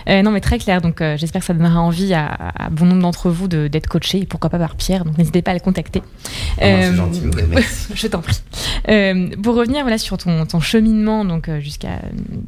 Non 0.06 0.30
mais 0.30 0.40
très 0.40 0.58
clair. 0.58 0.80
Donc 0.80 0.98
j'espère 1.16 1.40
que 1.40 1.46
ça 1.46 1.54
donnera 1.54 1.80
envie 1.80 2.14
à, 2.14 2.26
à 2.26 2.70
bon 2.70 2.86
nombre 2.86 3.02
d'entre 3.02 3.30
vous 3.30 3.48
d'être 3.48 3.88
coaché 3.88 4.17
et 4.18 4.26
pourquoi 4.26 4.50
pas 4.50 4.58
par 4.58 4.76
Pierre. 4.76 5.04
Donc 5.04 5.18
n'hésitez 5.18 5.42
pas 5.42 5.52
à 5.52 5.54
le 5.54 5.60
contacter. 5.60 6.02
Oh, 6.04 6.60
euh, 6.62 6.94
gentil, 6.94 7.22
je 7.94 8.06
t'en 8.06 8.20
prie. 8.20 8.40
Euh, 8.88 9.28
pour 9.42 9.54
revenir 9.54 9.82
voilà 9.82 9.98
sur 9.98 10.18
ton, 10.18 10.46
ton 10.46 10.60
cheminement 10.60 11.24
donc 11.24 11.48
euh, 11.48 11.60
jusqu'à 11.60 12.00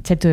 cette, 0.04 0.28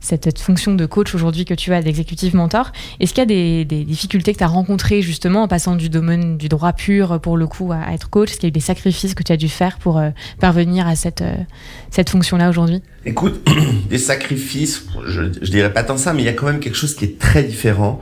cette, 0.00 0.38
fonction 0.38 0.74
de 0.74 0.86
coach 0.86 1.14
aujourd'hui 1.14 1.44
que 1.44 1.54
tu 1.54 1.72
as 1.72 1.82
d'exécutif 1.82 2.34
mentor, 2.34 2.72
est-ce 3.00 3.12
qu'il 3.12 3.20
y 3.20 3.22
a 3.22 3.26
des, 3.26 3.64
des 3.64 3.84
difficultés 3.84 4.32
que 4.32 4.38
tu 4.38 4.44
as 4.44 4.48
rencontrées 4.48 5.02
justement 5.02 5.42
en 5.42 5.48
passant 5.48 5.76
du 5.76 5.88
domaine 5.88 6.38
du 6.38 6.48
droit 6.48 6.72
pur 6.72 7.20
pour 7.20 7.36
le 7.36 7.46
coup 7.46 7.72
à, 7.72 7.92
être 7.92 8.10
coach? 8.10 8.30
Est-ce 8.30 8.38
qu'il 8.38 8.46
y 8.46 8.48
a 8.48 8.50
eu 8.50 8.52
des 8.52 8.60
sacrifices 8.60 9.14
que 9.14 9.22
tu 9.22 9.32
as 9.32 9.36
dû 9.36 9.48
faire 9.48 9.78
pour 9.78 10.00
parvenir 10.40 10.86
à 10.86 10.96
cette, 10.96 11.24
cette 11.90 12.10
fonction-là 12.10 12.48
aujourd'hui? 12.48 12.82
Écoute, 13.06 13.48
des 13.90 13.98
sacrifices, 13.98 14.86
je, 15.06 15.22
je 15.40 15.50
dirais 15.50 15.72
pas 15.72 15.84
tant 15.84 15.96
ça, 15.96 16.12
mais 16.12 16.22
il 16.22 16.24
y 16.24 16.28
a 16.28 16.32
quand 16.32 16.46
même 16.46 16.58
quelque 16.58 16.76
chose 16.76 16.96
qui 16.96 17.04
est 17.04 17.18
très 17.18 17.44
différent. 17.44 18.00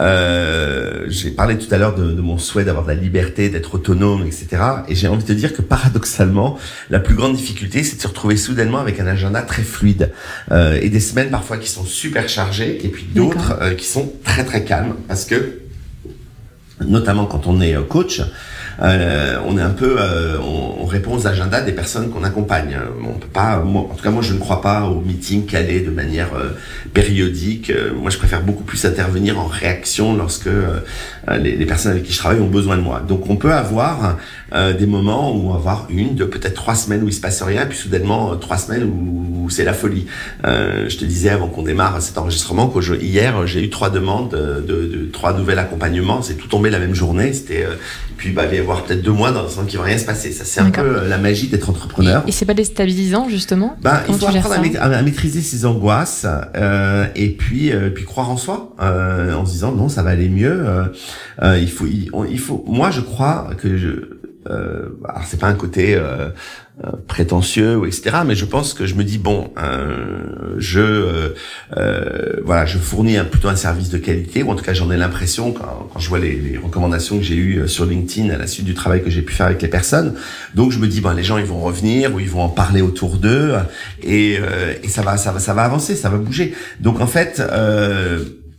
Euh, 0.00 1.06
J'ai 1.08 1.30
parlé 1.30 1.56
tout 1.56 1.72
à 1.74 1.78
l'heure 1.78 1.94
de, 1.94 2.12
de, 2.12 2.20
mon 2.20 2.36
souhait 2.36 2.64
d'avoir 2.64 2.84
de 2.84 2.90
la 2.90 2.94
liberté, 2.94 3.48
d'être 3.48 3.74
autonome, 3.74 4.26
etc. 4.26 4.62
Et 4.88 4.94
j'ai 4.94 5.08
envie 5.08 5.22
de 5.22 5.28
te 5.28 5.32
dire 5.32 5.54
que 5.54 5.62
paradoxalement, 5.62 6.58
la 6.90 7.00
plus 7.00 7.14
grande 7.14 7.34
difficulté, 7.34 7.82
c'est 7.82 7.96
de 7.96 8.02
se 8.02 8.06
retrouver 8.06 8.36
soudainement 8.36 8.80
avec 8.80 9.00
un 9.00 9.06
agenda 9.06 9.40
très 9.40 9.62
fluide 9.62 10.12
euh, 10.52 10.78
et 10.80 10.90
des 10.90 11.00
semaines 11.00 11.30
parfois 11.30 11.56
qui 11.56 11.70
sont 11.70 11.84
super 11.84 12.28
chargées 12.28 12.84
et 12.84 12.88
puis 12.88 13.06
d'autres 13.14 13.56
euh, 13.62 13.74
qui 13.74 13.86
sont 13.86 14.12
très 14.24 14.44
très 14.44 14.64
calmes 14.64 14.94
parce 15.08 15.24
que 15.24 15.60
notamment 16.80 17.26
quand 17.26 17.46
on 17.46 17.60
est 17.60 17.76
euh, 17.76 17.82
coach, 17.82 18.20
euh, 18.82 19.38
on 19.46 19.56
est 19.58 19.62
un 19.62 19.70
peu, 19.70 19.96
euh, 19.98 20.38
on, 20.40 20.84
répond 20.84 21.16
aux 21.16 21.26
agendas 21.26 21.62
des 21.62 21.72
personnes 21.72 22.10
qu'on 22.10 22.22
accompagne. 22.22 22.78
On 23.02 23.18
peut 23.18 23.26
pas, 23.26 23.58
moi, 23.58 23.82
en 23.90 23.94
tout 23.94 24.02
cas 24.02 24.10
moi 24.10 24.22
je 24.22 24.32
ne 24.32 24.38
crois 24.38 24.60
pas 24.60 24.84
aux 24.84 25.00
meetings 25.00 25.44
calés 25.44 25.80
de 25.80 25.90
manière 25.90 26.34
euh, 26.34 26.50
périodique. 26.92 27.72
moi 27.98 28.10
je 28.10 28.18
préfère 28.18 28.42
beaucoup 28.42 28.62
plus 28.62 28.84
intervenir 28.84 29.40
en 29.40 29.46
réaction 29.46 30.14
lorsque 30.14 30.48
les, 31.28 31.56
les, 31.56 31.66
personnes 31.66 31.92
avec 31.92 32.04
qui 32.04 32.12
je 32.12 32.18
travaille 32.18 32.40
ont 32.40 32.48
besoin 32.48 32.76
de 32.76 32.82
moi. 32.82 33.00
Donc 33.00 33.28
on 33.28 33.36
peut 33.36 33.52
avoir 33.52 34.18
des 34.52 34.86
moments 34.86 35.34
où 35.34 35.48
on 35.48 35.52
va 35.54 35.56
avoir 35.56 35.86
une, 35.90 36.14
deux, 36.14 36.28
peut-être 36.28 36.54
trois 36.54 36.76
semaines 36.76 37.02
où 37.02 37.08
il 37.08 37.12
se 37.12 37.20
passe 37.20 37.42
rien, 37.42 37.66
puis 37.66 37.76
soudainement 37.76 38.36
trois 38.36 38.58
semaines 38.58 38.84
où, 38.84 39.50
c'est 39.50 39.64
la 39.64 39.74
folie. 39.74 40.06
je 40.44 40.96
te 40.96 41.04
disais 41.04 41.30
avant 41.30 41.48
qu'on 41.48 41.62
démarre 41.62 42.00
cet 42.00 42.18
enregistrement 42.18 42.68
que 42.68 42.80
hier 43.02 43.46
j'ai 43.46 43.64
eu 43.64 43.70
trois 43.70 43.90
demandes 43.90 44.30
de, 44.30 44.60
de, 44.60 44.86
de 44.86 45.04
trois 45.10 45.32
nouveaux 45.32 45.58
accompagnements. 45.58 46.22
C'est 46.22 46.34
tout 46.34 46.48
tombé 46.48 46.70
la 46.70 46.78
même 46.78 46.94
journée. 46.94 47.32
C'était 47.32 47.66
puis 48.16 48.30
bah, 48.30 48.44
il 48.44 48.50
va 48.50 48.54
y 48.56 48.58
avoir 48.58 48.84
peut-être 48.84 49.02
deux 49.02 49.12
mois 49.12 49.32
dans 49.32 49.46
qu'il 49.46 49.78
ne 49.78 49.78
va 49.78 49.84
rien 49.84 49.98
se 49.98 50.04
passer. 50.04 50.32
Ça, 50.32 50.44
c'est 50.44 50.60
un 50.60 50.70
peu 50.70 50.80
euh, 50.80 51.08
la 51.08 51.18
magie 51.18 51.48
d'être 51.48 51.68
entrepreneur. 51.70 52.22
Et, 52.26 52.32
c'est 52.32 52.44
pas 52.44 52.54
déstabilisant, 52.54 53.28
justement 53.28 53.76
bah, 53.80 54.02
Il 54.08 54.14
faut 54.14 54.26
apprendre 54.26 54.54
à, 54.80 55.02
maîtriser 55.02 55.40
ses 55.40 55.64
angoisses 55.64 56.26
euh, 56.56 57.06
et 57.14 57.30
puis, 57.30 57.72
euh, 57.72 57.90
puis 57.90 58.04
croire 58.04 58.30
en 58.30 58.36
soi 58.36 58.74
euh, 58.80 59.34
en 59.34 59.44
se 59.46 59.52
disant 59.52 59.72
non, 59.72 59.88
ça 59.88 60.02
va 60.02 60.10
aller 60.10 60.28
mieux. 60.28 60.64
Euh, 61.42 61.58
il, 61.58 61.70
faut, 61.70 61.86
il, 61.86 62.38
faut. 62.38 62.64
Moi, 62.66 62.90
je 62.90 63.00
crois 63.00 63.50
que 63.58 63.76
je, 63.76 63.90
euh, 64.50 64.88
alors 65.08 65.24
c'est 65.24 65.40
pas 65.40 65.48
un 65.48 65.54
côté 65.54 65.94
euh, 65.94 66.00
euh, 66.02 66.30
prétentieux 67.06 67.76
ou 67.76 67.86
etc. 67.86 68.16
Mais 68.26 68.34
je 68.34 68.44
pense 68.44 68.74
que 68.74 68.84
je 68.84 68.94
me 68.94 69.04
dis 69.04 69.18
bon, 69.18 69.52
euh, 69.58 70.56
je 70.58 71.32
euh, 71.76 72.40
voilà, 72.44 72.66
je 72.66 72.78
fournis 72.78 73.16
un, 73.16 73.24
plutôt 73.24 73.48
un 73.48 73.54
service 73.54 73.90
de 73.90 73.98
qualité 73.98 74.42
ou 74.42 74.50
en 74.50 74.56
tout 74.56 74.64
cas 74.64 74.74
j'en 74.74 74.90
ai 74.90 74.96
l'impression 74.96 75.52
quand, 75.52 75.88
quand, 75.92 76.00
je 76.00 76.08
vois 76.08 76.18
les, 76.18 76.34
les 76.34 76.58
recommandations 76.58 77.16
que 77.18 77.22
j'ai 77.22 77.36
eues 77.36 77.68
sur 77.68 77.86
LinkedIn 77.86 78.30
à 78.30 78.38
la 78.38 78.48
suite 78.48 78.66
du 78.66 78.74
travail 78.74 79.04
que 79.04 79.10
j'ai 79.10 79.22
pu 79.22 79.32
faire 79.32 79.46
avec 79.46 79.62
les 79.62 79.68
personnes. 79.68 80.14
Donc 80.54 80.72
je 80.72 80.80
me 80.80 80.88
dis 80.88 81.00
bon, 81.00 81.10
les 81.10 81.22
gens 81.22 81.38
ils 81.38 81.44
vont 81.44 81.60
revenir 81.60 82.12
ou 82.12 82.18
ils 82.18 82.30
vont 82.30 82.42
en 82.42 82.48
parler 82.48 82.82
autour 82.82 83.18
d'eux 83.18 83.54
et, 84.02 84.38
et 84.82 84.88
ça 84.88 85.02
va 85.02 85.16
ça 85.16 85.30
va 85.30 85.38
ça 85.38 85.54
va 85.54 85.62
avancer, 85.62 85.94
ça 85.94 86.08
va 86.08 86.18
bouger. 86.18 86.54
Donc 86.80 87.00
en 87.00 87.06
fait 87.06 87.40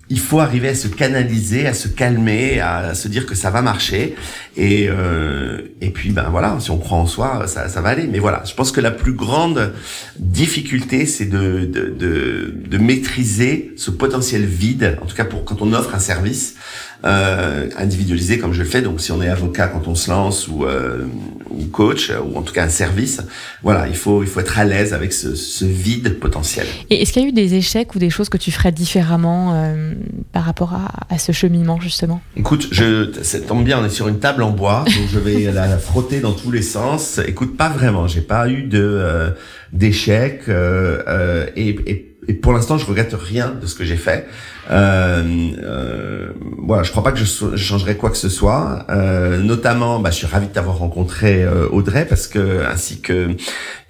il 0.09 0.19
faut 0.19 0.39
arriver 0.39 0.69
à 0.69 0.75
se 0.75 0.87
canaliser, 0.87 1.65
à 1.65 1.73
se 1.73 1.87
calmer, 1.87 2.59
à 2.59 2.93
se 2.93 3.07
dire 3.07 3.25
que 3.25 3.33
ça 3.33 3.49
va 3.49 3.61
marcher. 3.61 4.15
Et, 4.55 4.87
euh, 4.87 5.61
et 5.81 5.89
puis, 5.89 6.11
ben 6.11 6.29
voilà, 6.29 6.57
si 6.59 6.69
on 6.69 6.77
croit 6.77 6.97
en 6.99 7.07
soi, 7.07 7.47
ça, 7.47 7.69
ça 7.69 7.81
va 7.81 7.89
aller. 7.89 8.07
Mais 8.07 8.19
voilà, 8.19 8.43
je 8.45 8.53
pense 8.53 8.71
que 8.71 8.81
la 8.81 8.91
plus 8.91 9.13
grande 9.13 9.73
difficulté, 10.19 11.07
c'est 11.07 11.25
de, 11.25 11.65
de, 11.65 11.89
de, 11.89 12.53
de 12.55 12.77
maîtriser 12.77 13.73
ce 13.77 13.89
potentiel 13.89 14.45
vide, 14.45 14.97
en 15.01 15.07
tout 15.07 15.15
cas 15.15 15.25
pour 15.25 15.43
quand 15.43 15.61
on 15.61 15.73
offre 15.73 15.95
un 15.95 15.99
service, 15.99 16.55
euh, 17.03 17.69
individualisé 17.77 18.39
comme 18.39 18.53
je 18.53 18.60
le 18.60 18.67
fais. 18.67 18.81
Donc 18.81 19.01
si 19.01 19.12
on 19.12 19.21
est 19.21 19.29
avocat 19.29 19.67
quand 19.67 19.88
on 19.88 19.95
se 19.95 20.10
lance 20.10 20.47
ou, 20.47 20.65
euh, 20.65 21.05
ou 21.49 21.65
coach 21.65 22.12
ou 22.12 22.38
en 22.38 22.41
tout 22.41 22.53
cas 22.53 22.63
un 22.63 22.69
service, 22.69 23.21
voilà, 23.63 23.88
il 23.88 23.95
faut 23.95 24.23
il 24.23 24.29
faut 24.29 24.39
être 24.39 24.58
à 24.58 24.65
l'aise 24.65 24.93
avec 24.93 25.13
ce, 25.13 25.36
ce 25.36 25.65
vide 25.65 26.19
potentiel. 26.19 26.65
Et 26.89 27.01
est-ce 27.01 27.13
qu'il 27.13 27.23
y 27.23 27.25
a 27.25 27.29
eu 27.29 27.34
des 27.34 27.55
échecs 27.55 27.95
ou 27.95 27.99
des 27.99 28.10
choses 28.10 28.29
que 28.29 28.38
tu 28.38 28.51
ferais 28.51 28.71
différemment 28.71 29.53
euh, 29.53 29.93
par 30.31 30.43
rapport 30.43 30.73
à, 30.73 31.13
à, 31.13 31.17
ce 31.17 31.31
cheminement 31.31 31.79
justement? 31.79 32.21
Écoute, 32.36 32.67
je 32.71 33.12
ça 33.21 33.39
tombe 33.39 33.63
bien, 33.63 33.79
on 33.81 33.86
est 33.86 33.89
sur 33.89 34.08
une 34.08 34.19
table 34.19 34.43
en 34.43 34.51
bois, 34.51 34.86
donc 34.86 35.08
je 35.12 35.19
vais 35.19 35.51
la, 35.51 35.67
la, 35.67 35.77
frotter 35.77 36.19
dans 36.19 36.34
tous 36.34 36.51
les 36.51 36.62
sens. 36.62 37.19
Écoute, 37.27 37.58
pas 37.58 37.69
vraiment, 37.69 38.08
j'ai 38.08 38.21
pas 38.21 38.49
eu 38.49 38.63
de 38.63 38.81
euh, 38.81 39.29
d'échecs 39.73 40.43
euh, 40.47 41.47
et, 41.55 41.69
et 41.86 42.14
et 42.27 42.33
pour 42.33 42.53
l'instant, 42.53 42.77
je 42.77 42.85
regrette 42.85 43.13
rien 43.13 43.51
de 43.59 43.65
ce 43.65 43.75
que 43.75 43.83
j'ai 43.83 43.97
fait. 43.97 44.27
Euh, 44.71 45.23
euh, 45.63 46.29
voilà, 46.59 46.83
je 46.83 46.91
crois 46.91 47.03
pas 47.03 47.11
que 47.11 47.19
je, 47.19 47.25
je, 47.25 47.55
changerai 47.55 47.95
quoi 47.97 48.09
que 48.09 48.17
ce 48.17 48.29
soit. 48.29 48.85
Euh, 48.89 49.38
notamment, 49.39 49.99
bah, 49.99 50.09
je 50.09 50.15
suis 50.15 50.27
ravi 50.27 50.47
de 50.47 50.51
t'avoir 50.53 50.77
rencontré 50.77 51.43
euh, 51.43 51.67
Audrey 51.69 52.05
parce 52.05 52.27
que 52.27 52.65
ainsi 52.65 53.01
que 53.01 53.29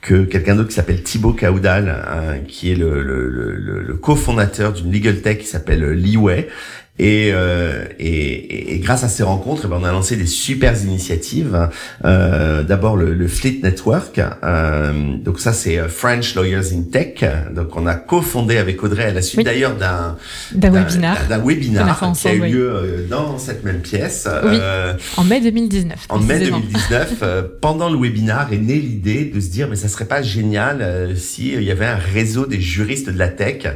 que 0.02 0.24
quelqu'un 0.24 0.56
d'autre 0.56 0.70
qui 0.70 0.76
s'appelle 0.76 1.02
Thibaut 1.02 1.34
Caudal, 1.34 1.90
hein, 1.90 2.40
qui 2.48 2.72
est 2.72 2.76
le, 2.76 3.02
le, 3.02 3.28
le, 3.28 3.82
le 3.82 3.94
cofondateur 3.96 4.72
d'une 4.74 4.92
legal 4.92 5.22
tech 5.22 5.40
qui 5.40 5.48
s'appelle 5.48 5.84
Leeway 5.94 6.48
et, 6.98 7.32
euh, 7.34 7.84
et, 8.00 8.74
et, 8.74 8.80
grâce 8.80 9.04
à 9.04 9.10
ces 9.10 9.24
rencontres, 9.24 9.64
eh 9.66 9.68
ben, 9.68 9.80
on 9.82 9.84
a 9.84 9.92
lancé 9.92 10.16
des 10.16 10.26
super 10.26 10.82
initiatives. 10.82 11.70
Euh, 12.06 12.64
D'abord 12.64 12.96
le, 12.96 13.14
le, 13.14 13.28
Fleet 13.28 13.60
Network. 13.62 14.22
Euh, 14.44 15.18
donc 15.18 15.42
ça, 15.42 15.52
c'est 15.52 15.78
euh, 15.78 15.90
French 15.90 16.36
Lawyers 16.36 16.74
in 16.74 16.84
Tech. 16.90 17.26
Donc 17.54 17.76
on 17.76 17.86
a 17.86 17.96
cofondé 17.96 18.58
avec 18.58 18.82
Audrey 18.82 19.04
à 19.04 19.12
la 19.12 19.22
suite 19.22 19.46
d'ailleurs 19.46 19.76
d'un 19.76 20.16
d'un 20.54 20.70
webinar, 20.72 21.18
d'un 21.28 21.40
webinar 21.40 22.14
qui 22.14 22.28
a 22.30 22.34
eu 22.34 22.50
lieu 22.50 22.72
euh, 22.72 23.08
dans 23.10 23.38
cette 23.40 23.66
même 23.66 23.82
pièce. 23.82 24.26
Oui, 24.46 24.58
euh, 24.58 24.94
en 25.18 25.26
mai 25.26 25.42
2019. 25.42 26.06
En 26.08 26.20
mai 26.20 26.40
2019, 26.40 27.24
pendant 27.60 27.90
le 27.90 27.98
webinar 27.98 28.54
est 28.54 28.58
née 28.58 28.80
l'idée 28.80 29.26
de 29.26 29.42
se 29.42 29.50
dire 29.50 29.68
mais 29.68 29.76
ça 29.76 29.90
serait 29.90 30.06
pas 30.06 30.22
génial 30.22 31.14
si 31.18 31.54
il 31.54 31.64
y 31.64 31.72
avait 31.72 31.86
un 31.86 31.98
réseau 31.98 32.46
des 32.46 32.62
juristes 32.62 33.10
de 33.10 33.18
la 33.18 33.28
tech 33.28 33.68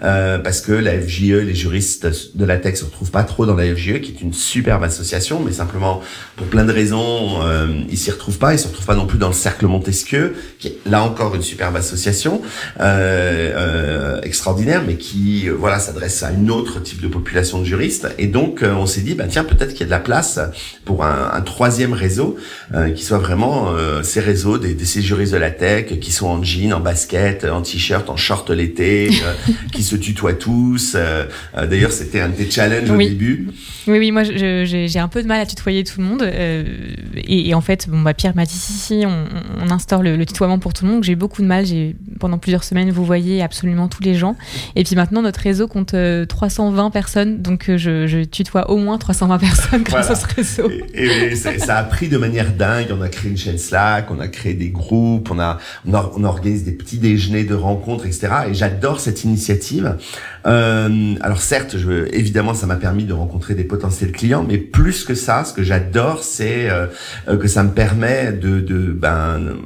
parce 0.00 0.60
que 0.60 0.72
la 0.72 1.00
FJE, 1.00 1.42
les 1.42 1.54
juristes 1.54 2.36
de 2.36 2.44
la 2.44 2.58
tech 2.58 2.65
se 2.74 2.84
retrouve 2.84 3.10
pas 3.10 3.22
trop 3.22 3.46
dans 3.46 3.54
la 3.54 3.64
FGE, 3.74 4.00
qui 4.00 4.12
est 4.12 4.20
une 4.20 4.32
superbe 4.32 4.82
association, 4.82 5.40
mais 5.44 5.52
simplement 5.52 6.00
pour 6.36 6.46
plein 6.46 6.64
de 6.64 6.72
raisons, 6.72 7.42
euh, 7.42 7.68
ils 7.88 7.98
s'y 7.98 8.10
retrouvent 8.10 8.38
pas. 8.38 8.54
Ils 8.54 8.58
se 8.58 8.66
retrouvent 8.66 8.86
pas 8.86 8.94
non 8.94 9.06
plus 9.06 9.18
dans 9.18 9.28
le 9.28 9.34
cercle 9.34 9.66
Montesquieu, 9.66 10.34
qui 10.58 10.68
est 10.68 10.78
là 10.86 11.02
encore 11.02 11.34
une 11.34 11.42
superbe 11.42 11.76
association 11.76 12.42
euh, 12.80 13.52
euh, 13.56 14.20
extraordinaire, 14.22 14.82
mais 14.86 14.96
qui 14.96 15.48
euh, 15.48 15.54
voilà 15.58 15.78
s'adresse 15.78 16.22
à 16.22 16.30
une 16.30 16.50
autre 16.50 16.80
type 16.80 17.00
de 17.00 17.08
population 17.08 17.58
de 17.60 17.64
juristes. 17.64 18.08
Et 18.18 18.26
donc 18.26 18.62
euh, 18.62 18.72
on 18.72 18.86
s'est 18.86 19.00
dit, 19.00 19.14
bah 19.14 19.24
tiens, 19.28 19.44
peut-être 19.44 19.70
qu'il 19.70 19.80
y 19.80 19.82
a 19.84 19.86
de 19.86 19.90
la 19.90 20.00
place 20.00 20.40
pour 20.84 21.04
un, 21.04 21.30
un 21.32 21.40
troisième 21.40 21.92
réseau 21.92 22.36
qui 22.94 23.04
soit 23.04 23.18
vraiment 23.18 23.72
ces 24.02 24.20
réseaux 24.20 24.58
des, 24.58 24.74
de 24.74 24.84
ces 24.84 25.02
juristes 25.02 25.32
de 25.32 25.38
la 25.38 25.50
tech 25.50 25.98
qui 26.00 26.12
sont 26.12 26.26
en 26.26 26.42
jean, 26.42 26.72
en 26.72 26.80
basket, 26.80 27.44
en 27.44 27.62
t-shirt, 27.62 28.08
en 28.10 28.16
short 28.16 28.50
l'été, 28.50 29.10
qui 29.72 29.82
se 29.82 29.96
tutoient 29.96 30.34
tous. 30.34 30.96
D'ailleurs, 31.56 31.92
c'était 31.92 32.20
un 32.20 32.28
des 32.28 32.46
challenge 32.56 32.90
oui. 32.90 33.06
au 33.06 33.08
début. 33.08 33.48
Oui, 33.86 33.98
oui, 33.98 34.10
moi 34.10 34.22
j'ai 34.24 34.98
un 34.98 35.08
peu 35.08 35.22
de 35.22 35.28
mal 35.28 35.40
à 35.40 35.46
tutoyer 35.46 35.84
tout 35.84 36.00
le 36.00 36.06
monde. 36.06 36.22
Euh, 36.22 36.64
et, 37.16 37.48
et, 37.48 37.54
en 37.54 37.60
fait, 37.60 37.88
bon, 37.88 38.00
bah, 38.00 38.14
Pierre 38.14 38.34
m'a 38.34 38.44
dit 38.44 38.54
si, 38.54 38.72
si, 38.72 39.04
on, 39.06 39.26
on 39.62 39.70
instaure 39.70 40.02
le, 40.02 40.16
le, 40.16 40.26
tutoiement 40.26 40.58
pour 40.58 40.72
tout 40.72 40.84
le 40.84 40.90
monde. 40.90 41.04
J'ai 41.04 41.14
beaucoup 41.14 41.42
de 41.42 41.46
mal. 41.46 41.64
Pendant 42.18 42.38
plusieurs 42.38 42.64
semaines, 42.64 42.90
vous 42.90 43.04
voyez 43.04 43.42
absolument 43.42 43.88
tous 43.88 44.02
les 44.02 44.14
gens. 44.14 44.36
Et 44.74 44.84
puis 44.84 44.96
maintenant, 44.96 45.22
notre 45.22 45.40
réseau 45.40 45.68
compte 45.68 45.94
euh, 45.94 46.24
320 46.24 46.90
personnes. 46.90 47.42
Donc 47.42 47.68
euh, 47.68 47.76
je, 47.76 48.06
je, 48.06 48.20
tutoie 48.24 48.70
au 48.70 48.78
moins 48.78 48.98
320 48.98 49.38
personnes 49.38 49.82
grâce 49.84 50.06
voilà. 50.06 50.20
à 50.20 50.28
ce 50.28 50.34
réseau. 50.34 50.70
Et, 50.94 51.04
et 51.04 51.36
ça, 51.36 51.58
ça, 51.58 51.76
a 51.76 51.84
pris 51.84 52.08
de 52.08 52.16
manière 52.16 52.52
dingue. 52.52 52.88
On 52.96 53.02
a 53.02 53.08
créé 53.08 53.30
une 53.30 53.36
chaîne 53.36 53.58
Slack, 53.58 54.10
on 54.10 54.18
a 54.18 54.28
créé 54.28 54.54
des 54.54 54.70
groupes, 54.70 55.30
on 55.30 55.38
a, 55.38 55.58
on, 55.86 55.94
a, 55.94 56.10
on 56.16 56.24
organise 56.24 56.64
des 56.64 56.72
petits 56.72 56.98
déjeuners 56.98 57.44
de 57.44 57.54
rencontres, 57.54 58.06
etc. 58.06 58.28
Et 58.50 58.54
j'adore 58.54 59.00
cette 59.00 59.24
initiative. 59.24 59.96
Euh, 60.46 61.14
alors 61.20 61.40
certes, 61.40 61.76
je, 61.78 62.08
évidemment, 62.14 62.45
ça 62.54 62.66
m'a 62.66 62.76
permis 62.76 63.04
de 63.04 63.12
rencontrer 63.12 63.54
des 63.54 63.64
potentiels 63.64 64.12
clients, 64.12 64.44
mais 64.46 64.58
plus 64.58 65.04
que 65.04 65.14
ça, 65.14 65.44
ce 65.44 65.52
que 65.52 65.62
j'adore, 65.62 66.22
c'est 66.22 66.68
euh, 66.70 66.86
que 67.36 67.48
ça 67.48 67.62
me 67.62 67.70
permet 67.70 68.32
de, 68.32 68.60
de 68.60 68.92
ben 68.92 69.56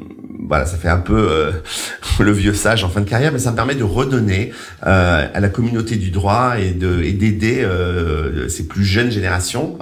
voilà, 0.50 0.66
ça 0.66 0.76
fait 0.76 0.88
un 0.88 0.98
peu 0.98 1.28
euh, 1.30 1.52
le 2.20 2.32
vieux 2.32 2.54
sage 2.54 2.84
en 2.84 2.88
fin 2.88 3.00
de 3.00 3.08
carrière, 3.08 3.32
mais 3.32 3.38
ça 3.38 3.52
me 3.52 3.56
permet 3.56 3.76
de 3.76 3.84
redonner 3.84 4.52
euh, 4.86 5.26
à 5.32 5.40
la 5.40 5.48
communauté 5.48 5.96
du 5.96 6.10
droit 6.10 6.54
et 6.58 6.72
de 6.72 7.02
et 7.02 7.12
d'aider 7.12 7.62
euh, 7.62 8.48
ces 8.48 8.66
plus 8.66 8.84
jeunes 8.84 9.10
générations. 9.10 9.78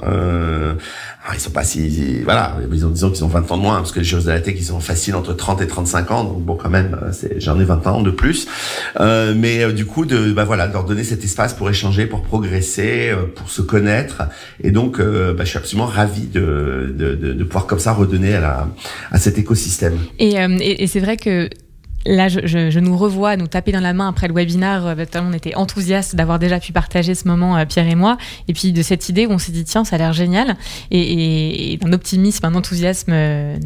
Euh, 1.29 1.31
alors 1.31 1.35
ils 1.35 1.41
sont 1.41 1.51
pas 1.51 1.65
si 1.65 2.23
voilà, 2.23 2.57
ils 2.73 2.87
ont 2.87 2.91
disons 2.91 3.11
qu'ils 3.11 3.25
ont 3.25 3.29
20 3.29 3.51
ans 3.53 3.57
de 3.57 3.63
moins 3.63 3.77
parce 3.77 3.93
que 3.93 3.99
les 3.99 4.05
juristes 4.05 4.27
de 4.29 4.33
la 4.33 4.41
tech 4.41 4.55
ils 4.59 4.65
sont 4.65 4.81
faciles 4.81 5.15
entre 5.15 5.35
30 5.35 5.63
et 5.63 5.67
35 5.67 6.11
ans, 6.11 6.25
donc 6.25 6.43
bon 6.43 6.57
quand 6.57 6.71
même, 6.71 6.99
j'en 7.37 7.59
ai 7.61 7.65
20 7.65 7.87
ans 7.87 8.03
de 8.03 8.11
plus. 8.11 8.47
Euh, 9.01 9.35
mais 9.37 9.73
du 9.73 9.85
coup 9.87 10.07
de 10.07 10.33
bah 10.33 10.45
voilà, 10.45 10.69
de 10.69 10.73
leur 10.73 10.85
donner 10.85 11.05
cet 11.05 11.25
espace 11.25 11.55
pour 11.55 11.69
échanger, 11.69 12.07
pour 12.07 12.23
progresser, 12.23 13.13
pour 13.37 13.51
se 13.51 13.63
connaître, 13.63 14.23
et 14.63 14.71
donc 14.71 15.01
bah, 15.01 15.45
je 15.45 15.45
suis 15.45 15.59
absolument 15.59 15.87
ravi 15.87 16.27
de, 16.27 16.95
de, 16.97 17.15
de, 17.15 17.33
de 17.33 17.45
pouvoir 17.45 17.67
comme 17.67 17.79
ça 17.79 17.93
redonner 17.93 18.35
à 18.35 18.41
la 18.41 18.69
à 19.11 19.19
cet 19.19 19.39
écosystème. 19.39 19.99
Et 20.19 20.41
euh, 20.41 20.57
et, 20.61 20.83
et 20.83 20.87
c'est 20.87 21.01
vrai 21.01 21.17
que 21.17 21.49
là, 22.07 22.29
je, 22.29 22.41
je, 22.45 22.71
je, 22.71 22.81
nous 22.81 22.97
revois 22.97 23.37
nous 23.37 23.47
taper 23.47 23.73
dans 23.73 23.81
la 23.81 23.93
main 23.93 24.09
après 24.09 24.29
le 24.29 24.35
webinaire. 24.35 24.87
Euh, 24.87 25.05
on 25.17 25.33
était 25.33 25.55
enthousiastes 25.55 26.17
d'avoir 26.17 26.39
déjà 26.39 26.61
pu 26.61 26.73
partager 26.73 27.15
ce 27.15 27.27
moment, 27.27 27.57
euh, 27.57 27.65
Pierre 27.65 27.89
et 27.89 27.95
moi. 27.95 28.19
Et 28.49 28.53
puis 28.53 28.73
de 28.73 28.83
cette 28.83 29.09
idée 29.09 29.27
où 29.27 29.31
on 29.31 29.39
s'est 29.39 29.53
dit, 29.53 29.65
tiens, 29.65 29.85
ça 29.85 29.97
a 29.97 29.99
l'air 29.99 30.13
génial. 30.13 30.57
Et, 30.91 31.01
et, 31.01 31.73
et 31.73 31.77
d'un 31.77 31.93
optimisme, 31.93 32.45
un 32.47 32.55
enthousiasme 32.55 33.13
euh, 33.13 33.57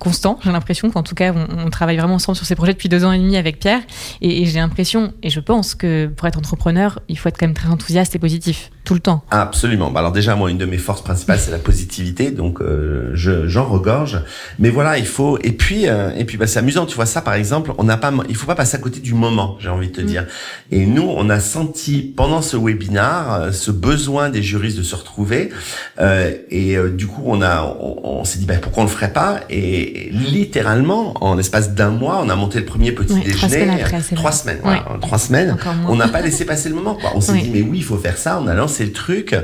constant. 0.00 0.38
J'ai 0.42 0.52
l'impression 0.52 0.90
qu'en 0.90 1.02
tout 1.02 1.14
cas, 1.14 1.32
on, 1.32 1.66
on, 1.66 1.70
travaille 1.70 1.96
vraiment 1.96 2.14
ensemble 2.14 2.36
sur 2.36 2.46
ces 2.46 2.54
projets 2.54 2.72
depuis 2.72 2.88
deux 2.88 3.04
ans 3.04 3.12
et 3.12 3.18
demi 3.18 3.36
avec 3.36 3.58
Pierre. 3.58 3.80
Et, 4.20 4.42
et 4.42 4.46
j'ai 4.46 4.58
l'impression, 4.58 5.12
et 5.22 5.30
je 5.30 5.40
pense 5.40 5.74
que 5.74 6.06
pour 6.06 6.26
être 6.26 6.38
entrepreneur, 6.38 7.00
il 7.08 7.18
faut 7.18 7.28
être 7.28 7.38
quand 7.38 7.46
même 7.46 7.54
très 7.54 7.68
enthousiaste 7.68 8.14
et 8.14 8.18
positif 8.18 8.70
tout 8.84 8.94
le 8.94 9.00
temps. 9.00 9.24
Absolument. 9.30 9.90
Bah 9.90 10.00
alors 10.00 10.12
déjà, 10.12 10.36
moi, 10.36 10.50
une 10.50 10.58
de 10.58 10.66
mes 10.66 10.78
forces 10.78 11.02
principales, 11.02 11.38
c'est 11.38 11.50
la 11.50 11.58
positivité. 11.58 12.30
Donc, 12.30 12.60
euh, 12.60 13.10
je, 13.14 13.48
j'en 13.48 13.64
regorge. 13.64 14.20
Mais 14.58 14.70
voilà, 14.70 14.98
il 14.98 15.06
faut. 15.06 15.38
Et 15.42 15.52
puis, 15.52 15.88
euh, 15.88 16.10
et 16.16 16.24
puis, 16.24 16.36
bah, 16.36 16.46
c'est 16.46 16.58
amusant. 16.58 16.84
Tu 16.86 16.94
vois 16.94 17.06
ça, 17.06 17.22
par 17.22 17.34
exemple, 17.34 17.72
on 17.78 17.84
n'a 17.84 17.96
pas, 17.96 18.12
il 18.28 18.36
faut 18.36 18.46
pas 18.46 18.54
passer 18.54 18.76
à 18.76 18.80
côté 18.80 19.00
du 19.00 19.14
moment. 19.14 19.56
J'ai 19.58 19.70
envie 19.70 19.88
de 19.88 19.92
te 19.92 20.00
mmh. 20.02 20.06
dire. 20.06 20.26
Et 20.70 20.84
nous, 20.86 21.08
on 21.08 21.30
a 21.30 21.40
senti 21.40 22.12
pendant 22.16 22.42
ce 22.42 22.56
webinaire 22.56 23.48
ce 23.52 23.70
besoin 23.70 24.28
des 24.28 24.42
juristes 24.42 24.78
de 24.78 24.82
se 24.82 24.94
retrouver. 24.94 25.50
Euh, 25.98 26.32
et 26.50 26.76
du 26.92 27.06
coup, 27.06 27.22
on 27.24 27.40
a, 27.40 27.62
on, 27.80 28.00
on 28.20 28.24
s'est 28.24 28.38
dit, 28.38 28.46
bah, 28.46 28.56
pourquoi 28.60 28.82
on 28.82 28.86
le 28.86 28.92
ferait 28.92 29.12
pas? 29.12 29.40
Et, 29.48 30.10
littéralement, 30.12 31.14
en 31.22 31.36
l'espace 31.36 31.70
d'un 31.74 31.90
mois, 31.90 32.20
on 32.22 32.28
a 32.28 32.36
monté 32.36 32.58
le 32.58 32.66
premier 32.66 32.92
petit 32.92 33.14
ouais, 33.14 33.20
déjeuner. 33.20 33.36
Trois 33.36 33.48
semaines. 33.48 33.70
Après, 33.70 34.00
trois 34.14 34.32
semaines. 34.32 34.58
Voilà, 34.62 34.84
trois 35.00 35.18
semaines. 35.18 35.56
On 35.88 35.96
n'a 35.96 36.08
pas 36.08 36.20
laissé 36.20 36.44
passer 36.44 36.68
le 36.68 36.74
moment. 36.74 36.96
Quoi. 36.96 37.12
On 37.14 37.20
s'est 37.20 37.32
Oui. 37.32 37.42
dit, 37.42 37.50
mais 37.50 37.62
oui, 37.62 37.78
il 37.78 37.84
faut 37.84 37.96
faire 37.96 38.18
ça. 38.18 38.38
On 38.42 38.46
a 38.46 38.54
lancé 38.54 38.73
c'est 38.74 38.84
le 38.84 38.92
truc. 38.92 39.34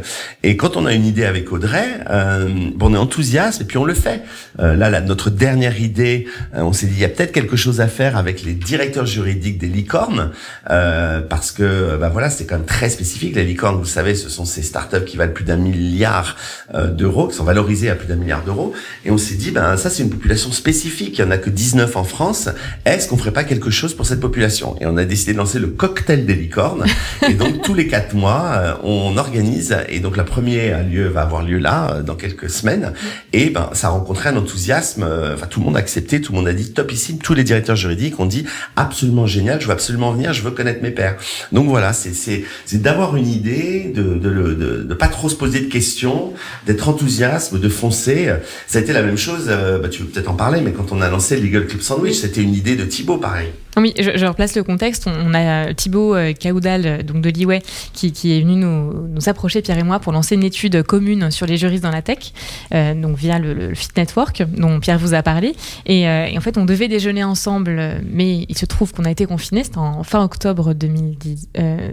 Et 0.42 0.56
quand 0.56 0.76
on 0.76 0.86
a 0.86 0.92
une 0.92 1.06
idée 1.06 1.24
avec 1.24 1.52
Audrey, 1.52 1.86
euh, 2.10 2.48
on 2.80 2.94
est 2.94 2.98
enthousiaste 2.98 3.60
et 3.60 3.64
puis 3.64 3.78
on 3.78 3.84
le 3.84 3.94
fait. 3.94 4.22
Euh, 4.58 4.74
là, 4.74 4.90
là, 4.90 5.00
notre 5.00 5.30
dernière 5.30 5.80
idée, 5.80 6.26
euh, 6.54 6.62
on 6.62 6.72
s'est 6.72 6.86
dit 6.86 6.94
il 6.96 7.00
y 7.00 7.04
a 7.04 7.08
peut-être 7.08 7.32
quelque 7.32 7.56
chose 7.56 7.80
à 7.80 7.88
faire 7.88 8.16
avec 8.16 8.42
les 8.42 8.54
directeurs 8.54 9.06
juridiques 9.06 9.58
des 9.58 9.68
licornes 9.68 10.32
euh, 10.70 11.20
parce 11.20 11.52
que 11.52 11.96
bah 11.96 12.08
voilà, 12.08 12.30
c'est 12.30 12.46
quand 12.46 12.56
même 12.56 12.66
très 12.66 12.90
spécifique. 12.90 13.36
Les 13.36 13.44
licornes, 13.44 13.78
vous 13.78 13.84
savez, 13.84 14.14
ce 14.14 14.28
sont 14.28 14.44
ces 14.44 14.62
startups 14.62 15.04
qui 15.06 15.16
valent 15.16 15.32
plus 15.32 15.44
d'un 15.44 15.56
milliard 15.56 16.36
euh, 16.74 16.88
d'euros, 16.88 17.28
qui 17.28 17.36
sont 17.36 17.44
valorisées 17.44 17.90
à 17.90 17.94
plus 17.94 18.08
d'un 18.08 18.16
milliard 18.16 18.42
d'euros. 18.44 18.72
Et 19.04 19.10
on 19.10 19.18
s'est 19.18 19.36
dit 19.36 19.50
ben 19.50 19.76
ça 19.76 19.90
c'est 19.90 20.02
une 20.02 20.10
population 20.10 20.52
spécifique. 20.52 21.18
Il 21.18 21.22
y 21.22 21.24
en 21.24 21.30
a 21.30 21.38
que 21.38 21.50
19 21.50 21.96
en 21.96 22.04
France. 22.04 22.48
Est-ce 22.84 23.08
qu'on 23.08 23.16
ferait 23.16 23.32
pas 23.32 23.44
quelque 23.44 23.70
chose 23.70 23.94
pour 23.94 24.06
cette 24.06 24.20
population? 24.20 24.76
Et 24.80 24.86
on 24.86 24.96
a 24.96 25.04
décidé 25.04 25.32
de 25.32 25.38
lancer 25.38 25.58
le 25.58 25.68
cocktail 25.68 26.26
des 26.26 26.34
licornes. 26.34 26.84
et 27.28 27.34
donc 27.34 27.62
tous 27.62 27.74
les 27.74 27.86
quatre 27.86 28.14
mois, 28.14 28.52
euh, 28.54 28.74
on 28.82 29.16
organise 29.20 29.76
et 29.88 30.00
donc 30.00 30.16
la 30.16 30.24
première 30.24 30.84
lieu 30.84 31.08
va 31.08 31.22
avoir 31.22 31.42
lieu 31.42 31.58
là 31.58 32.02
dans 32.02 32.14
quelques 32.14 32.50
semaines 32.50 32.92
et 33.32 33.50
ben 33.50 33.70
ça 33.72 33.88
a 33.88 33.90
rencontré 33.90 34.28
un 34.30 34.36
enthousiasme. 34.36 35.04
Enfin 35.34 35.46
tout 35.46 35.60
le 35.60 35.66
monde 35.66 35.76
a 35.76 35.80
accepté, 35.80 36.20
tout 36.20 36.32
le 36.32 36.38
monde 36.38 36.48
a 36.48 36.52
dit 36.52 36.72
topissime. 36.72 37.18
Tous 37.18 37.34
les 37.34 37.44
directeurs 37.44 37.76
juridiques 37.76 38.18
ont 38.18 38.26
dit 38.26 38.44
absolument 38.76 39.26
génial, 39.26 39.60
je 39.60 39.66
veux 39.66 39.72
absolument 39.72 40.12
venir, 40.12 40.32
je 40.32 40.42
veux 40.42 40.50
connaître 40.50 40.82
mes 40.82 40.90
pairs. 40.90 41.16
Donc 41.52 41.68
voilà, 41.68 41.92
c'est 41.92 42.14
c'est 42.14 42.44
c'est 42.66 42.82
d'avoir 42.82 43.16
une 43.16 43.28
idée, 43.28 43.92
de 43.94 44.02
de, 44.14 44.54
de 44.54 44.82
de 44.82 44.94
pas 44.94 45.08
trop 45.08 45.28
se 45.28 45.36
poser 45.36 45.60
de 45.60 45.70
questions, 45.70 46.32
d'être 46.66 46.88
enthousiaste, 46.88 47.54
de 47.54 47.68
foncer. 47.68 48.32
Ça 48.66 48.78
a 48.78 48.82
été 48.82 48.92
la 48.92 49.02
même 49.02 49.18
chose. 49.18 49.46
Bah, 49.46 49.88
tu 49.88 50.02
veux 50.02 50.08
peut-être 50.08 50.30
en 50.30 50.34
parler, 50.34 50.60
mais 50.60 50.72
quand 50.72 50.92
on 50.92 51.00
a 51.00 51.08
lancé 51.08 51.38
Legal 51.38 51.66
Club 51.66 51.82
Sandwich, 51.82 52.16
c'était 52.16 52.42
une 52.42 52.54
idée 52.54 52.76
de 52.76 52.84
Thibaut 52.84 53.18
pareil. 53.18 53.48
Oui, 53.80 53.94
je, 53.98 54.26
replace 54.26 54.56
le 54.56 54.62
contexte. 54.62 55.08
On, 55.08 55.32
a 55.32 55.72
Thibaut 55.72 56.14
euh, 56.14 56.34
Caoudal, 56.34 56.82
euh, 56.84 57.02
donc 57.02 57.22
de 57.22 57.30
Liway, 57.30 57.62
qui, 57.94 58.08
est 58.08 58.40
venu 58.40 58.56
nous, 58.56 59.28
approcher, 59.28 59.62
Pierre 59.62 59.78
et 59.78 59.82
moi, 59.82 60.00
pour 60.00 60.12
lancer 60.12 60.34
une 60.34 60.44
étude 60.44 60.82
commune 60.82 61.30
sur 61.30 61.46
les 61.46 61.56
juristes 61.56 61.82
dans 61.82 61.90
la 61.90 62.02
tech, 62.02 62.32
euh, 62.74 62.94
donc 62.94 63.16
via 63.16 63.38
le, 63.38 63.74
Fit 63.74 63.88
Network, 63.96 64.42
dont 64.54 64.80
Pierre 64.80 64.98
vous 64.98 65.14
a 65.14 65.22
parlé. 65.22 65.54
Et, 65.86 66.06
euh, 66.06 66.28
en 66.36 66.40
fait, 66.40 66.58
on 66.58 66.66
devait 66.66 66.88
déjeuner 66.88 67.24
ensemble, 67.24 68.02
mais 68.04 68.44
il 68.48 68.58
se 68.58 68.66
trouve 68.66 68.92
qu'on 68.92 69.04
a 69.04 69.10
été 69.10 69.24
confinés. 69.24 69.64
C'était 69.64 69.78
en 69.78 70.02
fin 70.02 70.22
octobre 70.22 70.74
2010, 70.74 71.48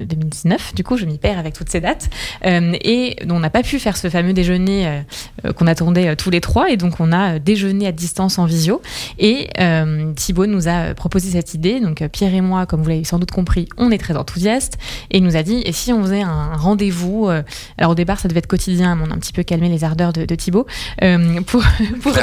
2019. 0.05 0.75
Du 0.75 0.83
coup, 0.83 0.97
je 0.97 1.05
m'y 1.05 1.17
perds 1.17 1.39
avec 1.39 1.53
toutes 1.53 1.69
ces 1.69 1.79
dates. 1.79 2.09
et 2.43 3.15
on 3.29 3.39
n'a 3.39 3.49
pas 3.49 3.63
pu 3.63 3.79
faire 3.79 3.95
ce 3.95 4.09
fameux 4.09 4.33
déjeuner 4.33 5.03
qu'on 5.55 5.67
attendait 5.67 6.15
tous 6.17 6.31
les 6.31 6.41
trois. 6.41 6.69
Et 6.69 6.75
donc, 6.75 6.99
on 6.99 7.13
a 7.13 7.39
déjeuné 7.39 7.87
à 7.87 7.91
distance 7.93 8.39
en 8.39 8.45
visio. 8.45 8.81
Et 9.19 9.47
Thibaut 10.15 10.47
nous 10.47 10.67
a 10.67 10.93
proposé 10.93 11.31
cette 11.31 11.53
idée 11.53 11.76
donc 11.79 12.01
euh, 12.01 12.07
Pierre 12.07 12.33
et 12.33 12.41
moi, 12.41 12.65
comme 12.65 12.81
vous 12.81 12.89
l'avez 12.89 13.03
sans 13.03 13.19
doute 13.19 13.31
compris, 13.31 13.67
on 13.77 13.91
est 13.91 13.97
très 13.97 14.15
enthousiastes. 14.15 14.77
Et 15.11 15.17
il 15.17 15.23
nous 15.23 15.35
a 15.35 15.43
dit, 15.43 15.61
et 15.65 15.71
si 15.71 15.93
on 15.93 16.01
faisait 16.03 16.21
un 16.21 16.55
rendez-vous 16.55 17.27
euh, 17.29 17.43
Alors 17.77 17.91
au 17.91 17.95
départ, 17.95 18.19
ça 18.19 18.27
devait 18.27 18.39
être 18.39 18.47
quotidien, 18.47 18.95
mais 18.95 19.03
on 19.07 19.11
a 19.11 19.13
un 19.13 19.19
petit 19.19 19.33
peu 19.33 19.43
calmé 19.43 19.69
les 19.69 19.83
ardeurs 19.83 20.13
de, 20.13 20.25
de 20.25 20.35
Thibaut. 20.35 20.65
Euh, 21.03 21.41
pour, 21.41 21.63
pour, 22.01 22.13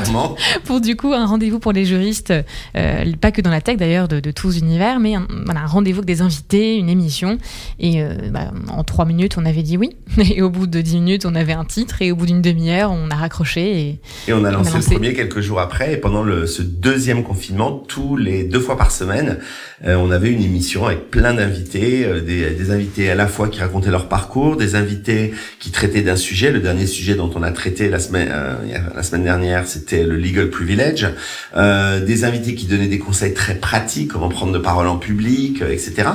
pour, 0.64 0.80
du 0.80 0.96
coup 0.96 1.12
un 1.12 1.26
rendez-vous 1.26 1.58
pour 1.58 1.72
les 1.72 1.84
juristes, 1.84 2.32
euh, 2.76 3.12
pas 3.20 3.32
que 3.32 3.40
dans 3.40 3.50
la 3.50 3.60
tech 3.60 3.76
d'ailleurs, 3.76 4.08
de, 4.08 4.20
de, 4.20 4.30
tous 4.30 4.58
univers, 4.58 5.00
mais 5.00 5.14
un, 5.14 5.26
voilà, 5.44 5.62
un 5.62 5.66
rendez-vous 5.66 5.98
avec 5.98 6.06
des 6.06 6.22
invités, 6.22 6.76
une 6.76 6.88
émission. 6.88 7.38
Et 7.78 8.02
euh, 8.02 8.14
bah, 8.30 8.50
en 8.68 8.84
trois 8.84 9.04
minutes, 9.04 9.36
on 9.38 9.44
avait 9.44 9.62
dit 9.62 9.76
oui. 9.76 9.90
Et 10.34 10.42
au 10.42 10.50
bout 10.50 10.66
de 10.66 10.80
dix 10.80 10.96
minutes, 10.96 11.26
on 11.26 11.34
avait 11.34 11.52
un 11.52 11.64
titre. 11.64 12.02
Et 12.02 12.12
au 12.12 12.16
bout 12.16 12.26
d'une 12.26 12.42
demi-heure, 12.42 12.90
on 12.92 13.10
a 13.10 13.14
raccroché. 13.14 13.80
Et, 13.80 14.00
et 14.28 14.32
on 14.32 14.44
a 14.44 14.50
lancé, 14.50 14.70
on 14.70 14.72
a 14.72 14.76
lancé 14.76 14.90
le 14.90 14.96
premier 14.96 15.14
quelques 15.14 15.40
jours 15.40 15.60
après. 15.60 15.94
Et 15.94 15.96
pendant 15.96 16.22
le, 16.22 16.46
ce 16.46 16.62
deuxième 16.62 17.22
confinement, 17.22 17.72
tous 17.72 18.16
les 18.16 18.44
deux 18.44 18.60
fois 18.60 18.76
par 18.76 18.90
semaine, 18.90 19.38
euh, 19.84 19.96
on 19.96 20.10
avait 20.10 20.30
une 20.30 20.42
émission 20.42 20.86
avec 20.86 21.10
plein 21.10 21.34
d'invités, 21.34 22.04
euh, 22.04 22.20
des, 22.20 22.50
des, 22.50 22.70
invités 22.70 23.10
à 23.10 23.14
la 23.14 23.26
fois 23.26 23.48
qui 23.48 23.60
racontaient 23.60 23.90
leur 23.90 24.08
parcours, 24.08 24.56
des 24.56 24.74
invités 24.74 25.32
qui 25.58 25.70
traitaient 25.70 26.02
d'un 26.02 26.16
sujet. 26.16 26.50
Le 26.50 26.60
dernier 26.60 26.86
sujet 26.86 27.14
dont 27.14 27.30
on 27.34 27.42
a 27.42 27.50
traité 27.50 27.88
la 27.88 27.98
semaine 27.98 28.28
euh, 28.32 28.54
la 28.94 29.02
semaine 29.02 29.24
dernière, 29.24 29.66
c'était 29.66 30.04
le 30.04 30.16
legal 30.16 30.50
privilege. 30.50 31.08
des 31.54 32.24
invités 32.24 32.54
qui 32.54 32.66
donnaient 32.66 32.88
des 32.88 32.98
conseils 32.98 33.34
très 33.34 33.54
pratiques, 33.54 34.08
comment 34.08 34.28
prendre 34.28 34.52
de 34.52 34.58
parole 34.58 34.86
en 34.86 34.96
public, 34.96 35.62
etc. 35.62 36.08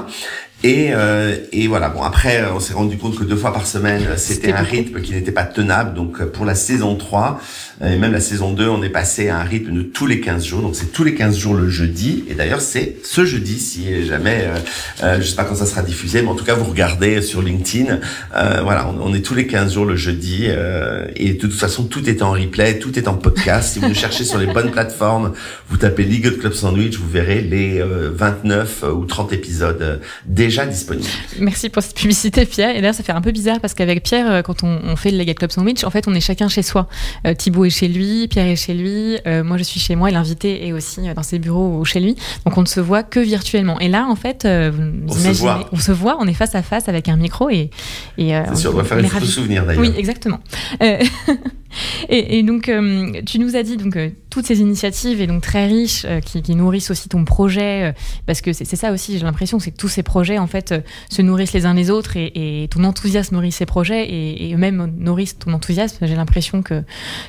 Et, 0.63 0.89
euh, 0.91 1.37
et 1.53 1.67
voilà. 1.67 1.89
Bon, 1.89 2.03
après, 2.03 2.43
on 2.53 2.59
s'est 2.59 2.73
rendu 2.73 2.97
compte 2.97 3.17
que 3.17 3.23
deux 3.23 3.37
fois 3.37 3.53
par 3.53 3.65
semaine, 3.65 4.03
c'était 4.17 4.51
un 4.51 4.61
rythme 4.61 5.01
qui 5.01 5.13
n'était 5.13 5.31
pas 5.31 5.45
tenable. 5.45 5.93
Donc, 5.93 6.23
pour 6.25 6.45
la 6.45 6.55
saison 6.55 6.95
3 6.95 7.39
et 7.81 7.95
même 7.95 8.11
la 8.11 8.19
saison 8.19 8.51
2, 8.51 8.67
on 8.67 8.83
est 8.83 8.89
passé 8.89 9.29
à 9.29 9.37
un 9.37 9.43
rythme 9.43 9.73
de 9.73 9.81
tous 9.83 10.05
les 10.05 10.19
15 10.19 10.43
jours. 10.43 10.61
Donc, 10.61 10.75
c'est 10.75 10.91
tous 10.91 11.05
les 11.05 11.15
15 11.15 11.37
jours 11.37 11.53
le 11.53 11.69
jeudi. 11.69 12.25
Et 12.29 12.33
d'ailleurs, 12.33 12.59
c'est 12.59 12.97
ce 13.03 13.23
jeudi, 13.23 13.57
si 13.57 14.05
jamais, 14.05 14.41
euh, 14.41 14.57
euh, 15.03 15.21
je 15.21 15.27
sais 15.27 15.35
pas 15.35 15.45
quand 15.45 15.55
ça 15.55 15.65
sera 15.65 15.81
diffusé, 15.81 16.21
mais 16.21 16.27
en 16.27 16.35
tout 16.35 16.43
cas, 16.43 16.55
vous 16.55 16.69
regardez 16.69 17.21
sur 17.21 17.41
LinkedIn. 17.41 17.99
Euh, 18.35 18.59
voilà, 18.61 18.89
on, 18.89 19.11
on, 19.11 19.13
est 19.13 19.21
tous 19.21 19.35
les 19.35 19.47
15 19.47 19.73
jours 19.73 19.85
le 19.85 19.95
jeudi. 19.95 20.47
Euh, 20.47 21.07
et 21.15 21.33
de 21.33 21.39
toute 21.39 21.53
façon, 21.53 21.85
tout 21.85 22.09
est 22.09 22.21
en 22.21 22.31
replay, 22.31 22.79
tout 22.79 22.99
est 22.99 23.07
en 23.07 23.13
podcast. 23.13 23.73
si 23.73 23.79
vous 23.79 23.87
nous 23.87 23.95
cherchez 23.95 24.25
sur 24.25 24.37
les 24.39 24.47
bonnes 24.47 24.71
plateformes, 24.71 25.31
vous 25.69 25.77
tapez 25.77 26.03
Legal 26.03 26.35
Club 26.37 26.53
Sandwich, 26.53 26.97
vous 26.97 27.09
verrez 27.09 27.39
les 27.39 27.81
29 27.81 28.83
ou 28.93 29.05
30 29.05 29.31
épisodes 29.31 30.01
déjà 30.25 30.48
déjà 30.49 30.65
disponible. 30.65 31.07
Merci 31.39 31.69
pour 31.69 31.83
cette 31.83 31.95
publicité, 31.95 32.45
Pierre. 32.45 32.71
Et 32.71 32.81
d'ailleurs, 32.81 32.95
ça 32.95 33.03
fait 33.03 33.11
un 33.11 33.21
peu 33.21 33.31
bizarre 33.31 33.59
parce 33.59 33.73
qu'avec 33.73 34.03
Pierre, 34.03 34.29
euh, 34.29 34.41
quand 34.41 34.63
on, 34.63 34.79
on, 34.83 34.95
fait 34.95 35.11
le 35.11 35.17
Legal 35.17 35.35
Club 35.35 35.51
Sandwich, 35.51 35.83
en 35.83 35.89
fait, 35.89 36.07
on 36.07 36.13
est 36.13 36.21
chacun 36.21 36.49
chez 36.49 36.63
soi. 36.63 36.87
Euh, 37.25 37.33
Thibaut 37.33 37.65
est 37.65 37.69
chez 37.69 37.87
lui, 37.87 38.27
Pierre 38.27 38.47
est 38.47 38.55
chez 38.55 38.73
lui, 38.73 39.17
euh, 39.27 39.43
moi 39.43 39.57
je 39.57 39.63
suis 39.63 39.79
chez 39.79 39.95
moi 39.95 40.09
et 40.09 40.13
l'invité 40.13 40.67
est 40.67 40.73
aussi 40.73 41.07
euh, 41.07 41.13
dans 41.13 41.23
ses 41.23 41.39
bureaux 41.39 41.77
ou 41.79 41.85
chez 41.85 41.99
lui. 41.99 42.15
Donc 42.45 42.57
on 42.57 42.61
ne 42.61 42.67
se 42.67 42.79
voit 42.79 43.03
que 43.03 43.19
virtuellement. 43.19 43.79
Et 43.79 43.87
là, 43.87 44.07
en 44.07 44.15
fait, 44.15 44.45
euh, 44.45 44.71
vous 44.73 44.81
on 44.81 45.13
imaginez, 45.13 45.33
se 45.33 45.39
voit. 45.41 45.69
on 45.71 45.77
se 45.77 45.91
voit, 45.91 46.17
on 46.19 46.27
est 46.27 46.33
face 46.33 46.55
à 46.55 46.63
face 46.63 46.89
avec 46.89 47.07
un 47.07 47.15
micro 47.15 47.49
et. 47.49 47.69
et 48.17 48.33
C'est 48.49 48.55
sûr, 48.55 48.71
on 48.71 48.73
doit 48.73 48.83
faire 48.83 48.99
une 48.99 49.07
photo 49.07 49.25
souvenir 49.25 49.65
d'ailleurs. 49.65 49.81
Oui, 49.81 49.93
exactement. 49.97 50.39
Et, 52.09 52.43
donc, 52.43 52.69
euh, 52.69 53.21
tu 53.25 53.39
nous 53.39 53.55
as 53.55 53.63
dit 53.63 53.77
donc 53.77 53.95
euh, 53.95 54.09
toutes 54.29 54.45
ces 54.45 54.59
initiatives 54.61 55.21
et 55.21 55.27
donc 55.27 55.41
très 55.41 55.67
riches 55.67 56.05
euh, 56.05 56.19
qui, 56.19 56.55
nourrissent 56.55 56.91
aussi 56.91 57.09
ton 57.09 57.25
projet, 57.25 57.93
parce 58.25 58.41
que 58.41 58.53
c'est 58.53 58.65
ça 58.65 58.91
aussi. 58.91 59.17
J'ai 59.17 59.25
l'impression, 59.25 59.59
c'est 59.59 59.71
que 59.71 59.77
tous 59.77 59.87
ces 59.87 60.03
projets 60.03 60.37
en 60.37 60.47
fait 60.47 60.73
se 61.09 61.21
nourrissent 61.21 61.53
les 61.53 61.65
uns 61.65 61.73
les 61.73 61.89
autres 61.89 62.17
et, 62.17 62.67
ton 62.71 62.83
enthousiasme 62.83 63.35
nourrit 63.35 63.51
ces 63.51 63.65
projets 63.65 64.09
et, 64.09 64.53
eux-mêmes 64.53 64.93
nourrissent 64.97 65.37
ton 65.37 65.53
enthousiasme. 65.53 66.05
J'ai 66.05 66.15
l'impression 66.15 66.61
que, 66.61 66.83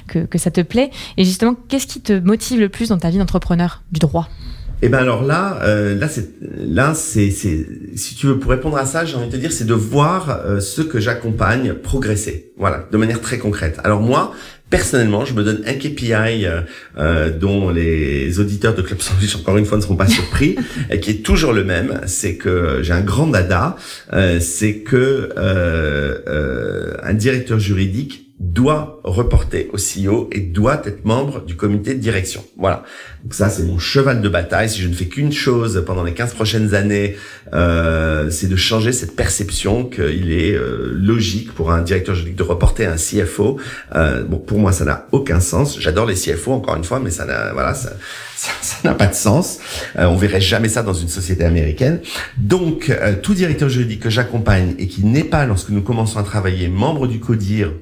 que, 0.06 0.38
ça 0.38 0.50
te 0.50 0.60
plaît. 0.60 0.90
Et 1.16 1.24
justement, 1.24 1.54
qu'est-ce 1.68 1.86
qui 1.86 2.00
te 2.00 2.18
motive 2.18 2.60
le 2.60 2.68
plus 2.68 2.88
dans 2.88 2.98
ta 2.98 3.10
vie 3.10 3.18
d'entrepreneur 3.18 3.82
du 3.92 4.00
droit? 4.00 4.28
Eh 4.82 4.88
ben 4.88 4.98
alors 4.98 5.24
là, 5.24 5.60
euh, 5.62 5.94
là 5.94 6.08
c'est 6.08 6.30
là 6.40 6.94
c'est 6.94 7.30
si 7.30 8.14
tu 8.16 8.26
veux 8.26 8.38
pour 8.38 8.50
répondre 8.50 8.78
à 8.78 8.86
ça, 8.86 9.04
j'ai 9.04 9.16
envie 9.16 9.26
de 9.26 9.32
te 9.32 9.36
dire 9.36 9.52
c'est 9.52 9.66
de 9.66 9.74
voir 9.74 10.40
euh, 10.46 10.60
ceux 10.60 10.84
que 10.84 11.00
j'accompagne 11.00 11.74
progresser, 11.74 12.52
voilà, 12.56 12.86
de 12.90 12.96
manière 12.96 13.20
très 13.20 13.38
concrète. 13.38 13.78
Alors 13.84 14.00
moi, 14.00 14.32
personnellement, 14.70 15.26
je 15.26 15.34
me 15.34 15.44
donne 15.44 15.62
un 15.66 15.74
KPI 15.74 16.46
euh, 16.46 16.62
euh, 16.96 17.30
dont 17.30 17.68
les 17.68 18.40
auditeurs 18.40 18.74
de 18.74 18.80
Club 18.80 19.02
Sandwich 19.02 19.36
encore 19.36 19.58
une 19.58 19.66
fois 19.66 19.76
ne 19.76 19.82
seront 19.82 19.96
pas 19.96 20.08
surpris, 20.08 20.56
et 20.90 20.98
qui 20.98 21.10
est 21.10 21.22
toujours 21.22 21.52
le 21.52 21.64
même, 21.64 22.00
c'est 22.06 22.36
que 22.36 22.78
j'ai 22.80 22.94
un 22.94 23.02
grand 23.02 23.26
dada, 23.26 23.76
c'est 24.40 24.78
que 24.78 25.30
un 27.02 27.14
directeur 27.14 27.58
juridique 27.58 28.29
doit 28.40 29.00
reporter 29.04 29.68
au 29.72 29.76
CEO 29.76 30.28
et 30.32 30.40
doit 30.40 30.80
être 30.86 31.04
membre 31.04 31.44
du 31.44 31.56
comité 31.56 31.94
de 31.94 32.00
direction. 32.00 32.42
Voilà. 32.56 32.84
Donc 33.22 33.34
ça, 33.34 33.50
c'est 33.50 33.64
mon 33.64 33.78
cheval 33.78 34.22
de 34.22 34.28
bataille. 34.28 34.70
Si 34.70 34.80
je 34.80 34.88
ne 34.88 34.94
fais 34.94 35.04
qu'une 35.04 35.30
chose 35.30 35.84
pendant 35.86 36.02
les 36.02 36.14
15 36.14 36.32
prochaines 36.34 36.74
années, 36.74 37.16
euh, 37.52 38.30
c'est 38.30 38.48
de 38.48 38.56
changer 38.56 38.92
cette 38.92 39.14
perception 39.14 39.84
qu'il 39.84 40.32
est 40.32 40.54
euh, 40.54 40.90
logique 40.94 41.52
pour 41.54 41.70
un 41.70 41.82
directeur 41.82 42.14
juridique 42.14 42.36
de 42.36 42.42
reporter 42.42 42.86
un 42.86 42.96
CFO. 42.96 43.58
Euh, 43.94 44.24
bon, 44.24 44.38
pour 44.38 44.58
moi, 44.58 44.72
ça 44.72 44.86
n'a 44.86 45.06
aucun 45.12 45.40
sens. 45.40 45.78
J'adore 45.78 46.06
les 46.06 46.14
CFO, 46.14 46.52
encore 46.52 46.76
une 46.76 46.84
fois, 46.84 46.98
mais 46.98 47.10
ça 47.10 47.26
n'a, 47.26 47.52
voilà, 47.52 47.74
ça, 47.74 47.90
ça 48.62 48.76
n'a 48.84 48.94
pas 48.94 49.06
de 49.06 49.14
sens. 49.14 49.58
Euh, 49.98 50.06
on 50.06 50.16
verrait 50.16 50.40
jamais 50.40 50.68
ça 50.68 50.82
dans 50.82 50.94
une 50.94 51.08
société 51.08 51.44
américaine. 51.44 52.00
Donc, 52.38 52.88
euh, 52.88 53.14
tout 53.20 53.34
directeur 53.34 53.68
juridique 53.68 54.00
que 54.00 54.10
j'accompagne 54.10 54.74
et 54.78 54.86
qui 54.86 55.04
n'est 55.04 55.24
pas, 55.24 55.44
lorsque 55.44 55.70
nous 55.70 55.82
commençons 55.82 56.18
à 56.18 56.22
travailler, 56.22 56.68
membre 56.68 57.06
du 57.06 57.20
CODIR, 57.20 57.72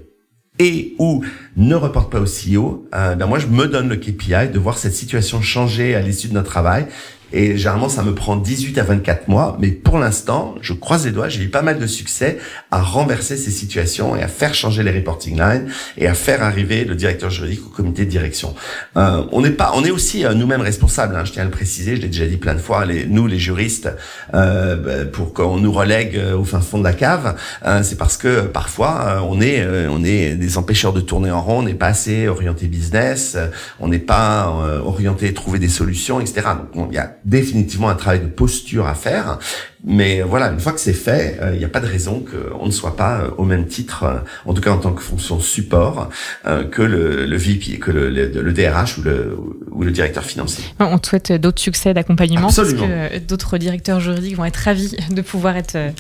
et 0.58 0.94
ou 0.98 1.24
ne 1.56 1.74
reporte 1.74 2.10
pas 2.10 2.20
au 2.20 2.24
CEO, 2.24 2.88
euh, 2.94 3.14
ben 3.14 3.26
moi 3.26 3.38
je 3.38 3.46
me 3.46 3.66
donne 3.66 3.88
le 3.88 3.96
KPI 3.96 4.48
de 4.52 4.58
voir 4.58 4.78
cette 4.78 4.94
situation 4.94 5.40
changer 5.40 5.94
à 5.94 6.00
l'issue 6.00 6.28
de 6.28 6.34
notre 6.34 6.50
travail 6.50 6.86
et 7.32 7.56
généralement, 7.56 7.88
ça 7.88 8.02
me 8.02 8.14
prend 8.14 8.36
18 8.36 8.78
à 8.78 8.82
24 8.82 9.28
mois. 9.28 9.56
Mais 9.60 9.70
pour 9.70 9.98
l'instant, 9.98 10.54
je 10.60 10.72
croise 10.72 11.04
les 11.04 11.12
doigts, 11.12 11.28
j'ai 11.28 11.42
eu 11.42 11.48
pas 11.48 11.62
mal 11.62 11.78
de 11.78 11.86
succès 11.86 12.38
à 12.70 12.80
renverser 12.80 13.36
ces 13.36 13.50
situations 13.50 14.16
et 14.16 14.22
à 14.22 14.28
faire 14.28 14.54
changer 14.54 14.82
les 14.82 14.92
reporting 14.92 15.38
lines 15.38 15.68
et 15.96 16.06
à 16.06 16.14
faire 16.14 16.42
arriver 16.42 16.84
le 16.84 16.94
directeur 16.94 17.30
juridique 17.30 17.66
au 17.66 17.70
comité 17.70 18.04
de 18.04 18.10
direction. 18.10 18.54
Euh, 18.96 19.24
on 19.32 19.42
n'est 19.42 19.50
pas, 19.50 19.72
on 19.74 19.84
est 19.84 19.90
aussi 19.90 20.24
euh, 20.24 20.34
nous-mêmes 20.34 20.60
responsables. 20.60 21.16
Hein, 21.16 21.24
je 21.24 21.32
tiens 21.32 21.42
à 21.42 21.46
le 21.46 21.50
préciser. 21.50 21.96
Je 21.96 22.02
l'ai 22.02 22.08
déjà 22.08 22.26
dit 22.26 22.36
plein 22.36 22.54
de 22.54 22.60
fois. 22.60 22.84
Les, 22.84 23.06
nous, 23.06 23.26
les 23.26 23.38
juristes, 23.38 23.90
euh, 24.34 25.04
pour 25.04 25.32
qu'on 25.32 25.58
nous 25.58 25.72
relègue 25.72 26.16
euh, 26.16 26.36
au 26.36 26.44
fin 26.44 26.60
fond 26.60 26.78
de 26.78 26.84
la 26.84 26.92
cave, 26.92 27.36
euh, 27.64 27.82
c'est 27.82 27.96
parce 27.96 28.16
que 28.16 28.42
parfois 28.42 29.04
euh, 29.06 29.20
on 29.28 29.40
est, 29.40 29.66
on 29.88 30.04
est 30.04 30.34
des 30.34 30.58
empêcheurs 30.58 30.92
de 30.92 31.00
tourner 31.00 31.30
en 31.30 31.42
rond. 31.42 31.58
On 31.58 31.62
n'est 31.62 31.74
pas 31.74 31.88
assez 31.88 32.28
orienté 32.28 32.66
business. 32.66 33.36
on 33.80 33.88
n'est 33.88 33.98
pas 33.98 34.52
orienté 34.84 35.32
trouver 35.34 35.58
des 35.58 35.68
solutions, 35.68 36.20
etc. 36.20 36.42
Donc 36.74 36.88
il 36.90 36.94
y 36.94 36.98
a 36.98 37.16
définitivement 37.24 37.88
un 37.88 37.94
travail 37.94 38.20
de 38.20 38.26
posture 38.26 38.86
à 38.86 38.94
faire. 38.94 39.38
Mais 39.84 40.22
voilà, 40.22 40.50
une 40.50 40.58
fois 40.60 40.72
que 40.72 40.80
c'est 40.80 40.92
fait, 40.92 41.38
il 41.52 41.58
n'y 41.58 41.64
a 41.64 41.68
pas 41.68 41.80
de 41.80 41.86
raison 41.86 42.24
qu'on 42.24 42.66
ne 42.66 42.70
soit 42.72 42.96
pas 42.96 43.24
au 43.38 43.44
même 43.44 43.66
titre, 43.66 44.04
en 44.44 44.52
tout 44.54 44.60
cas 44.60 44.70
en 44.70 44.78
tant 44.78 44.92
que 44.92 45.02
fonction 45.02 45.38
support, 45.40 46.10
que 46.44 46.82
le, 46.82 47.26
le 47.26 47.36
VP, 47.36 47.78
que 47.78 47.90
le, 47.90 48.10
le, 48.10 48.26
le 48.42 48.52
DRH 48.52 48.98
ou 48.98 49.02
le, 49.02 49.36
ou 49.70 49.82
le 49.84 49.90
directeur 49.90 50.24
financier. 50.24 50.64
On 50.80 50.98
te 50.98 51.06
souhaite 51.08 51.32
d'autres 51.32 51.60
succès 51.60 51.94
d'accompagnement 51.94 52.50
parce 52.54 52.72
que 52.72 53.18
d'autres 53.18 53.58
directeurs 53.58 54.00
juridiques 54.00 54.36
vont 54.36 54.44
être 54.44 54.56
ravis 54.56 54.96
de 55.10 55.22
pouvoir 55.22 55.56
être 55.56 55.76
euh, 55.76 55.90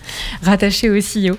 rattachés 0.42 0.90
au 0.90 0.94
CEO. 0.98 1.36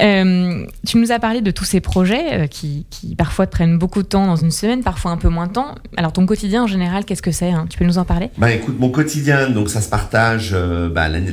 Euh, 0.00 0.66
tu 0.86 0.98
nous 0.98 1.12
as 1.12 1.18
parlé 1.18 1.40
de 1.40 1.50
tous 1.50 1.64
ces 1.64 1.80
projets 1.80 2.42
euh, 2.42 2.46
qui, 2.46 2.86
qui 2.90 3.14
parfois 3.14 3.46
te 3.46 3.52
prennent 3.52 3.78
beaucoup 3.78 4.02
de 4.02 4.08
temps 4.08 4.26
dans 4.26 4.36
une 4.36 4.50
semaine, 4.50 4.82
parfois 4.82 5.10
un 5.10 5.16
peu 5.16 5.28
moins 5.28 5.46
de 5.46 5.52
temps. 5.52 5.74
Alors 5.96 6.12
ton 6.12 6.26
quotidien 6.26 6.64
en 6.64 6.66
général, 6.66 7.04
qu'est-ce 7.04 7.22
que 7.22 7.32
c'est 7.32 7.50
hein? 7.50 7.66
Tu 7.70 7.78
peux 7.78 7.84
nous 7.84 7.98
en 7.98 8.04
parler? 8.04 8.30
Bah 8.38 8.52
écoute, 8.52 8.76
mon 8.78 8.90
quotidien, 8.90 9.48
donc 9.50 9.70
ça 9.70 9.80
se 9.80 9.88
partage, 9.88 10.50
euh, 10.54 10.88
bah, 10.88 11.08
l'an- 11.08 11.24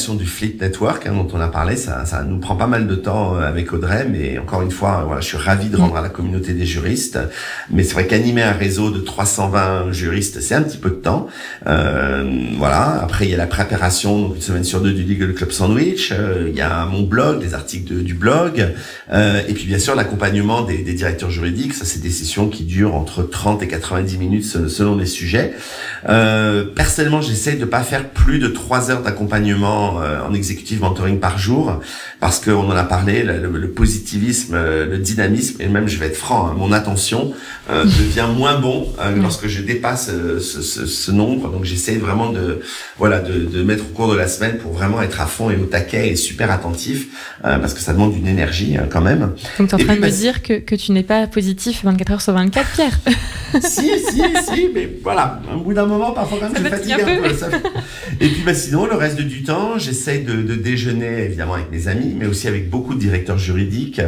l'animation 0.00 0.14
du 0.14 0.24
Fleet 0.26 0.56
Network 0.58 1.06
hein, 1.06 1.12
dont 1.12 1.28
on 1.34 1.40
a 1.40 1.48
parlé, 1.48 1.76
ça, 1.76 2.06
ça 2.06 2.22
nous 2.22 2.38
prend 2.38 2.56
pas 2.56 2.66
mal 2.66 2.86
de 2.86 2.94
temps 2.94 3.36
euh, 3.36 3.42
avec 3.46 3.70
Audrey, 3.74 4.06
mais 4.10 4.38
encore 4.38 4.62
une 4.62 4.70
fois, 4.70 5.04
voilà, 5.06 5.20
je 5.20 5.26
suis 5.26 5.36
ravi 5.36 5.68
de 5.68 5.76
rendre 5.76 5.94
à 5.96 6.00
la 6.00 6.08
communauté 6.08 6.54
des 6.54 6.64
juristes. 6.64 7.18
Mais 7.70 7.82
c'est 7.82 7.92
vrai 7.92 8.06
qu'animer 8.06 8.42
un 8.42 8.52
réseau 8.52 8.90
de 8.90 9.00
320 9.00 9.92
juristes, 9.92 10.40
c'est 10.40 10.54
un 10.54 10.62
petit 10.62 10.78
peu 10.78 10.88
de 10.88 10.94
temps. 10.94 11.26
Euh, 11.66 12.24
voilà. 12.56 12.98
Après, 13.02 13.26
il 13.26 13.30
y 13.30 13.34
a 13.34 13.36
la 13.36 13.46
préparation, 13.46 14.20
donc 14.22 14.36
une 14.36 14.40
semaine 14.42 14.64
sur 14.64 14.80
deux 14.80 14.92
du 14.92 15.04
Legal 15.04 15.34
Club 15.34 15.50
Sandwich. 15.50 16.12
Euh, 16.12 16.46
il 16.48 16.56
y 16.56 16.62
a 16.62 16.86
mon 16.86 17.02
blog, 17.02 17.42
les 17.42 17.52
articles 17.52 17.92
de- 17.94 18.00
du 18.00 18.14
blog, 18.14 18.68
Euh, 19.12 19.42
et 19.48 19.54
puis 19.54 19.64
bien 19.66 19.80
sûr 19.80 19.96
l'accompagnement 19.96 20.62
des, 20.62 20.78
des 20.78 20.92
directeurs 20.94 21.30
juridiques. 21.30 21.74
Ça, 21.74 21.84
c'est 21.84 22.00
des 22.00 22.10
sessions 22.10 22.48
qui 22.48 22.62
durent 22.62 22.94
entre 22.94 23.22
30 23.24 23.60
et 23.62 23.68
90 23.68 24.18
minutes 24.18 24.44
se- 24.44 24.68
selon 24.68 24.96
les 24.96 25.04
sujets. 25.06 25.52
Euh, 26.08 26.64
personnellement, 26.64 27.20
j'essaie 27.20 27.56
de 27.56 27.64
pas 27.64 27.82
faire 27.82 28.08
plus 28.10 28.38
de 28.38 28.46
trois 28.46 28.90
heures 28.92 29.02
d'accompagnement 29.02 29.89
euh, 29.98 30.20
en 30.28 30.32
executive 30.34 30.80
mentoring 30.80 31.18
par 31.18 31.38
jour, 31.38 31.80
parce 32.20 32.38
qu'on 32.40 32.68
en 32.70 32.76
a 32.76 32.84
parlé, 32.84 33.22
le, 33.22 33.68
positivisme, 33.70 34.54
euh, 34.54 34.86
le 34.86 34.98
dynamisme, 34.98 35.60
et 35.60 35.68
même, 35.68 35.88
je 35.88 35.98
vais 35.98 36.06
être 36.06 36.16
franc, 36.16 36.48
hein, 36.48 36.54
mon 36.56 36.70
attention 36.72 37.32
euh, 37.70 37.84
devient 37.84 38.26
moins 38.36 38.58
bon 38.58 38.88
euh, 39.00 39.16
lorsque 39.16 39.46
je 39.48 39.62
dépasse 39.62 40.10
euh, 40.12 40.38
ce, 40.40 40.60
ce- 40.62 40.86
ce 40.86 41.10
nombre. 41.10 41.50
Donc, 41.50 41.64
j'essaie 41.64 41.96
vraiment 41.96 42.30
de, 42.30 42.60
voilà, 42.98 43.18
de, 43.20 43.44
de 43.44 43.62
mettre 43.62 43.84
au 43.84 43.92
cours 43.94 44.10
de 44.12 44.16
la 44.16 44.28
semaine 44.28 44.58
pour 44.58 44.72
vraiment 44.72 45.00
être 45.02 45.20
à 45.20 45.26
fond 45.26 45.50
et 45.50 45.56
au 45.56 45.64
taquet 45.66 46.08
et 46.10 46.16
super 46.16 46.50
attentif, 46.50 47.06
euh, 47.44 47.58
parce 47.58 47.74
que 47.74 47.80
ça 47.80 47.92
demande 47.92 48.14
une 48.16 48.26
énergie 48.28 48.76
euh, 48.76 48.82
quand 48.90 49.00
même. 49.00 49.32
Donc 49.58 49.68
tu 49.68 49.74
es 49.74 49.74
en 49.74 49.78
train 49.78 49.94
de 49.94 50.00
me 50.00 50.06
bah, 50.06 50.10
dire 50.10 50.42
que, 50.42 50.54
que 50.54 50.74
tu 50.74 50.92
n'es 50.92 51.02
pas 51.02 51.26
positif 51.26 51.84
24 51.84 52.10
heures 52.12 52.20
sur 52.20 52.32
24, 52.34 52.70
Pierre 52.72 52.98
si, 53.62 53.88
si, 53.98 54.22
si, 54.48 54.68
mais 54.74 54.88
voilà, 55.02 55.40
un 55.52 55.56
bout 55.56 55.74
d'un 55.74 55.86
moment, 55.86 56.12
parfois 56.12 56.38
quand 56.40 56.52
même, 56.52 56.62
je 56.64 56.68
fatigue 56.68 56.92
un 56.92 57.06
un 57.06 57.16
peu. 57.22 57.28
peu. 57.28 57.34
ça- 57.34 57.48
Et 58.20 58.28
puis 58.28 58.42
bah, 58.44 58.54
sinon, 58.54 58.86
le 58.86 58.94
reste 58.94 59.20
du 59.20 59.42
temps, 59.42 59.78
j'essaye 59.80 60.22
de, 60.22 60.42
de 60.42 60.54
déjeuner 60.54 61.24
évidemment 61.24 61.54
avec 61.54 61.70
mes 61.70 61.88
amis, 61.88 62.14
mais 62.18 62.26
aussi 62.26 62.46
avec 62.48 62.70
beaucoup 62.70 62.94
de 62.94 63.00
directeurs 63.00 63.38
juridiques, 63.38 64.00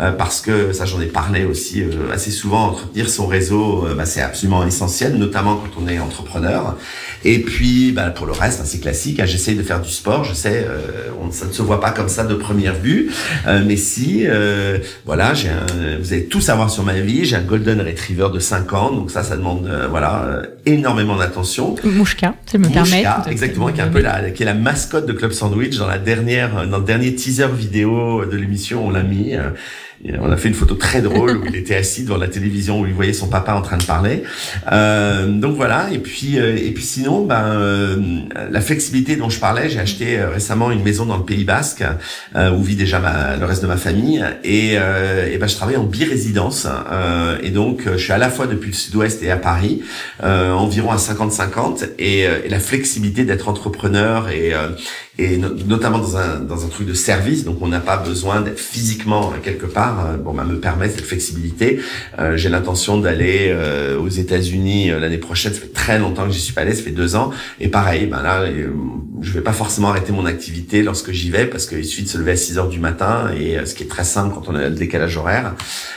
euh, 0.00 0.12
parce 0.12 0.40
que 0.40 0.72
ça, 0.72 0.84
j'en 0.84 1.00
ai 1.00 1.06
parlé 1.06 1.44
aussi 1.44 1.82
euh, 1.82 2.12
assez 2.12 2.30
souvent. 2.30 2.66
Entretenir 2.68 3.08
son 3.08 3.26
réseau, 3.26 3.86
euh, 3.86 3.94
bah, 3.94 4.04
c'est 4.06 4.20
absolument 4.22 4.66
essentiel, 4.66 5.14
notamment 5.16 5.56
quand 5.56 5.82
on 5.82 5.88
est 5.88 5.98
entrepreneur. 5.98 6.76
Et 7.24 7.38
puis, 7.40 7.92
bah, 7.92 8.10
pour 8.10 8.26
le 8.26 8.32
reste, 8.32 8.60
hein, 8.60 8.64
c'est 8.66 8.80
classique. 8.80 9.20
hein, 9.20 9.26
j'essaye 9.26 9.54
de 9.54 9.62
faire 9.62 9.80
du 9.80 9.90
sport. 9.90 10.24
Je 10.24 10.34
sais, 10.34 10.66
euh, 10.68 11.10
on, 11.22 11.30
ça 11.30 11.46
ne 11.46 11.52
se 11.52 11.62
voit 11.62 11.80
pas 11.80 11.90
comme 11.90 12.08
ça 12.08 12.24
de 12.24 12.34
première 12.34 12.74
vue, 12.74 13.10
euh, 13.46 13.62
mais 13.66 13.76
si, 13.76 14.24
euh, 14.26 14.78
voilà, 15.06 15.34
j'ai 15.34 15.48
un, 15.48 15.98
vous 16.00 16.12
allez 16.12 16.24
tout 16.26 16.40
savoir 16.40 16.70
sur 16.70 16.82
ma 16.82 16.94
vie. 17.00 17.24
J'ai 17.24 17.36
un 17.36 17.42
golden 17.42 17.80
retriever 17.80 18.28
de 18.32 18.38
5 18.38 18.72
ans, 18.72 18.90
donc 18.90 19.10
ça, 19.10 19.22
ça 19.22 19.36
demande 19.36 19.70
voilà 19.90 20.24
euh, 20.24 20.42
énormément 20.66 21.16
d'attention. 21.16 21.74
Mouchka, 21.84 22.34
si 22.46 22.52
je 22.56 22.58
me 22.58 22.68
permets. 22.68 23.02
Mouchka, 23.04 23.24
exactement, 23.30 23.68
qui 23.72 23.80
est 23.80 23.84
un 23.84 23.88
peu 23.88 24.00
la, 24.00 24.30
qui 24.30 24.42
est 24.42 24.46
la 24.46 24.54
mascotte 24.54 25.06
de 25.06 25.12
Club 25.20 25.32
Sandwich 25.32 25.76
dans 25.76 25.86
la 25.86 25.98
dernière, 25.98 26.66
dans 26.66 26.78
le 26.78 26.84
dernier 26.84 27.14
teaser 27.14 27.48
vidéo 27.54 28.24
de 28.24 28.36
l'émission, 28.38 28.86
on 28.86 28.90
l'a 28.90 29.02
mis. 29.02 29.34
euh, 29.36 29.50
on 30.18 30.32
a 30.32 30.36
fait 30.38 30.48
une 30.48 30.54
photo 30.54 30.76
très 30.76 31.02
drôle 31.02 31.36
où 31.36 31.44
il 31.46 31.56
était 31.56 31.76
assis 31.76 32.04
devant 32.04 32.16
la 32.16 32.26
télévision 32.28 32.80
où 32.80 32.86
il 32.86 32.94
voyait 32.94 33.12
son 33.12 33.28
papa 33.28 33.52
en 33.52 33.60
train 33.60 33.76
de 33.76 33.84
parler. 33.84 34.22
Euh, 34.72 35.26
donc 35.26 35.56
voilà. 35.56 35.88
Et 35.92 35.98
puis 35.98 36.38
euh, 36.38 36.56
et 36.56 36.70
puis 36.70 36.82
sinon, 36.82 37.26
ben 37.26 37.44
euh, 37.44 37.96
la 38.50 38.62
flexibilité 38.62 39.16
dont 39.16 39.28
je 39.28 39.38
parlais, 39.38 39.68
j'ai 39.68 39.78
acheté 39.78 40.18
euh, 40.18 40.30
récemment 40.30 40.70
une 40.70 40.82
maison 40.82 41.04
dans 41.04 41.18
le 41.18 41.24
Pays 41.24 41.44
Basque 41.44 41.84
euh, 42.34 42.50
où 42.50 42.62
vit 42.62 42.76
déjà 42.76 42.98
ma, 42.98 43.36
le 43.36 43.44
reste 43.44 43.60
de 43.60 43.66
ma 43.66 43.76
famille 43.76 44.24
et, 44.42 44.72
et 44.72 45.38
ben 45.38 45.46
je 45.46 45.54
travaille 45.54 45.76
en 45.76 45.84
bi-résidence 45.84 46.66
et 47.42 47.50
donc 47.50 47.82
je 47.86 47.98
suis 47.98 48.12
à 48.12 48.18
la 48.18 48.30
fois 48.30 48.46
depuis 48.46 48.68
le 48.70 48.74
Sud-Ouest 48.74 49.22
et 49.22 49.30
à 49.30 49.36
Paris, 49.36 49.82
environ 50.22 50.90
à 50.90 50.96
50-50 50.96 51.90
et, 51.98 52.20
et 52.20 52.48
la 52.48 52.60
flexibilité 52.60 53.24
d'être 53.24 53.48
entrepreneur 53.48 54.30
et 54.30 54.52
et 55.22 55.36
no- 55.36 55.54
notamment 55.66 55.98
dans 55.98 56.16
un 56.16 56.40
dans 56.40 56.64
un 56.64 56.68
truc 56.68 56.86
de 56.88 56.94
service, 56.94 57.44
donc 57.44 57.58
on 57.60 57.68
n'a 57.68 57.80
pas 57.80 57.96
besoin 57.98 58.40
d'être 58.40 58.58
physiquement 58.60 59.30
euh, 59.32 59.38
quelque 59.42 59.66
part. 59.66 60.06
euh, 60.06 60.16
Bon, 60.16 60.32
bah, 60.32 60.44
me 60.44 60.56
permet 60.58 60.88
cette 60.88 61.02
flexibilité. 61.12 61.80
Euh, 62.18 62.36
J'ai 62.36 62.48
l'intention 62.48 62.98
d'aller 62.98 63.54
aux 64.00 64.08
États-Unis 64.08 64.90
l'année 64.90 65.18
prochaine. 65.18 65.52
Ça 65.52 65.60
fait 65.60 65.72
très 65.72 65.98
longtemps 65.98 66.26
que 66.26 66.32
j'y 66.32 66.40
suis 66.40 66.52
pas 66.54 66.62
allé, 66.62 66.74
ça 66.74 66.82
fait 66.82 66.90
deux 66.90 67.16
ans. 67.16 67.30
Et 67.60 67.68
pareil, 67.68 68.06
ben 68.06 68.22
là, 68.22 68.44
je 69.22 69.32
vais 69.32 69.40
pas 69.40 69.52
forcément 69.52 69.90
arrêter 69.90 70.12
mon 70.12 70.24
activité 70.24 70.82
lorsque 70.82 71.12
j'y 71.12 71.30
vais 71.30 71.46
parce 71.46 71.66
qu'il 71.66 71.84
suffit 71.84 72.04
de 72.04 72.08
se 72.08 72.18
lever 72.18 72.32
à 72.32 72.36
6 72.36 72.58
heures 72.58 72.68
du 72.68 72.78
matin 72.78 73.30
et 73.36 73.58
euh, 73.58 73.66
ce 73.66 73.74
qui 73.74 73.82
est 73.82 73.88
très 73.88 74.04
simple 74.04 74.34
quand 74.34 74.48
on 74.48 74.54
a 74.54 74.68
le 74.68 74.74
décalage 74.74 75.16
horaire. 75.16 75.54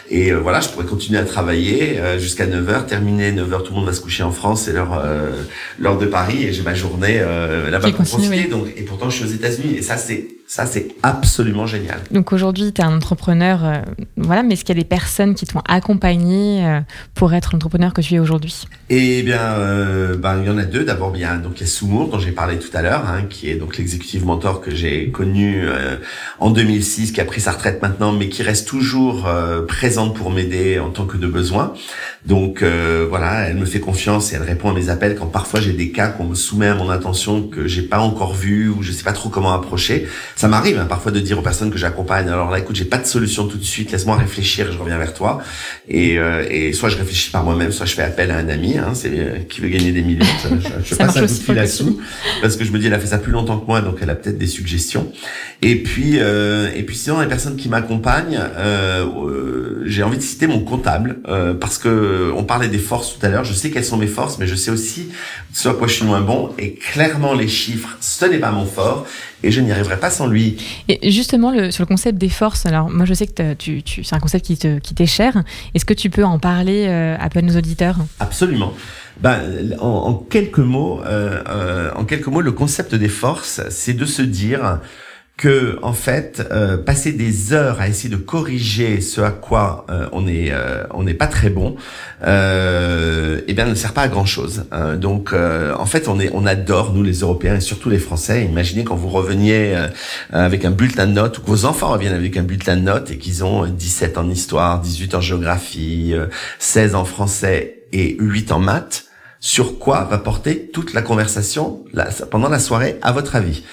Et 0.09 0.31
euh, 0.31 0.39
voilà, 0.39 0.59
je 0.59 0.69
pourrais 0.69 0.85
continuer 0.85 1.19
à 1.19 1.23
travailler 1.23 1.99
euh, 1.99 2.19
jusqu'à 2.19 2.45
9 2.45 2.69
heures, 2.69 2.85
terminer 2.85 3.31
9 3.31 3.53
heures, 3.53 3.63
tout 3.63 3.71
le 3.71 3.77
monde 3.77 3.87
va 3.87 3.93
se 3.93 4.01
coucher 4.01 4.23
en 4.23 4.31
France, 4.31 4.63
c'est 4.63 4.73
l'heure 4.73 4.99
euh, 5.03 5.31
l'heure 5.79 5.97
de 5.97 6.05
Paris 6.05 6.43
et 6.43 6.53
j'ai 6.53 6.63
ma 6.63 6.73
journée 6.73 7.19
euh, 7.19 7.69
là-bas 7.69 7.91
pour 7.91 8.05
profiter. 8.05 8.45
Donc 8.49 8.67
et 8.75 8.83
pourtant 8.83 9.09
je 9.09 9.17
suis 9.17 9.25
aux 9.25 9.35
États-Unis 9.35 9.75
et 9.75 9.81
ça 9.81 9.97
c'est 9.97 10.27
ça 10.53 10.65
c'est 10.67 10.89
absolument 11.01 11.65
génial. 11.65 11.99
Donc 12.11 12.31
aujourd'hui, 12.31 12.71
tu 12.73 12.81
es 12.81 12.83
un 12.83 12.95
entrepreneur, 12.95 13.65
euh, 13.65 13.81
voilà, 14.17 14.43
mais 14.43 14.53
est-ce 14.53 14.63
qu'il 14.63 14.75
y 14.75 14.79
a 14.79 14.81
des 14.83 14.87
personnes 14.87 15.33
qui 15.33 15.45
t'ont 15.45 15.61
accompagné 15.67 16.65
euh, 16.65 16.79
pour 17.15 17.33
être 17.33 17.53
l'entrepreneur 17.53 17.93
que 17.93 18.01
tu 18.01 18.13
es 18.13 18.19
aujourd'hui? 18.19 18.67
Et 18.89 19.23
bien, 19.23 19.41
euh, 19.41 20.15
ben, 20.15 20.41
il 20.41 20.47
y 20.47 20.49
en 20.51 20.57
a 20.57 20.65
deux. 20.65 20.83
D'abord, 20.83 21.11
bien, 21.11 21.37
donc 21.37 21.53
il 21.57 21.61
y 21.61 21.63
a 21.63 21.67
Soumour 21.67 22.09
dont 22.09 22.19
j'ai 22.19 22.31
parlé 22.31 22.59
tout 22.59 22.69
à 22.75 22.83
l'heure, 22.83 23.03
hein, 23.13 23.23
qui 23.29 23.49
est 23.49 23.55
donc 23.55 23.77
l'exécutif 23.77 24.23
mentor 24.23 24.61
que 24.61 24.71
j'ai 24.71 25.09
connu 25.09 25.63
euh, 25.67 25.97
en 26.39 26.49
2006, 26.49 27.11
qui 27.11 27.21
a 27.21 27.25
pris 27.25 27.41
sa 27.41 27.51
retraite 27.51 27.81
maintenant, 27.81 28.11
mais 28.11 28.29
qui 28.29 28.43
reste 28.43 28.67
toujours 28.67 29.27
euh, 29.27 29.65
présente 29.65 30.15
pour 30.15 30.31
m'aider 30.31 30.79
en 30.79 30.89
tant 30.89 31.05
que 31.05 31.17
de 31.17 31.27
besoin. 31.27 31.73
Donc 32.25 32.61
euh, 32.61 33.05
voilà, 33.09 33.49
elle 33.49 33.57
me 33.57 33.65
fait 33.65 33.81
confiance 33.81 34.31
et 34.31 34.37
elle 34.37 34.43
répond 34.43 34.69
à 34.69 34.73
mes 34.73 34.89
appels 34.89 35.15
quand 35.15 35.25
parfois 35.25 35.59
j'ai 35.59 35.73
des 35.73 35.89
cas 35.89 36.07
qu'on 36.07 36.23
me 36.23 36.35
soumet 36.35 36.67
à 36.67 36.75
mon 36.75 36.89
attention 36.89 37.43
que 37.43 37.67
j'ai 37.67 37.81
pas 37.81 37.99
encore 37.99 38.33
vu 38.33 38.69
ou 38.69 38.81
je 38.81 38.93
sais 38.93 39.03
pas 39.03 39.11
trop 39.11 39.27
comment 39.27 39.51
approcher. 39.53 40.07
Ça 40.37 40.47
m'arrive 40.47 40.79
hein, 40.79 40.85
parfois 40.85 41.11
de 41.11 41.19
dire 41.19 41.37
aux 41.37 41.41
personnes 41.41 41.69
que 41.69 41.77
j'accompagne 41.77 42.29
alors 42.29 42.49
là 42.49 42.59
écoute 42.59 42.77
j'ai 42.77 42.85
pas 42.85 42.97
de 42.97 43.05
solution 43.05 43.47
tout 43.47 43.57
de 43.57 43.63
suite 43.63 43.91
laisse-moi 43.91 44.15
réfléchir 44.15 44.71
je 44.71 44.77
reviens 44.77 44.97
vers 44.97 45.13
toi. 45.13 45.41
Et, 45.89 46.17
euh, 46.17 46.45
et 46.49 46.71
soit 46.71 46.87
je 46.87 46.97
réfléchis 46.97 47.29
par 47.29 47.43
moi-même 47.43 47.73
soit 47.73 47.85
je 47.85 47.93
fais 47.93 48.03
appel 48.03 48.31
à 48.31 48.37
un 48.37 48.47
ami 48.47 48.77
hein, 48.77 48.91
c'est 48.93 49.11
euh, 49.11 49.39
qui 49.49 49.59
veut 49.59 49.67
gagner 49.67 49.91
des 49.91 50.01
millions 50.01 50.25
je, 50.83 50.95
passe 50.95 51.17
un 51.17 51.21
coup 51.21 51.27
de 51.27 51.31
fil 51.31 51.49
le 51.49 51.55
là-dessous 51.55 51.99
parce 52.41 52.55
que 52.55 52.63
je 52.63 52.71
me 52.71 52.79
dis 52.79 52.87
elle 52.87 52.93
a 52.93 52.99
fait 52.99 53.07
ça 53.07 53.17
plus 53.17 53.33
longtemps 53.33 53.59
que 53.59 53.67
moi 53.67 53.81
donc 53.81 53.97
elle 54.01 54.09
a 54.09 54.15
peut-être 54.15 54.37
des 54.37 54.47
suggestions. 54.47 55.11
Et 55.61 55.75
puis 55.75 56.19
euh, 56.19 56.69
et 56.73 56.83
puis 56.83 56.95
sinon 56.95 57.19
les 57.19 57.27
personnes 57.27 57.57
qui 57.57 57.67
m'accompagnent 57.67 58.39
euh, 58.57 59.05
euh, 59.05 59.83
j'ai 59.85 60.03
envie 60.03 60.17
de 60.17 60.23
citer 60.23 60.47
mon 60.47 60.59
comptable 60.59 61.17
euh, 61.27 61.53
parce 61.53 61.77
que 61.77 61.89
on 62.35 62.43
parlait 62.43 62.67
des 62.67 62.79
forces 62.79 63.17
tout 63.17 63.25
à 63.25 63.29
l'heure. 63.29 63.43
Je 63.43 63.53
sais 63.53 63.69
quelles 63.71 63.85
sont 63.85 63.97
mes 63.97 64.07
forces 64.07 64.37
mais 64.39 64.47
je 64.47 64.55
sais 64.55 64.71
aussi 64.71 65.09
ce 65.53 65.69
à 65.69 65.73
quoi 65.73 65.87
je 65.87 65.93
suis 65.93 66.05
moins 66.05 66.21
bon. 66.21 66.51
Et 66.57 66.73
clairement 66.73 67.33
les 67.33 67.47
chiffres 67.47 67.97
ce 67.99 68.25
n'est 68.25 68.39
pas 68.39 68.51
mon 68.51 68.65
fort. 68.65 69.05
Et 69.45 69.51
je 69.51 69.59
n'y 69.59 69.73
arriverai 69.73 69.99
pas 69.99 70.09
sans 70.09 70.27
lui. 70.27 70.55
Et 70.87 71.11
justement, 71.11 71.51
le, 71.51 71.69
sur 71.69 71.83
le 71.83 71.87
concept 71.87 72.17
des 72.17 72.29
forces, 72.29 72.65
alors 72.65 72.89
moi 72.89 73.05
je 73.05 73.13
sais 73.13 73.27
que 73.27 73.53
tu, 73.55 73.83
tu, 73.83 74.01
c'est 74.05 74.15
un 74.15 74.19
concept 74.19 74.45
qui 74.45 74.55
te- 74.55 74.79
qui 74.79 74.93
t'est 74.95 75.05
cher. 75.05 75.43
Est-ce 75.75 75.83
que 75.83 75.93
tu 75.93 76.09
peux 76.09 76.23
en 76.23 76.39
parler 76.39 76.85
euh, 76.87 77.17
à 77.19 77.41
nos 77.41 77.57
auditeurs? 77.57 77.97
Absolument. 78.21 78.73
Ben, 79.19 79.41
en, 79.79 79.87
en 79.87 80.13
quelques 80.13 80.59
mots, 80.59 81.01
euh, 81.05 81.41
euh, 81.49 81.91
en 81.95 82.05
quelques 82.05 82.27
mots, 82.27 82.39
le 82.41 82.53
concept 82.53 82.95
des 82.95 83.09
forces, 83.09 83.59
c'est 83.69 83.93
de 83.93 84.05
se 84.05 84.21
dire 84.21 84.79
que 85.35 85.79
en 85.81 85.93
fait, 85.93 86.47
euh, 86.51 86.77
passer 86.77 87.11
des 87.11 87.53
heures 87.53 87.81
à 87.81 87.87
essayer 87.87 88.09
de 88.09 88.17
corriger 88.21 89.01
ce 89.01 89.19
à 89.19 89.31
quoi 89.31 89.85
euh, 89.89 90.07
on 90.11 90.27
est 90.27 90.51
euh, 90.51 90.83
on 90.91 91.03
n'est 91.03 91.15
pas 91.15 91.25
très 91.27 91.49
bon, 91.49 91.75
euh, 92.23 93.41
eh 93.47 93.53
bien, 93.53 93.65
ne 93.65 93.73
sert 93.75 93.93
pas 93.93 94.03
à 94.03 94.07
grand 94.07 94.25
chose. 94.25 94.65
donc, 94.97 95.33
euh, 95.33 95.73
en 95.77 95.85
fait, 95.85 96.07
on 96.07 96.19
est 96.19 96.29
on 96.33 96.45
adore 96.45 96.93
nous 96.93 97.03
les 97.03 97.19
Européens 97.19 97.55
et 97.55 97.61
surtout 97.61 97.89
les 97.89 97.97
Français. 97.97 98.45
Imaginez 98.45 98.83
quand 98.83 98.95
vous 98.95 99.09
reveniez 99.09 99.73
euh, 99.75 99.87
avec 100.31 100.65
un 100.65 100.71
bulletin 100.71 101.07
de 101.07 101.13
notes 101.13 101.39
ou 101.39 101.41
que 101.41 101.47
vos 101.49 101.65
enfants 101.65 101.89
reviennent 101.89 102.13
avec 102.13 102.37
un 102.37 102.43
bulletin 102.43 102.75
de 102.77 102.81
notes 102.81 103.11
et 103.11 103.17
qu'ils 103.17 103.43
ont 103.43 103.65
17 103.65 104.17
en 104.17 104.29
histoire, 104.29 104.79
18 104.81 105.15
en 105.15 105.21
géographie, 105.21 106.11
euh, 106.13 106.27
16 106.59 106.95
en 106.95 107.05
français 107.05 107.83
et 107.91 108.15
8 108.19 108.51
en 108.51 108.59
maths. 108.59 109.05
Sur 109.39 109.77
quoi 109.77 110.05
va 110.09 110.19
porter 110.19 110.69
toute 110.71 110.93
la 110.93 111.01
conversation 111.01 111.83
la- 111.91 112.05
pendant 112.31 112.47
la 112.49 112.59
soirée, 112.59 112.97
à 113.01 113.11
votre 113.11 113.35
avis? 113.35 113.63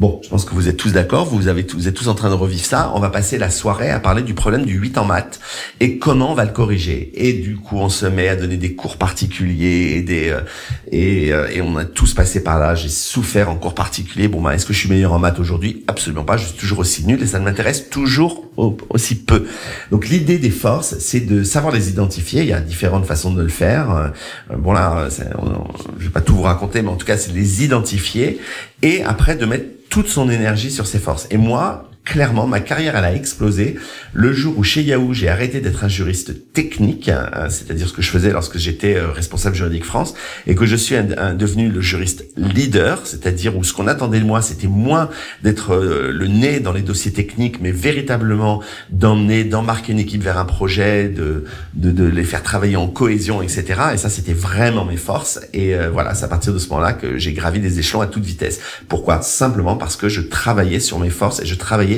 Bon, 0.00 0.18
je 0.24 0.30
pense 0.30 0.46
que 0.46 0.54
vous 0.54 0.66
êtes 0.66 0.78
tous 0.78 0.94
d'accord, 0.94 1.26
vous, 1.26 1.42
vous 1.42 1.88
êtes 1.88 1.94
tous 1.94 2.08
en 2.08 2.14
train 2.14 2.30
de 2.30 2.34
revivre 2.34 2.64
ça. 2.64 2.90
On 2.94 3.00
va 3.00 3.10
passer 3.10 3.36
la 3.36 3.50
soirée 3.50 3.90
à 3.90 4.00
parler 4.00 4.22
du 4.22 4.32
problème 4.32 4.64
du 4.64 4.78
8 4.78 4.96
en 4.96 5.04
maths 5.04 5.40
et 5.78 5.98
comment 5.98 6.32
on 6.32 6.34
va 6.34 6.46
le 6.46 6.52
corriger. 6.52 7.10
Et 7.16 7.34
du 7.34 7.58
coup, 7.58 7.76
on 7.76 7.90
se 7.90 8.06
met 8.06 8.26
à 8.26 8.34
donner 8.34 8.56
des 8.56 8.74
cours 8.74 8.96
particuliers 8.96 9.96
et, 9.96 10.00
des, 10.00 10.30
euh, 10.30 10.40
et, 10.90 11.32
euh, 11.32 11.48
et 11.52 11.62
on 11.62 11.76
a 11.76 11.84
tous 11.84 12.14
passé 12.14 12.42
par 12.42 12.58
là. 12.58 12.74
J'ai 12.74 12.88
souffert 12.88 13.48
en 13.48 13.56
cours 13.56 13.74
particuliers. 13.74 14.28
Bon, 14.28 14.40
bah, 14.40 14.54
est-ce 14.54 14.66
que 14.66 14.72
je 14.72 14.78
suis 14.78 14.88
meilleur 14.88 15.12
en 15.12 15.18
maths 15.18 15.38
aujourd'hui? 15.38 15.84
Absolument 15.86 16.24
pas. 16.24 16.36
Je 16.36 16.46
suis 16.46 16.58
toujours 16.58 16.80
aussi 16.80 17.06
nul 17.06 17.22
et 17.22 17.26
ça 17.26 17.38
ne 17.38 17.44
m'intéresse 17.44 17.90
toujours 17.90 18.50
aussi 18.56 19.14
peu. 19.14 19.46
Donc 19.90 20.08
l'idée 20.08 20.38
des 20.38 20.50
forces, 20.50 20.98
c'est 20.98 21.20
de 21.20 21.42
savoir 21.44 21.72
les 21.72 21.88
identifier. 21.88 22.42
Il 22.42 22.48
y 22.48 22.52
a 22.52 22.60
différentes 22.60 23.06
façons 23.06 23.32
de 23.32 23.42
le 23.42 23.48
faire. 23.48 23.90
Euh, 23.90 24.56
bon 24.56 24.72
là, 24.72 25.08
je 25.98 26.04
vais 26.04 26.10
pas 26.10 26.20
tout 26.20 26.34
vous 26.34 26.42
raconter, 26.42 26.82
mais 26.82 26.90
en 26.90 26.96
tout 26.96 27.06
cas, 27.06 27.16
c'est 27.16 27.32
les 27.32 27.64
identifier 27.64 28.40
et 28.82 29.02
après 29.04 29.36
de 29.36 29.46
mettre 29.46 29.66
toute 29.88 30.08
son 30.08 30.30
énergie 30.30 30.70
sur 30.70 30.86
ses 30.86 30.98
forces. 30.98 31.26
Et 31.30 31.36
moi, 31.36 31.89
clairement, 32.04 32.46
ma 32.46 32.60
carrière, 32.60 32.96
elle 32.96 33.04
a 33.04 33.14
explosé 33.14 33.76
le 34.12 34.32
jour 34.32 34.58
où 34.58 34.64
chez 34.64 34.82
Yahoo, 34.82 35.12
j'ai 35.14 35.28
arrêté 35.28 35.60
d'être 35.60 35.84
un 35.84 35.88
juriste 35.88 36.52
technique, 36.52 37.08
hein, 37.08 37.48
c'est-à-dire 37.48 37.88
ce 37.88 37.92
que 37.92 38.02
je 38.02 38.10
faisais 38.10 38.32
lorsque 38.32 38.58
j'étais 38.58 38.96
euh, 38.96 39.10
responsable 39.10 39.54
juridique 39.54 39.84
France, 39.84 40.14
et 40.46 40.54
que 40.54 40.66
je 40.66 40.76
suis 40.76 40.96
devenu 41.38 41.68
le 41.68 41.80
juriste 41.80 42.24
leader, 42.36 43.00
c'est-à-dire 43.04 43.56
où 43.56 43.64
ce 43.64 43.72
qu'on 43.72 43.86
attendait 43.86 44.20
de 44.20 44.24
moi, 44.24 44.42
c'était 44.42 44.66
moins 44.66 45.08
d'être 45.42 45.74
euh, 45.74 46.10
le 46.10 46.26
nez 46.26 46.60
dans 46.60 46.72
les 46.72 46.82
dossiers 46.82 47.12
techniques, 47.12 47.60
mais 47.60 47.70
véritablement 47.70 48.62
d'emmener, 48.90 49.44
d'embarquer 49.44 49.92
une 49.92 49.98
équipe 49.98 50.22
vers 50.22 50.38
un 50.38 50.44
projet, 50.44 51.08
de, 51.08 51.44
de, 51.74 51.90
de, 51.90 52.04
les 52.04 52.24
faire 52.24 52.42
travailler 52.42 52.76
en 52.76 52.88
cohésion, 52.88 53.42
etc. 53.42 53.64
Et 53.94 53.96
ça, 53.96 54.08
c'était 54.08 54.32
vraiment 54.32 54.84
mes 54.84 54.96
forces. 54.96 55.40
Et 55.52 55.74
euh, 55.74 55.90
voilà, 55.90 56.14
c'est 56.14 56.24
à 56.24 56.28
partir 56.28 56.52
de 56.52 56.58
ce 56.58 56.68
moment-là 56.70 56.92
que 56.92 57.18
j'ai 57.18 57.32
gravi 57.32 57.60
des 57.60 57.78
échelons 57.78 58.00
à 58.00 58.06
toute 58.06 58.24
vitesse. 58.24 58.60
Pourquoi? 58.88 59.22
Simplement 59.22 59.76
parce 59.76 59.96
que 59.96 60.08
je 60.08 60.20
travaillais 60.20 60.80
sur 60.80 60.98
mes 60.98 61.10
forces 61.10 61.40
et 61.40 61.46
je 61.46 61.54
travaillais 61.54 61.89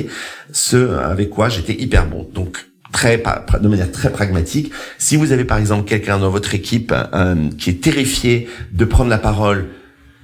ce 0.51 0.97
avec 0.97 1.29
quoi 1.29 1.49
j'étais 1.49 1.73
hyper 1.73 2.07
bon. 2.07 2.27
Donc 2.33 2.65
très 2.93 3.21
de 3.61 3.67
manière 3.67 3.91
très 3.91 4.11
pragmatique. 4.11 4.71
Si 4.97 5.17
vous 5.17 5.33
avez 5.33 5.43
par 5.43 5.57
exemple 5.57 5.83
quelqu'un 5.83 6.19
dans 6.19 6.29
votre 6.29 6.55
équipe 6.55 6.93
euh, 6.93 7.49
qui 7.57 7.71
est 7.71 7.81
terrifié 7.83 8.47
de 8.71 8.85
prendre 8.85 9.09
la 9.09 9.17
parole 9.17 9.69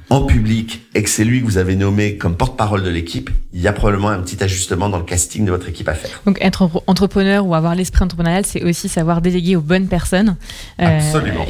en 0.10 0.26
public 0.26 0.82
et 0.96 1.04
que 1.04 1.10
c'est 1.10 1.24
lui 1.24 1.42
que 1.42 1.46
vous 1.46 1.58
avez 1.58 1.76
nommé 1.76 2.18
comme 2.18 2.36
porte-parole 2.36 2.82
de 2.82 2.90
l'équipe, 2.90 3.30
il 3.54 3.62
y 3.62 3.68
a 3.68 3.74
probablement 3.74 4.10
un 4.10 4.20
petit 4.20 4.44
ajustement 4.44 4.90
dans 4.90 4.98
le 4.98 5.04
casting 5.04 5.46
de 5.46 5.52
votre 5.52 5.70
équipe 5.70 5.88
à 5.88 5.94
faire. 5.94 6.22
Donc 6.26 6.38
être 6.42 6.70
entrepreneur 6.88 7.46
ou 7.46 7.54
avoir 7.54 7.76
l'esprit 7.76 8.04
entrepreneurial, 8.04 8.46
c'est 8.46 8.64
aussi 8.64 8.90
savoir 8.90 9.22
déléguer 9.22 9.56
aux 9.56 9.62
bonnes 9.62 9.88
personnes 9.88 10.36
euh, 10.82 11.00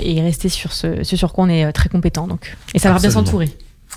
et 0.02 0.22
rester 0.22 0.50
sur 0.50 0.74
ce, 0.74 1.04
sur 1.04 1.32
quoi 1.32 1.46
on 1.46 1.50
est 1.50 1.66
euh, 1.66 1.72
très 1.72 1.90
compétent. 1.90 2.28
Donc 2.28 2.58
et 2.74 2.80
savoir 2.80 3.00
bien 3.00 3.12
s'entourer. 3.12 3.50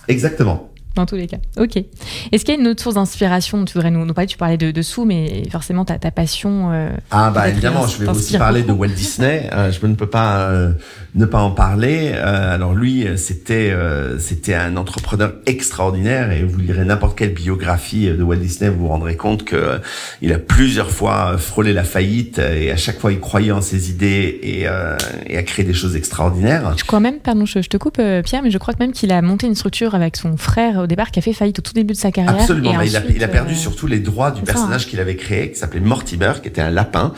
Exactement 0.09 0.72
dans 0.95 1.07
tous 1.07 1.17
les 1.17 1.27
cas. 1.27 1.39
Ok. 1.59 1.77
Est-ce 1.77 2.45
qu'il 2.45 2.55
y 2.55 2.57
a 2.57 2.61
une 2.61 2.69
autre 2.69 2.83
source 2.83 2.97
d'inspiration 2.97 3.65
Tu 3.65 3.75
voudrais 3.75 3.91
nous, 3.91 4.05
nous 4.05 4.15
parler? 4.15 4.27
Tu 4.27 4.37
parlais 4.37 4.57
de, 4.57 4.71
de 4.71 4.83
sous, 4.83 5.05
mais 5.05 5.45
forcément 5.51 5.85
ta, 5.85 5.99
ta 5.99 6.11
passion. 6.11 6.71
Euh, 6.73 6.91
ah 7.11 7.31
bah 7.31 7.49
évidemment, 7.49 7.87
je 7.87 7.99
vais 7.99 8.09
aussi 8.09 8.37
parler 8.37 8.63
de 8.63 8.73
Walt 8.73 8.89
Disney. 8.97 9.49
Euh, 9.53 9.73
je 9.73 9.85
ne 9.87 9.95
peux 9.95 10.09
pas 10.09 10.51
euh, 10.51 10.73
ne 11.15 11.25
pas 11.25 11.41
en 11.41 11.51
parler. 11.51 12.13
alors 12.13 12.75
lui, 12.75 13.07
c'était 13.17 13.75
c'était 14.19 14.55
un 14.55 14.77
entrepreneur 14.77 15.35
extraordinaire 15.47 16.33
et 16.33 16.43
vous 16.43 16.59
lirez 16.59 16.85
n'importe 16.85 17.19
quelle 17.19 17.33
biographie 17.35 18.07
de 18.07 18.23
Walt 18.23 18.37
Disney, 18.37 18.71
vous 18.71 18.81
vous 18.81 18.89
rendrez 18.89 19.17
compte 19.17 19.45
que 19.45 19.81
il 20.21 20.33
a 20.33 20.39
plusieurs 20.39 20.91
fois 20.91 21.37
frôlé 21.39 21.73
la 21.73 21.85
faillite 21.85 22.39
et 22.39 22.71
à 22.71 22.77
chaque 22.77 22.99
fois 22.99 23.13
il 23.13 23.21
croyait 23.21 23.53
en 23.53 23.61
ses 23.61 23.91
idées 23.91 24.41
et, 24.43 24.63
et 24.63 25.37
a 25.37 25.43
créé 25.43 25.65
des 25.65 25.75
choses 25.75 25.97
extraordinaires. 25.97 26.75
Je 26.77 26.85
crois 26.85 27.01
même, 27.01 27.19
pardon, 27.19 27.45
je, 27.45 27.61
je 27.63 27.69
te 27.69 27.77
coupe 27.77 28.01
Pierre, 28.25 28.43
mais 28.43 28.51
je 28.51 28.59
crois 28.59 28.75
même 28.79 28.93
qu'il 28.93 29.13
a 29.13 29.21
monté 29.23 29.47
une 29.47 29.55
structure 29.55 29.95
avec 29.95 30.17
son 30.17 30.37
frère 30.37 30.82
au 30.83 30.87
départ 30.87 31.11
qui 31.11 31.19
a 31.19 31.23
fait 31.23 31.33
faillite 31.33 31.59
au 31.59 31.63
tout 31.63 31.73
début 31.73 31.95
de 31.95 31.99
sa 31.99 32.11
carrière. 32.11 32.35
Absolument, 32.35 32.81
il, 32.81 32.97
a, 32.97 33.03
il, 33.09 33.25
a, 33.25 33.29
perdu 33.29 33.55
euh, 33.55 33.57
surtout 33.57 33.87
les 33.87 34.01
droits 34.01 34.31
du 34.31 34.43
personnage 34.43 34.87
qu'il 34.87 35.01
avait 35.01 35.17
créé, 35.17 35.51
qui 35.51 35.59
s'appelait 35.59 35.81
Mortimer, 35.81 36.33
qui 36.43 36.49
était 36.49 36.61
un 36.61 36.71
lapin, 36.71 37.13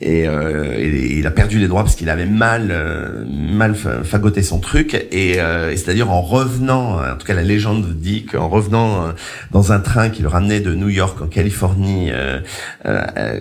et, 0.00 0.26
euh, 0.26 0.76
il 0.78 1.26
a 1.26 1.30
perdu 1.30 1.58
les 1.58 1.68
droits 1.68 1.82
parce 1.82 1.94
qu'il 1.94 2.08
avait 2.08 2.26
mal 2.26 2.68
euh, 2.70 3.24
mal 3.26 3.74
fagoté 3.74 4.42
son 4.42 4.58
truc, 4.58 4.94
et, 4.94 5.32
et 5.32 5.76
c'est-à-dire 5.76 6.10
en 6.10 6.22
revenant, 6.22 6.98
en 6.98 7.16
tout 7.16 7.26
cas 7.26 7.34
la 7.34 7.42
légende 7.42 7.94
dit 7.94 8.24
qu'en 8.24 8.48
revenant 8.48 9.12
dans 9.50 9.72
un 9.72 9.80
train 9.80 10.08
qui 10.08 10.22
le 10.22 10.28
ramenait 10.28 10.60
de 10.60 10.74
New 10.74 10.88
York 10.88 11.20
en 11.20 11.26
Californie, 11.26 12.10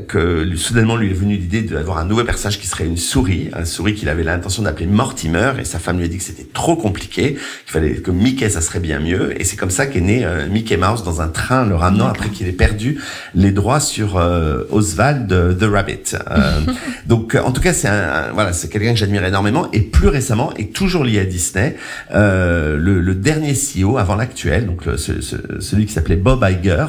que 0.07 0.55
soudainement 0.55 0.97
lui 0.97 1.11
est 1.11 1.13
venu 1.13 1.35
l'idée 1.35 1.61
d'avoir 1.61 1.99
un 1.99 2.05
nouveau 2.05 2.23
personnage 2.23 2.59
qui 2.59 2.67
serait 2.67 2.85
une 2.85 2.97
souris, 2.97 3.49
un 3.53 3.65
souris 3.65 3.93
qu'il 3.93 4.09
avait 4.09 4.23
l'intention 4.23 4.63
d'appeler 4.63 4.87
Mortimer, 4.87 5.53
et 5.59 5.65
sa 5.65 5.79
femme 5.79 5.97
lui 5.97 6.05
a 6.05 6.07
dit 6.07 6.17
que 6.17 6.23
c'était 6.23 6.47
trop 6.51 6.75
compliqué, 6.75 7.33
qu'il 7.33 7.71
fallait 7.71 7.95
que 7.95 8.11
Mickey 8.11 8.49
ça 8.49 8.61
serait 8.61 8.79
bien 8.79 8.99
mieux, 8.99 9.39
et 9.39 9.43
c'est 9.43 9.55
comme 9.55 9.69
ça 9.69 9.85
qu'est 9.85 10.01
né 10.01 10.25
euh, 10.25 10.47
Mickey 10.49 10.77
Mouse 10.77 11.03
dans 11.03 11.21
un 11.21 11.27
train 11.27 11.65
le 11.65 11.75
ramenant 11.75 12.07
après 12.07 12.29
qu'il 12.29 12.47
ait 12.47 12.51
perdu 12.51 12.99
les 13.35 13.51
droits 13.51 13.79
sur 13.79 14.17
euh, 14.17 14.63
Oswald 14.71 15.27
the 15.27 15.63
Rabbit. 15.63 16.15
Euh, 16.49 16.73
donc 17.05 17.35
en 17.35 17.51
tout 17.51 17.61
cas 17.61 17.73
c'est 17.73 17.87
un, 17.87 18.31
voilà 18.33 18.53
c'est 18.53 18.69
quelqu'un 18.69 18.93
que 18.93 18.99
j'admire 18.99 19.23
énormément 19.23 19.69
et 19.71 19.81
plus 19.81 20.07
récemment 20.07 20.51
et 20.57 20.69
toujours 20.69 21.03
lié 21.03 21.19
à 21.19 21.25
Disney 21.25 21.75
le, 22.11 22.75
le, 22.77 23.15
dernier 23.15 23.53
CEO 23.53 23.97
avant 23.97 24.15
l'actuel 24.15 24.65
donc 24.65 24.83
celui 24.97 25.85
qui 25.85 25.93
s'appelait 25.93 26.15
Bob 26.15 26.45
Iger 26.47 26.85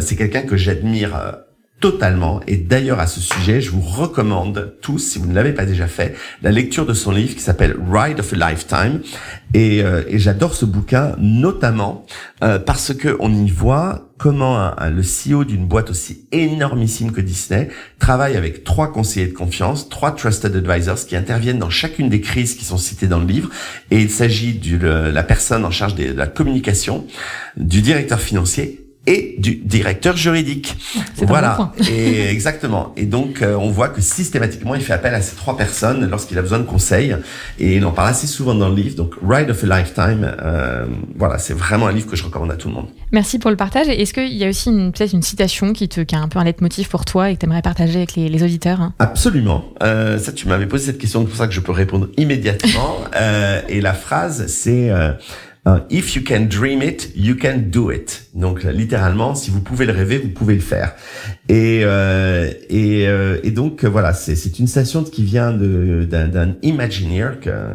c'est 0.00 0.16
quelqu'un 0.16 0.42
que 0.42 0.56
j'admire 0.56 1.45
totalement. 1.80 2.40
Et 2.46 2.56
d'ailleurs, 2.56 3.00
à 3.00 3.06
ce 3.06 3.20
sujet, 3.20 3.60
je 3.60 3.70
vous 3.70 3.82
recommande 3.82 4.76
tous, 4.80 4.98
si 4.98 5.18
vous 5.18 5.26
ne 5.26 5.34
l'avez 5.34 5.52
pas 5.52 5.66
déjà 5.66 5.86
fait, 5.86 6.16
la 6.42 6.50
lecture 6.50 6.86
de 6.86 6.94
son 6.94 7.10
livre 7.10 7.34
qui 7.34 7.42
s'appelle 7.42 7.76
Ride 7.90 8.20
of 8.20 8.32
a 8.32 8.50
Lifetime. 8.50 9.00
Et, 9.52 9.82
euh, 9.82 10.02
et 10.08 10.18
j'adore 10.18 10.54
ce 10.54 10.64
bouquin, 10.64 11.14
notamment 11.18 12.06
euh, 12.42 12.58
parce 12.58 12.94
que 12.94 13.16
on 13.20 13.32
y 13.32 13.50
voit 13.50 14.08
comment 14.18 14.72
le 14.80 15.02
CEO 15.02 15.44
d'une 15.44 15.66
boîte 15.66 15.90
aussi 15.90 16.26
énormissime 16.32 17.12
que 17.12 17.20
Disney 17.20 17.68
travaille 17.98 18.36
avec 18.36 18.64
trois 18.64 18.90
conseillers 18.90 19.26
de 19.26 19.34
confiance, 19.34 19.90
trois 19.90 20.12
trusted 20.12 20.56
advisors 20.56 21.04
qui 21.06 21.16
interviennent 21.16 21.58
dans 21.58 21.68
chacune 21.68 22.08
des 22.08 22.22
crises 22.22 22.54
qui 22.54 22.64
sont 22.64 22.78
citées 22.78 23.08
dans 23.08 23.18
le 23.18 23.26
livre. 23.26 23.50
Et 23.90 24.00
il 24.00 24.10
s'agit 24.10 24.54
de 24.54 24.78
la 24.78 25.22
personne 25.22 25.66
en 25.66 25.70
charge 25.70 25.94
de 25.94 26.14
la 26.14 26.26
communication, 26.26 27.06
du 27.58 27.82
directeur 27.82 28.18
financier 28.18 28.85
et 29.06 29.36
du 29.38 29.56
directeur 29.56 30.16
juridique. 30.16 30.76
Voilà. 31.22 31.72
et 31.90 32.28
exactement. 32.28 32.92
Et 32.96 33.04
donc 33.04 33.42
euh, 33.42 33.54
on 33.54 33.70
voit 33.70 33.88
que 33.88 34.00
systématiquement 34.00 34.74
il 34.74 34.80
fait 34.80 34.92
appel 34.92 35.14
à 35.14 35.22
ces 35.22 35.36
trois 35.36 35.56
personnes 35.56 36.08
lorsqu'il 36.10 36.38
a 36.38 36.42
besoin 36.42 36.58
de 36.58 36.64
conseils 36.64 37.16
et 37.58 37.76
il 37.76 37.84
en 37.84 37.92
parle 37.92 38.10
assez 38.10 38.26
souvent 38.26 38.54
dans 38.54 38.68
le 38.68 38.74
livre. 38.74 38.96
Donc 38.96 39.14
Ride 39.26 39.50
of 39.50 39.62
a 39.64 39.78
Lifetime, 39.78 40.34
euh, 40.42 40.86
voilà, 41.16 41.38
c'est 41.38 41.54
vraiment 41.54 41.86
un 41.86 41.92
livre 41.92 42.08
que 42.08 42.16
je 42.16 42.24
recommande 42.24 42.50
à 42.50 42.56
tout 42.56 42.68
le 42.68 42.74
monde. 42.74 42.88
Merci 43.12 43.38
pour 43.38 43.50
le 43.50 43.56
partage. 43.56 43.88
Est-ce 43.88 44.12
qu'il 44.12 44.34
y 44.34 44.44
a 44.44 44.48
aussi 44.48 44.70
peut-être 44.70 45.12
une 45.12 45.22
citation 45.22 45.72
qui 45.72 45.88
te 45.88 46.00
qui 46.00 46.14
a 46.14 46.18
un 46.18 46.28
peu 46.28 46.38
un 46.38 46.44
leitmotiv 46.44 46.88
pour 46.88 47.04
toi 47.04 47.30
et 47.30 47.34
que 47.34 47.40
tu 47.40 47.46
aimerais 47.46 47.62
partager 47.62 47.96
avec 47.96 48.14
les, 48.14 48.28
les 48.28 48.42
auditeurs 48.42 48.80
hein? 48.80 48.94
Absolument. 48.98 49.64
Euh, 49.82 50.18
ça 50.18 50.32
tu 50.32 50.48
m'avais 50.48 50.66
posé 50.66 50.86
cette 50.86 50.98
question, 50.98 51.22
c'est 51.22 51.28
pour 51.28 51.36
ça 51.36 51.46
que 51.46 51.54
je 51.54 51.60
peux 51.60 51.72
répondre 51.72 52.08
immédiatement. 52.16 52.98
euh, 53.16 53.60
et 53.68 53.80
la 53.80 53.94
phrase 53.94 54.46
c'est 54.48 54.90
euh, 54.90 55.12
Uh, 55.66 55.80
if 55.90 56.14
you 56.14 56.22
can 56.22 56.46
dream 56.46 56.80
it, 56.80 57.10
you 57.16 57.34
can 57.34 57.58
do 57.58 57.90
it. 57.90 58.28
Donc 58.34 58.62
littéralement, 58.62 59.34
si 59.34 59.50
vous 59.50 59.60
pouvez 59.60 59.84
le 59.84 59.92
rêver, 59.92 60.16
vous 60.16 60.28
pouvez 60.28 60.54
le 60.54 60.60
faire. 60.60 60.94
Et 61.48 61.80
euh, 61.82 62.52
et, 62.70 63.08
euh, 63.08 63.40
et, 63.42 63.50
donc 63.50 63.84
voilà, 63.84 64.12
c'est 64.12 64.36
c'est 64.36 64.60
une 64.60 64.68
citation 64.68 65.02
qui 65.02 65.24
vient 65.24 65.50
de 65.50 66.06
d'un 66.08 66.54
Imagineer. 66.62 67.32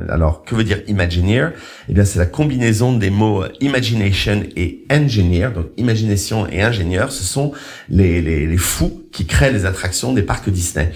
Alors 0.07 0.45
que 0.45 0.55
veut 0.55 0.63
dire 0.63 0.79
Imagineer? 0.87 1.49
Eh 1.89 1.93
bien, 1.93 2.05
c'est 2.05 2.19
la 2.19 2.27
combinaison 2.27 2.97
des 2.97 3.09
mots 3.09 3.43
imagination 3.59 4.43
et 4.55 4.85
engineer. 4.89 5.49
Donc 5.53 5.67
imagination 5.75 6.47
et 6.47 6.61
ingénieur, 6.61 7.11
ce 7.11 7.25
sont 7.25 7.51
les 7.89 8.21
les, 8.21 8.47
les 8.47 8.57
fous 8.57 9.03
qui 9.11 9.25
créent 9.25 9.51
les 9.51 9.65
attractions 9.65 10.13
des 10.13 10.21
parcs 10.23 10.49
Disney. 10.49 10.93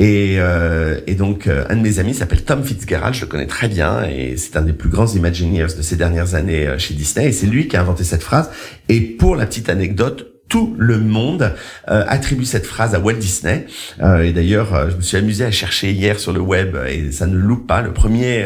Et, 0.00 0.36
euh, 0.38 0.98
et 1.06 1.14
donc, 1.14 1.46
euh, 1.46 1.66
un 1.68 1.76
de 1.76 1.82
mes 1.82 1.98
amis 1.98 2.14
s'appelle 2.14 2.42
Tom 2.42 2.64
Fitzgerald, 2.64 3.14
je 3.14 3.20
le 3.20 3.26
connais 3.26 3.46
très 3.46 3.68
bien, 3.68 4.02
et 4.04 4.38
c'est 4.38 4.56
un 4.56 4.62
des 4.62 4.72
plus 4.72 4.88
grands 4.88 5.06
Imagineers 5.06 5.76
de 5.76 5.82
ces 5.82 5.96
dernières 5.96 6.34
années 6.34 6.66
euh, 6.66 6.78
chez 6.78 6.94
Disney, 6.94 7.28
et 7.28 7.32
c'est 7.32 7.46
lui 7.46 7.68
qui 7.68 7.76
a 7.76 7.82
inventé 7.82 8.02
cette 8.02 8.22
phrase. 8.22 8.48
Et 8.88 9.02
pour 9.02 9.36
la 9.36 9.44
petite 9.44 9.68
anecdote, 9.68 10.29
tout 10.50 10.74
le 10.78 10.98
monde 10.98 11.54
euh, 11.88 12.04
attribue 12.08 12.44
cette 12.44 12.66
phrase 12.66 12.94
à 12.94 12.98
Walt 12.98 13.14
Disney. 13.14 13.66
Euh, 14.02 14.22
et 14.22 14.32
d'ailleurs, 14.32 14.74
euh, 14.74 14.90
je 14.90 14.96
me 14.96 15.00
suis 15.00 15.16
amusé 15.16 15.44
à 15.44 15.50
chercher 15.50 15.92
hier 15.92 16.18
sur 16.18 16.32
le 16.32 16.40
web 16.40 16.76
et 16.88 17.12
ça 17.12 17.26
ne 17.26 17.36
loupe 17.36 17.66
pas. 17.66 17.80
Le 17.80 17.92
premier, 17.92 18.44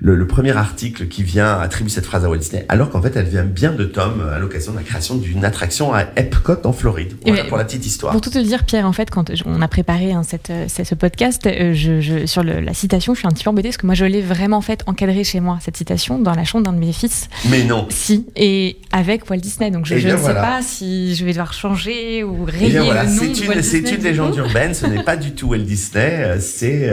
le, 0.00 0.26
premier 0.26 0.56
article 0.56 1.08
qui 1.08 1.22
vient 1.22 1.58
attribuer 1.58 1.90
cette 1.90 2.04
phrase 2.04 2.24
à 2.24 2.28
Walt 2.28 2.36
Disney, 2.36 2.66
alors 2.68 2.90
qu'en 2.90 3.00
fait, 3.00 3.16
elle 3.16 3.26
vient 3.26 3.44
bien 3.44 3.72
de 3.72 3.84
Tom 3.84 4.22
à 4.32 4.38
l'occasion 4.38 4.72
de 4.72 4.76
la 4.76 4.82
création 4.82 5.16
d'une 5.16 5.44
attraction 5.44 5.94
à 5.94 6.04
Epcot 6.16 6.58
en 6.64 6.72
Floride. 6.72 7.14
Voilà 7.26 7.44
pour 7.44 7.56
la 7.56 7.64
petite 7.64 7.86
histoire. 7.86 8.12
Pour 8.12 8.20
tout 8.20 8.30
te 8.30 8.38
dire, 8.38 8.64
Pierre, 8.64 8.86
en 8.86 8.92
fait, 8.92 9.10
quand 9.10 9.32
on 9.46 9.62
a 9.62 9.68
préparé 9.68 10.12
hein, 10.12 10.22
cette, 10.22 10.52
ce 10.68 10.94
podcast, 10.94 11.48
je, 11.48 12.00
je, 12.00 12.26
sur 12.26 12.42
le, 12.42 12.60
la 12.60 12.74
citation, 12.74 13.14
je 13.14 13.20
suis 13.20 13.26
un 13.26 13.30
petit 13.30 13.44
peu 13.44 13.50
embêtée 13.50 13.68
parce 13.68 13.78
que 13.78 13.86
moi, 13.86 13.94
je 13.94 14.04
l'ai 14.04 14.20
vraiment 14.20 14.60
fait 14.60 14.82
encadrer 14.86 15.24
chez 15.24 15.40
moi 15.40 15.58
cette 15.62 15.78
citation 15.78 16.18
dans 16.18 16.34
la 16.34 16.44
chambre 16.44 16.64
d'un 16.64 16.74
de 16.74 16.78
mes 16.78 16.92
fils. 16.92 17.30
Mais 17.48 17.64
non. 17.64 17.86
Si, 17.88 18.26
et 18.36 18.76
avec 18.92 19.30
Walt 19.30 19.38
Disney. 19.38 19.70
Donc 19.70 19.86
je, 19.86 19.94
eh 19.94 20.04
ne 20.04 20.16
sais 20.16 20.34
pas 20.34 20.60
si 20.62 21.14
je 21.14 21.24
vais 21.24 21.32
devoir 21.38 21.52
changer 21.52 22.24
ou 22.24 22.44
rayer 22.44 22.70
le 22.70 22.80
nom 22.80 22.92
C'est 23.06 23.44
une, 23.44 23.62
c'est 23.62 23.90
une 23.92 24.02
légende 24.02 24.36
urbaine. 24.36 24.74
Ce 24.74 24.86
n'est 24.86 25.04
pas 25.04 25.16
du 25.16 25.32
tout 25.32 25.48
Walt 25.50 25.58
Disney. 25.58 26.36
C'est 26.40 26.90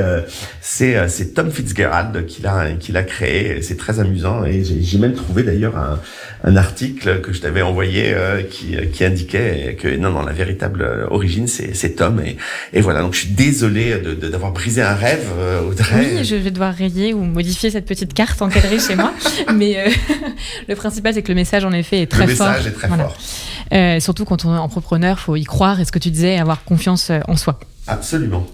c'est 0.62 1.10
c'est 1.10 1.34
Tom 1.34 1.52
Fitzgerald 1.52 2.26
qui 2.28 2.42
l'a 2.44 2.74
qui 2.80 2.92
l'a 2.92 3.04
créé. 3.04 3.62
C'est 3.64 3.78
très 3.78 4.00
amusant 4.00 4.46
et 4.46 4.64
j'ai 4.64 4.98
même 5.00 5.14
trouvé 5.14 5.42
d'ailleurs 5.44 5.78
un, 5.78 6.00
un 6.44 6.56
article 6.56 7.22
que 7.22 7.34
je 7.34 7.42
t'avais 7.42 7.64
envoyé 7.64 8.16
qui 8.52 8.76
qui 8.94 9.04
indiquait 9.04 9.78
que 9.82 9.96
non 9.98 10.12
non 10.12 10.22
la 10.22 10.34
véritable 10.34 11.08
origine 11.10 11.48
c'est 11.48 11.76
c'est 11.76 11.96
Tom 11.96 12.22
et 12.24 12.38
et 12.74 12.82
voilà 12.82 13.02
donc 13.02 13.14
je 13.14 13.22
suis 13.22 13.30
désolé 13.30 13.98
de 13.98 14.14
d'avoir 14.14 14.52
brisé 14.52 14.82
un 14.82 14.94
rêve 14.94 15.28
Audrey. 15.68 16.18
Oui, 16.18 16.24
je 16.24 16.36
vais 16.36 16.52
devoir 16.52 16.74
rayer 16.74 17.14
ou 17.14 17.24
modifier 17.24 17.72
cette 17.72 17.86
petite 17.86 18.14
carte 18.14 18.42
encadrée 18.42 18.80
chez 18.80 18.96
moi, 18.96 19.14
mais 19.56 19.86
le 20.68 20.76
principal 20.76 21.14
c'est 21.14 21.24
que 21.24 21.30
le 21.30 21.36
message 21.36 21.66
en 21.66 21.72
effet 21.72 22.02
est 22.02 22.12
très 22.12 22.28
fort. 22.28 22.48
Le 22.48 22.54
message 22.54 22.68
est 22.68 22.76
très 22.76 22.88
fort. 22.88 23.18
Euh, 23.74 24.00
surtout 24.00 24.26
quand 24.36 24.50
on 24.50 24.56
est 24.56 24.60
entrepreneur, 24.60 25.18
faut 25.18 25.36
y 25.36 25.46
croire. 25.46 25.80
Et 25.80 25.86
ce 25.86 25.92
que 25.92 26.00
tu 26.00 26.12
disais, 26.12 26.38
avoir 26.38 26.64
confiance 26.66 27.10
euh, 27.10 27.20
en 27.28 27.38
soi? 27.38 27.60
Absolument. 27.88 28.48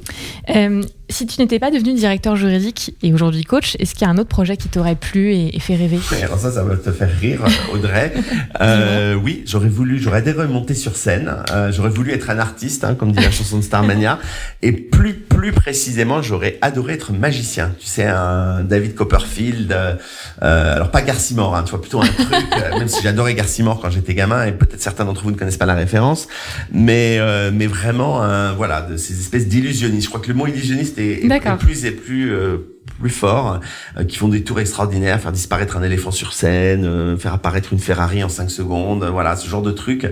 Euh, 0.53 0.83
si 1.09 1.25
tu 1.25 1.39
n'étais 1.39 1.57
pas 1.57 1.71
devenu 1.71 1.93
directeur 1.93 2.35
juridique 2.35 2.95
et 3.01 3.13
aujourd'hui 3.13 3.45
coach, 3.45 3.77
est-ce 3.79 3.93
qu'il 3.93 4.01
y 4.01 4.05
a 4.05 4.09
un 4.09 4.17
autre 4.17 4.29
projet 4.29 4.57
qui 4.57 4.67
t'aurait 4.67 4.95
plu 4.95 5.33
et, 5.33 5.57
fait 5.59 5.75
rêver? 5.75 5.99
Alors 6.21 6.37
ça, 6.37 6.51
ça 6.51 6.63
va 6.63 6.75
te 6.75 6.91
faire 6.91 7.09
rire, 7.17 7.41
Audrey. 7.73 8.13
euh, 8.61 9.15
oui, 9.15 9.43
j'aurais 9.45 9.69
voulu, 9.69 9.99
j'aurais 9.99 10.17
adoré 10.17 10.47
monter 10.47 10.73
sur 10.73 10.97
scène. 10.97 11.33
Euh, 11.51 11.71
j'aurais 11.71 11.89
voulu 11.89 12.11
être 12.11 12.29
un 12.29 12.39
artiste, 12.39 12.83
hein, 12.83 12.95
comme 12.95 13.13
dit 13.13 13.23
la 13.23 13.31
chanson 13.31 13.57
de 13.57 13.63
Starmania. 13.63 14.19
Et 14.61 14.73
plus, 14.73 15.20
plus 15.41 15.51
précisément, 15.53 16.21
j'aurais 16.21 16.59
adoré 16.61 16.93
être 16.93 17.13
magicien. 17.13 17.73
Tu 17.79 17.87
sais, 17.87 18.03
un 18.03 18.61
David 18.63 18.93
Copperfield. 18.93 19.71
Euh, 19.71 20.75
alors 20.75 20.91
pas 20.91 21.01
Garcimore, 21.01 21.55
hein, 21.55 21.63
tu 21.63 21.71
vois, 21.71 21.81
plutôt 21.81 21.99
un 21.99 22.05
truc. 22.05 22.27
Euh, 22.51 22.77
même 22.77 22.87
si 22.87 23.01
j'adorais 23.01 23.33
Garcimore 23.33 23.79
quand 23.81 23.89
j'étais 23.89 24.13
gamin, 24.13 24.45
et 24.45 24.51
peut-être 24.51 24.81
certains 24.81 25.05
d'entre 25.05 25.23
vous 25.23 25.31
ne 25.31 25.37
connaissent 25.37 25.57
pas 25.57 25.65
la 25.65 25.73
référence, 25.73 26.27
mais 26.71 27.17
euh, 27.19 27.49
mais 27.51 27.65
vraiment, 27.65 28.21
voilà, 28.55 28.81
de 28.81 28.97
ces 28.97 29.19
espèces 29.19 29.47
d'illusionnistes. 29.47 30.05
Je 30.05 30.09
crois 30.09 30.21
que 30.21 30.27
le 30.27 30.33
mot 30.33 30.47
illusionniste 30.47 30.99
et, 30.99 31.27
plus 31.59 31.85
et 31.85 31.91
plus 31.91 32.31
euh, 32.31 32.57
plus 33.01 33.09
forts, 33.09 33.59
euh, 33.97 34.03
qui 34.05 34.17
font 34.17 34.27
des 34.27 34.43
tours 34.43 34.59
extraordinaires, 34.59 35.19
faire 35.19 35.31
disparaître 35.31 35.75
un 35.75 35.83
éléphant 35.83 36.11
sur 36.11 36.33
scène, 36.33 36.85
euh, 36.85 37.17
faire 37.17 37.33
apparaître 37.33 37.73
une 37.73 37.79
Ferrari 37.79 38.23
en 38.23 38.29
5 38.29 38.49
secondes, 38.49 39.03
voilà, 39.03 39.35
ce 39.35 39.49
genre 39.49 39.61
de 39.61 39.71
truc. 39.71 40.07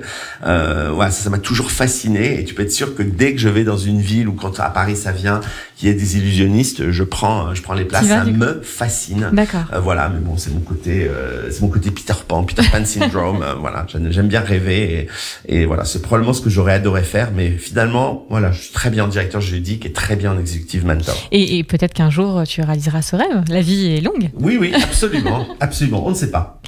Euh, 0.46 1.10
ça 1.10 1.30
m'a 1.30 1.40
toujours 1.40 1.72
fasciné. 1.72 2.40
Et 2.40 2.44
tu 2.44 2.54
peux 2.54 2.64
être 2.64 2.72
sûr 2.72 2.96
que 2.96 3.04
dès 3.04 3.34
que 3.34 3.40
je 3.40 3.50
vais 3.50 3.64
dans 3.64 3.78
une 3.78 4.02
ville 4.02 4.28
ou 4.28 4.34
quand 4.34 4.60
à 4.60 4.70
Paris 4.70 4.96
ça 4.96 5.12
vient, 5.12 5.40
ait 5.88 5.94
des 5.94 6.18
illusionnistes, 6.18 6.92
je 6.92 7.04
prends, 7.04 7.54
je 7.56 7.62
prends 7.62 7.74
les 7.74 7.86
places. 7.86 8.08
ça 8.08 8.26
me 8.26 8.62
fascine. 8.62 9.30
D'accord. 9.32 9.64
voilà, 9.82 10.10
mais 10.10 10.20
bon, 10.20 10.38
c'est 10.38 10.54
mon 10.54 10.60
côté, 10.60 11.10
c'est 11.50 11.62
mon 11.62 11.70
côté 11.70 11.92
Peter 11.92 12.14
Pan, 12.28 12.44
Peter 12.44 12.64
Pan 12.72 12.84
syndrome. 12.86 13.44
voilà, 13.60 13.86
j'aime 13.88 14.28
bien 14.28 14.42
rêver 14.42 15.08
et, 15.46 15.62
et 15.62 15.66
voilà, 15.66 15.86
c'est 15.86 16.02
probablement 16.02 16.34
ce 16.34 16.42
que 16.42 16.50
j'aurais 16.50 16.74
adoré 16.74 17.04
faire. 17.04 17.32
Mais 17.36 17.52
finalement, 17.52 18.26
voilà, 18.30 18.52
je 18.52 18.62
suis 18.62 18.74
très 18.74 18.90
bien 18.90 19.06
en 19.06 19.08
directeur 19.08 19.42
juridique 19.42 19.86
et 19.86 19.94
très 19.94 20.16
bien 20.16 20.34
en 20.34 20.40
executive 20.40 20.86
mentor. 20.86 21.16
Et, 21.32 21.58
et 21.58 21.64
peut-être 21.64 21.94
qu'un 21.94 22.10
jour 22.10 22.44
tu 22.46 22.62
réalisera 22.62 23.02
ce 23.02 23.16
rêve. 23.16 23.44
La 23.50 23.62
vie 23.62 23.88
est 23.88 24.02
longue. 24.02 24.30
Oui, 24.40 24.58
oui, 24.60 24.74
absolument, 24.74 25.48
absolument. 25.60 26.06
On 26.06 26.10
ne 26.10 26.16
sait 26.16 26.32
pas. 26.32 26.60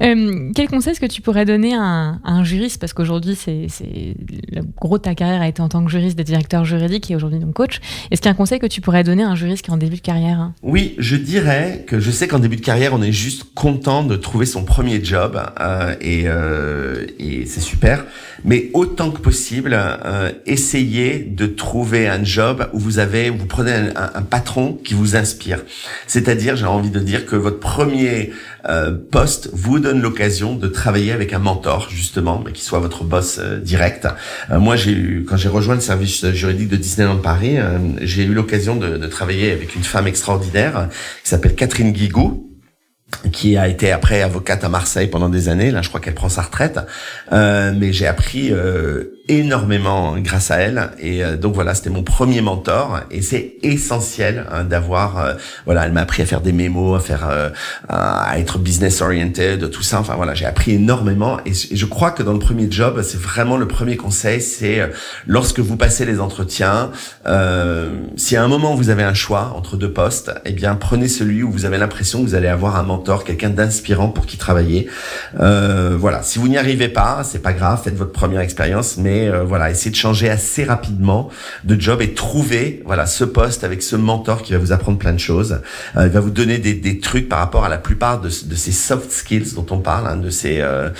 Euh, 0.00 0.50
quel 0.54 0.68
conseil 0.68 0.92
est-ce 0.92 1.00
que 1.00 1.06
tu 1.06 1.22
pourrais 1.22 1.44
donner 1.44 1.74
à 1.74 2.16
un, 2.24 2.44
juriste? 2.44 2.80
Parce 2.80 2.92
qu'aujourd'hui, 2.92 3.34
c'est, 3.34 3.66
le 4.50 4.62
gros 4.80 4.98
de 4.98 5.02
ta 5.02 5.14
carrière 5.14 5.42
a 5.42 5.48
été 5.48 5.60
en 5.60 5.68
tant 5.68 5.84
que 5.84 5.90
juriste, 5.90 6.16
des 6.16 6.24
directeurs 6.24 6.64
juridiques 6.64 7.10
et 7.10 7.16
aujourd'hui 7.16 7.38
donc 7.38 7.54
coach. 7.54 7.80
Est-ce 8.10 8.20
qu'il 8.20 8.28
y 8.28 8.32
a 8.32 8.32
un 8.32 8.36
conseil 8.36 8.47
que 8.56 8.66
tu 8.66 8.80
pourrais 8.80 9.04
donner 9.04 9.22
à 9.22 9.28
un 9.28 9.34
juriste 9.34 9.62
qui 9.62 9.70
est 9.70 9.74
en 9.74 9.76
début 9.76 9.96
de 9.96 10.00
carrière 10.00 10.52
Oui, 10.62 10.94
je 10.98 11.16
dirais 11.16 11.84
que 11.86 12.00
je 12.00 12.10
sais 12.10 12.26
qu'en 12.26 12.38
début 12.38 12.56
de 12.56 12.64
carrière, 12.64 12.94
on 12.94 13.02
est 13.02 13.12
juste 13.12 13.44
content 13.54 14.02
de 14.02 14.16
trouver 14.16 14.46
son 14.46 14.64
premier 14.64 15.04
job 15.04 15.38
euh, 15.60 15.94
et, 16.00 16.22
euh, 16.26 17.06
et 17.18 17.44
c'est 17.44 17.60
super. 17.60 18.06
Mais 18.44 18.70
autant 18.72 19.10
que 19.10 19.20
possible, 19.20 19.76
euh, 19.76 20.32
essayez 20.46 21.18
de 21.18 21.46
trouver 21.46 22.08
un 22.08 22.24
job 22.24 22.66
où 22.72 22.78
vous 22.78 22.98
avez, 22.98 23.28
vous 23.28 23.46
prenez 23.46 23.72
un, 23.72 24.10
un 24.14 24.22
patron 24.22 24.78
qui 24.82 24.94
vous 24.94 25.16
inspire. 25.16 25.58
C'est-à-dire, 26.06 26.56
j'ai 26.56 26.66
envie 26.66 26.90
de 26.90 27.00
dire 27.00 27.26
que 27.26 27.36
votre 27.36 27.60
premier 27.60 28.30
euh, 28.68 28.92
poste 29.10 29.50
vous 29.52 29.78
donne 29.78 30.02
l'occasion 30.02 30.54
de 30.54 30.66
travailler 30.66 31.12
avec 31.12 31.32
un 31.32 31.38
mentor 31.38 31.88
justement, 31.90 32.42
mais 32.44 32.52
qui 32.52 32.62
soit 32.62 32.80
votre 32.80 33.04
boss 33.04 33.38
euh, 33.38 33.58
direct. 33.58 34.06
Euh, 34.50 34.58
moi, 34.58 34.76
j'ai 34.76 34.90
eu 34.92 35.24
quand 35.28 35.36
j'ai 35.36 35.48
rejoint 35.48 35.74
le 35.76 35.80
service 35.80 36.28
juridique 36.32 36.68
de 36.68 36.76
Disneyland 36.76 37.16
Paris, 37.16 37.56
j'ai 38.02 38.24
eu 38.24 38.34
l'occasion 38.38 38.76
de, 38.76 39.06
travailler 39.06 39.52
avec 39.52 39.74
une 39.74 39.84
femme 39.84 40.06
extraordinaire 40.06 40.88
qui 41.22 41.28
s'appelle 41.28 41.54
Catherine 41.54 41.92
Guigou 41.92 42.44
qui 43.32 43.56
a 43.56 43.68
été 43.68 43.90
après 43.90 44.20
avocate 44.22 44.64
à 44.64 44.68
Marseille 44.68 45.08
pendant 45.08 45.28
des 45.30 45.48
années. 45.48 45.70
Là, 45.70 45.82
je 45.82 45.88
crois 45.88 46.00
qu'elle 46.00 46.14
prend 46.14 46.28
sa 46.28 46.42
retraite. 46.42 46.78
Euh, 47.32 47.72
mais 47.74 47.92
j'ai 47.92 48.06
appris 48.06 48.52
euh, 48.52 49.17
énormément 49.28 50.16
grâce 50.18 50.50
à 50.50 50.56
elle. 50.56 50.90
Et 50.98 51.22
euh, 51.22 51.36
donc 51.36 51.54
voilà, 51.54 51.74
c'était 51.74 51.90
mon 51.90 52.02
premier 52.02 52.40
mentor. 52.40 53.00
Et 53.10 53.22
c'est 53.22 53.54
essentiel 53.62 54.46
hein, 54.50 54.64
d'avoir. 54.64 55.18
Euh, 55.18 55.34
voilà, 55.66 55.86
elle 55.86 55.92
m'a 55.92 56.00
appris 56.00 56.22
à 56.22 56.26
faire 56.26 56.40
des 56.40 56.52
mémos, 56.52 56.96
à 56.96 57.00
faire, 57.00 57.28
euh, 57.30 57.50
à 57.88 58.38
être 58.38 58.58
business 58.58 59.00
oriented, 59.02 59.70
tout 59.70 59.82
ça. 59.82 60.00
Enfin 60.00 60.14
voilà, 60.16 60.34
j'ai 60.34 60.46
appris 60.46 60.72
énormément. 60.72 61.38
Et, 61.44 61.52
je 61.52 61.86
crois 61.86 62.10
que 62.10 62.22
dans 62.22 62.32
le 62.32 62.38
premier 62.38 62.70
job, 62.70 63.02
c'est 63.02 63.20
vraiment 63.20 63.56
le 63.56 63.68
premier 63.68 63.96
conseil, 63.96 64.40
c'est 64.40 64.90
lorsque 65.26 65.60
vous 65.60 65.76
passez 65.76 66.04
les 66.04 66.20
entretiens, 66.20 66.90
si 68.16 68.36
à 68.36 68.42
un 68.42 68.48
moment 68.48 68.74
vous 68.74 68.90
avez 68.90 69.02
un 69.02 69.14
choix 69.14 69.52
entre 69.56 69.76
deux 69.76 69.92
postes, 69.92 70.32
eh 70.44 70.52
bien 70.52 70.74
prenez 70.74 71.08
celui 71.08 71.42
où 71.42 71.50
vous 71.50 71.64
avez 71.64 71.78
l'impression 71.78 72.20
que 72.20 72.24
vous 72.24 72.34
allez 72.34 72.48
avoir 72.48 72.76
un 72.76 72.82
mentor, 72.82 73.24
quelqu'un 73.24 73.50
d'inspirant 73.50 74.08
pour 74.08 74.26
qui 74.26 74.36
travailler. 74.36 74.88
voilà, 75.34 76.22
si 76.22 76.38
vous 76.38 76.48
n'y 76.48 76.58
arrivez 76.58 76.88
pas, 76.88 77.22
c'est 77.24 77.42
pas 77.42 77.52
grave, 77.52 77.80
faites 77.82 77.96
votre 77.96 78.12
première 78.12 78.40
expérience, 78.40 78.96
mais 78.96 79.17
euh, 79.26 79.42
voilà, 79.44 79.70
essayer 79.70 79.90
de 79.90 79.96
changer 79.96 80.28
assez 80.30 80.64
rapidement 80.64 81.30
de 81.64 81.80
job 81.80 82.00
et 82.02 82.14
trouver 82.14 82.82
voilà 82.84 83.06
ce 83.06 83.24
poste 83.24 83.64
avec 83.64 83.82
ce 83.82 83.96
mentor 83.96 84.42
qui 84.42 84.52
va 84.52 84.58
vous 84.58 84.72
apprendre 84.72 84.98
plein 84.98 85.12
de 85.12 85.18
choses. 85.18 85.60
Euh, 85.96 86.06
il 86.06 86.12
va 86.12 86.20
vous 86.20 86.30
donner 86.30 86.58
des, 86.58 86.74
des, 86.74 87.00
trucs 87.00 87.28
par 87.28 87.38
rapport 87.38 87.64
à 87.64 87.68
la 87.68 87.78
plupart 87.78 88.20
de, 88.20 88.28
de 88.28 88.54
ces 88.54 88.72
soft 88.72 89.10
skills 89.10 89.54
dont 89.54 89.66
on 89.70 89.78
parle, 89.78 90.06
hein, 90.06 90.16
de 90.16 90.30
ces 90.30 90.60
euh, 90.60 90.90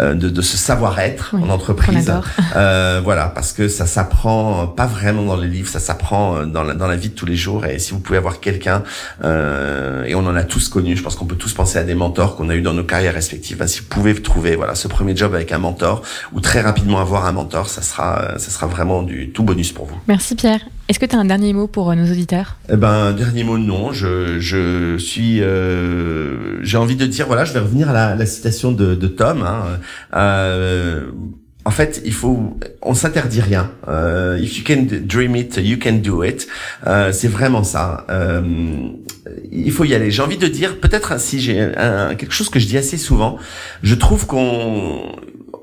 de, 0.00 0.28
de, 0.28 0.42
ce 0.42 0.56
savoir-être 0.56 1.34
en 1.34 1.50
entreprise. 1.50 2.12
voilà, 2.54 3.32
parce 3.34 3.52
que 3.52 3.68
ça 3.68 3.86
s'apprend 3.86 4.66
pas 4.66 4.86
vraiment 4.86 5.22
dans 5.22 5.36
les 5.36 5.48
livres, 5.48 5.68
ça 5.68 5.80
s'apprend 5.80 6.46
dans 6.46 6.62
la, 6.62 6.74
dans 6.74 6.86
la 6.86 6.96
vie 6.96 7.10
de 7.10 7.14
tous 7.14 7.26
les 7.26 7.36
jours. 7.36 7.66
Et 7.66 7.78
si 7.78 7.92
vous 7.92 8.00
pouvez 8.00 8.18
avoir 8.18 8.40
quelqu'un, 8.40 8.82
et 9.24 10.14
on 10.14 10.26
en 10.26 10.34
a 10.34 10.44
tous 10.44 10.68
connu, 10.68 10.96
je 10.96 11.02
pense 11.02 11.16
qu'on 11.16 11.26
peut 11.26 11.36
tous 11.36 11.52
penser 11.52 11.78
à 11.78 11.84
des 11.84 11.94
mentors 11.94 12.36
qu'on 12.36 12.48
a 12.48 12.54
eu 12.54 12.62
dans 12.62 12.74
nos 12.74 12.84
carrières 12.84 13.14
respectives. 13.14 13.58
Ben, 13.58 13.66
si 13.66 13.80
vous 13.80 13.86
pouvez 13.86 14.14
trouver 14.14 14.56
voilà 14.56 14.74
ce 14.74 14.88
premier 14.88 15.16
job 15.16 15.34
avec 15.34 15.52
un 15.52 15.58
mentor 15.58 16.02
ou 16.32 16.40
très 16.40 16.60
rapidement 16.60 17.00
avoir 17.00 17.26
un 17.26 17.32
mentor 17.32 17.67
ça 17.68 17.82
sera, 17.82 18.38
ça 18.38 18.50
sera 18.50 18.66
vraiment 18.66 19.02
du 19.02 19.30
tout 19.30 19.42
bonus 19.42 19.72
pour 19.72 19.86
vous. 19.86 19.96
Merci 20.08 20.34
Pierre. 20.34 20.60
Est-ce 20.88 20.98
que 20.98 21.04
tu 21.04 21.14
as 21.14 21.18
un 21.18 21.26
dernier 21.26 21.52
mot 21.52 21.66
pour 21.66 21.90
euh, 21.90 21.94
nos 21.94 22.10
auditeurs? 22.10 22.56
Eh 22.72 22.76
ben, 22.76 23.12
dernier 23.12 23.44
mot, 23.44 23.58
non. 23.58 23.92
Je, 23.92 24.40
je 24.40 24.96
suis, 24.96 25.42
euh, 25.42 26.62
j'ai 26.64 26.78
envie 26.78 26.96
de 26.96 27.06
dire, 27.06 27.26
voilà, 27.26 27.44
je 27.44 27.52
vais 27.52 27.60
revenir 27.60 27.90
à 27.90 28.14
la, 28.14 28.26
citation 28.26 28.72
de, 28.72 28.94
de 28.94 29.06
Tom. 29.06 29.42
Hein. 29.42 29.80
Euh, 30.14 31.10
en 31.66 31.70
fait, 31.70 32.00
il 32.06 32.14
faut, 32.14 32.58
on 32.80 32.94
s'interdit 32.94 33.42
rien. 33.42 33.70
Euh, 33.88 34.38
if 34.40 34.56
you 34.56 34.64
can 34.66 34.86
dream 35.04 35.36
it, 35.36 35.60
you 35.62 35.76
can 35.78 35.96
do 36.02 36.24
it. 36.24 36.48
Euh, 36.86 37.12
c'est 37.12 37.28
vraiment 37.28 37.62
ça. 37.64 38.06
Euh, 38.08 38.40
il 39.52 39.70
faut 39.70 39.84
y 39.84 39.94
aller. 39.94 40.10
J'ai 40.10 40.22
envie 40.22 40.38
de 40.38 40.46
dire, 40.46 40.80
peut-être 40.80 41.20
si 41.20 41.38
j'ai 41.38 41.70
quelque 42.18 42.32
chose 42.32 42.48
que 42.48 42.58
je 42.58 42.66
dis 42.66 42.78
assez 42.78 42.96
souvent, 42.96 43.36
je 43.82 43.94
trouve 43.94 44.26
qu'on 44.26 45.12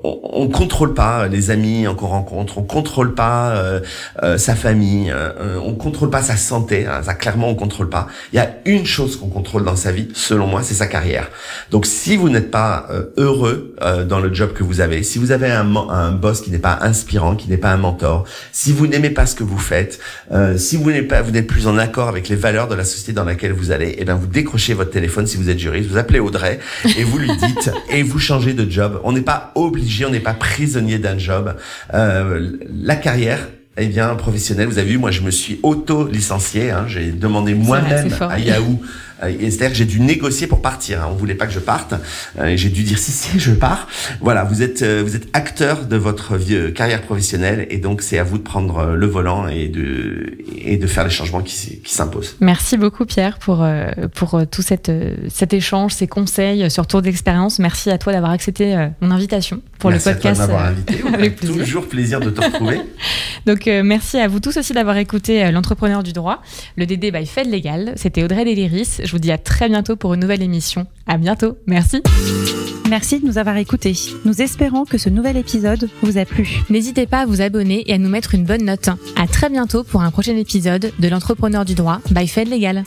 on, 0.06 0.20
on 0.44 0.48
contrôle 0.48 0.94
pas 0.94 1.28
les 1.28 1.50
amis 1.50 1.86
qu'on 1.96 2.06
rencontre, 2.06 2.58
on 2.58 2.62
contrôle 2.62 3.14
pas 3.14 3.50
euh, 3.50 3.80
euh, 4.22 4.38
sa 4.38 4.54
famille, 4.54 5.10
euh, 5.10 5.58
on 5.62 5.74
contrôle 5.74 6.10
pas 6.10 6.22
sa 6.22 6.36
santé. 6.36 6.86
Hein, 6.86 7.02
ça 7.02 7.14
clairement 7.14 7.48
on 7.48 7.54
contrôle 7.54 7.88
pas. 7.88 8.06
Il 8.32 8.36
y 8.36 8.38
a 8.38 8.50
une 8.64 8.86
chose 8.86 9.16
qu'on 9.16 9.28
contrôle 9.28 9.64
dans 9.64 9.76
sa 9.76 9.92
vie, 9.92 10.08
selon 10.14 10.46
moi, 10.46 10.62
c'est 10.62 10.74
sa 10.74 10.86
carrière. 10.86 11.28
Donc 11.70 11.86
si 11.86 12.16
vous 12.16 12.28
n'êtes 12.28 12.50
pas 12.50 12.86
heureux 13.16 13.74
dans 14.08 14.20
le 14.20 14.32
job 14.32 14.52
que 14.52 14.62
vous 14.62 14.80
avez, 14.80 15.02
si 15.02 15.18
vous 15.18 15.32
avez 15.32 15.50
un, 15.50 15.74
un 15.88 16.12
boss 16.12 16.40
qui 16.40 16.50
n'est 16.50 16.58
pas 16.58 16.78
inspirant, 16.82 17.34
qui 17.34 17.48
n'est 17.48 17.56
pas 17.56 17.70
un 17.70 17.76
mentor, 17.76 18.24
si 18.52 18.72
vous 18.72 18.86
n'aimez 18.86 19.10
pas 19.10 19.26
ce 19.26 19.34
que 19.34 19.44
vous 19.44 19.58
faites, 19.58 19.98
si 20.56 20.76
vous 20.76 20.90
n'êtes 20.90 21.08
pas, 21.08 21.22
vous 21.22 21.30
n'êtes 21.30 21.46
plus 21.46 21.66
en 21.66 21.78
accord 21.78 22.08
avec 22.08 22.28
les 22.28 22.36
valeurs 22.36 22.68
de 22.68 22.74
la 22.74 22.84
société 22.84 23.12
dans 23.12 23.24
laquelle 23.24 23.52
vous 23.52 23.70
allez, 23.70 23.88
et 23.88 24.02
eh 24.02 24.04
bien 24.04 24.14
vous 24.14 24.26
décrochez 24.26 24.74
votre 24.74 24.90
téléphone 24.90 25.26
si 25.26 25.36
vous 25.36 25.50
êtes 25.50 25.58
juriste, 25.58 25.90
vous 25.90 25.98
appelez 25.98 26.20
Audrey 26.20 26.58
et 26.96 27.04
vous 27.04 27.18
lui 27.18 27.30
dites 27.36 27.70
et 27.90 28.02
vous 28.02 28.18
changez 28.18 28.54
de 28.54 28.70
job. 28.70 29.00
On 29.04 29.12
n'est 29.12 29.20
pas 29.20 29.52
obligé 29.54 29.95
on 30.04 30.10
n'est 30.10 30.20
pas 30.20 30.34
prisonnier 30.34 30.98
d'un 30.98 31.18
job. 31.18 31.56
Euh, 31.94 32.52
la 32.82 32.96
carrière, 32.96 33.48
eh 33.78 33.86
bien, 33.86 34.14
professionnelle, 34.14 34.68
vous 34.68 34.78
avez 34.78 34.90
vu, 34.90 34.98
moi, 34.98 35.10
je 35.10 35.20
me 35.22 35.30
suis 35.30 35.60
auto-licencié. 35.62 36.70
Hein, 36.70 36.84
J'ai 36.88 37.10
demandé 37.10 37.54
moi-même 37.54 38.10
à 38.20 38.38
Yahoo 38.38 38.80
C'est-à-dire 39.20 39.70
que 39.70 39.74
j'ai 39.74 39.84
dû 39.84 40.00
négocier 40.00 40.46
pour 40.46 40.60
partir. 40.60 41.02
Hein. 41.02 41.08
On 41.10 41.14
voulait 41.14 41.34
pas 41.34 41.46
que 41.46 41.52
je 41.52 41.58
parte. 41.58 41.94
et 42.42 42.56
j'ai 42.56 42.68
dû 42.68 42.82
dire 42.82 42.98
si 42.98 43.12
si 43.12 43.38
je 43.38 43.52
pars. 43.52 43.88
Voilà, 44.20 44.44
vous 44.44 44.62
êtes 44.62 44.82
vous 44.82 45.16
êtes 45.16 45.28
acteur 45.32 45.86
de 45.86 45.96
votre 45.96 46.36
vie, 46.36 46.72
carrière 46.74 47.02
professionnelle 47.02 47.66
et 47.70 47.78
donc 47.78 48.02
c'est 48.02 48.18
à 48.18 48.24
vous 48.24 48.38
de 48.38 48.42
prendre 48.42 48.94
le 48.94 49.06
volant 49.06 49.48
et 49.48 49.68
de 49.68 50.38
et 50.56 50.76
de 50.76 50.86
faire 50.86 51.04
les 51.04 51.10
changements 51.10 51.42
qui, 51.42 51.80
qui 51.82 51.94
s'imposent. 51.94 52.36
Merci 52.40 52.76
beaucoup 52.76 53.06
Pierre 53.06 53.38
pour 53.38 53.66
pour 54.14 54.40
tout 54.50 54.62
cette, 54.62 54.92
cet 55.28 55.54
échange, 55.54 55.94
ces 55.94 56.06
conseils 56.06 56.70
sur 56.70 56.86
tour 56.86 57.02
d'expérience. 57.02 57.58
Merci 57.58 57.90
à 57.90 57.98
toi 57.98 58.12
d'avoir 58.12 58.32
accepté 58.32 58.76
mon 59.00 59.10
invitation 59.10 59.62
pour 59.78 59.90
le 59.90 59.98
podcast. 59.98 60.40
À 60.40 60.46
toi 60.48 60.62
de 60.62 60.68
invité. 60.68 61.02
avec 61.14 61.36
plaisir. 61.36 61.56
Toujours 61.56 61.88
plaisir 61.88 62.20
de 62.20 62.30
te 62.30 62.40
retrouver. 62.44 62.80
donc 63.46 63.66
merci 63.66 64.18
à 64.18 64.28
vous 64.28 64.40
tous 64.40 64.56
aussi 64.56 64.72
d'avoir 64.72 64.96
écouté 64.98 65.50
l'entrepreneur 65.50 66.02
du 66.02 66.12
droit, 66.12 66.42
le 66.76 66.86
DD 66.86 67.10
by 67.12 67.26
Fed 67.26 67.50
Legal. 67.50 67.92
C'était 67.96 68.22
Audrey 68.22 68.44
Deliris. 68.44 69.05
Je 69.06 69.12
vous 69.12 69.18
dis 69.18 69.30
à 69.30 69.38
très 69.38 69.68
bientôt 69.68 69.94
pour 69.94 70.14
une 70.14 70.20
nouvelle 70.20 70.42
émission. 70.42 70.86
À 71.06 71.16
bientôt. 71.16 71.56
Merci. 71.66 72.02
Merci 72.90 73.20
de 73.20 73.26
nous 73.26 73.38
avoir 73.38 73.56
écoutés. 73.56 73.94
Nous 74.24 74.42
espérons 74.42 74.84
que 74.84 74.98
ce 74.98 75.08
nouvel 75.08 75.36
épisode 75.36 75.88
vous 76.02 76.18
a 76.18 76.24
plu. 76.24 76.62
N'hésitez 76.70 77.06
pas 77.06 77.20
à 77.20 77.26
vous 77.26 77.40
abonner 77.40 77.88
et 77.88 77.94
à 77.94 77.98
nous 77.98 78.08
mettre 78.08 78.34
une 78.34 78.44
bonne 78.44 78.64
note. 78.64 78.88
À 79.16 79.28
très 79.28 79.48
bientôt 79.48 79.84
pour 79.84 80.02
un 80.02 80.10
prochain 80.10 80.36
épisode 80.36 80.92
de 80.98 81.08
l'entrepreneur 81.08 81.64
du 81.64 81.74
droit 81.74 82.00
by 82.10 82.26
Fed 82.26 82.48
Legal. 82.48 82.82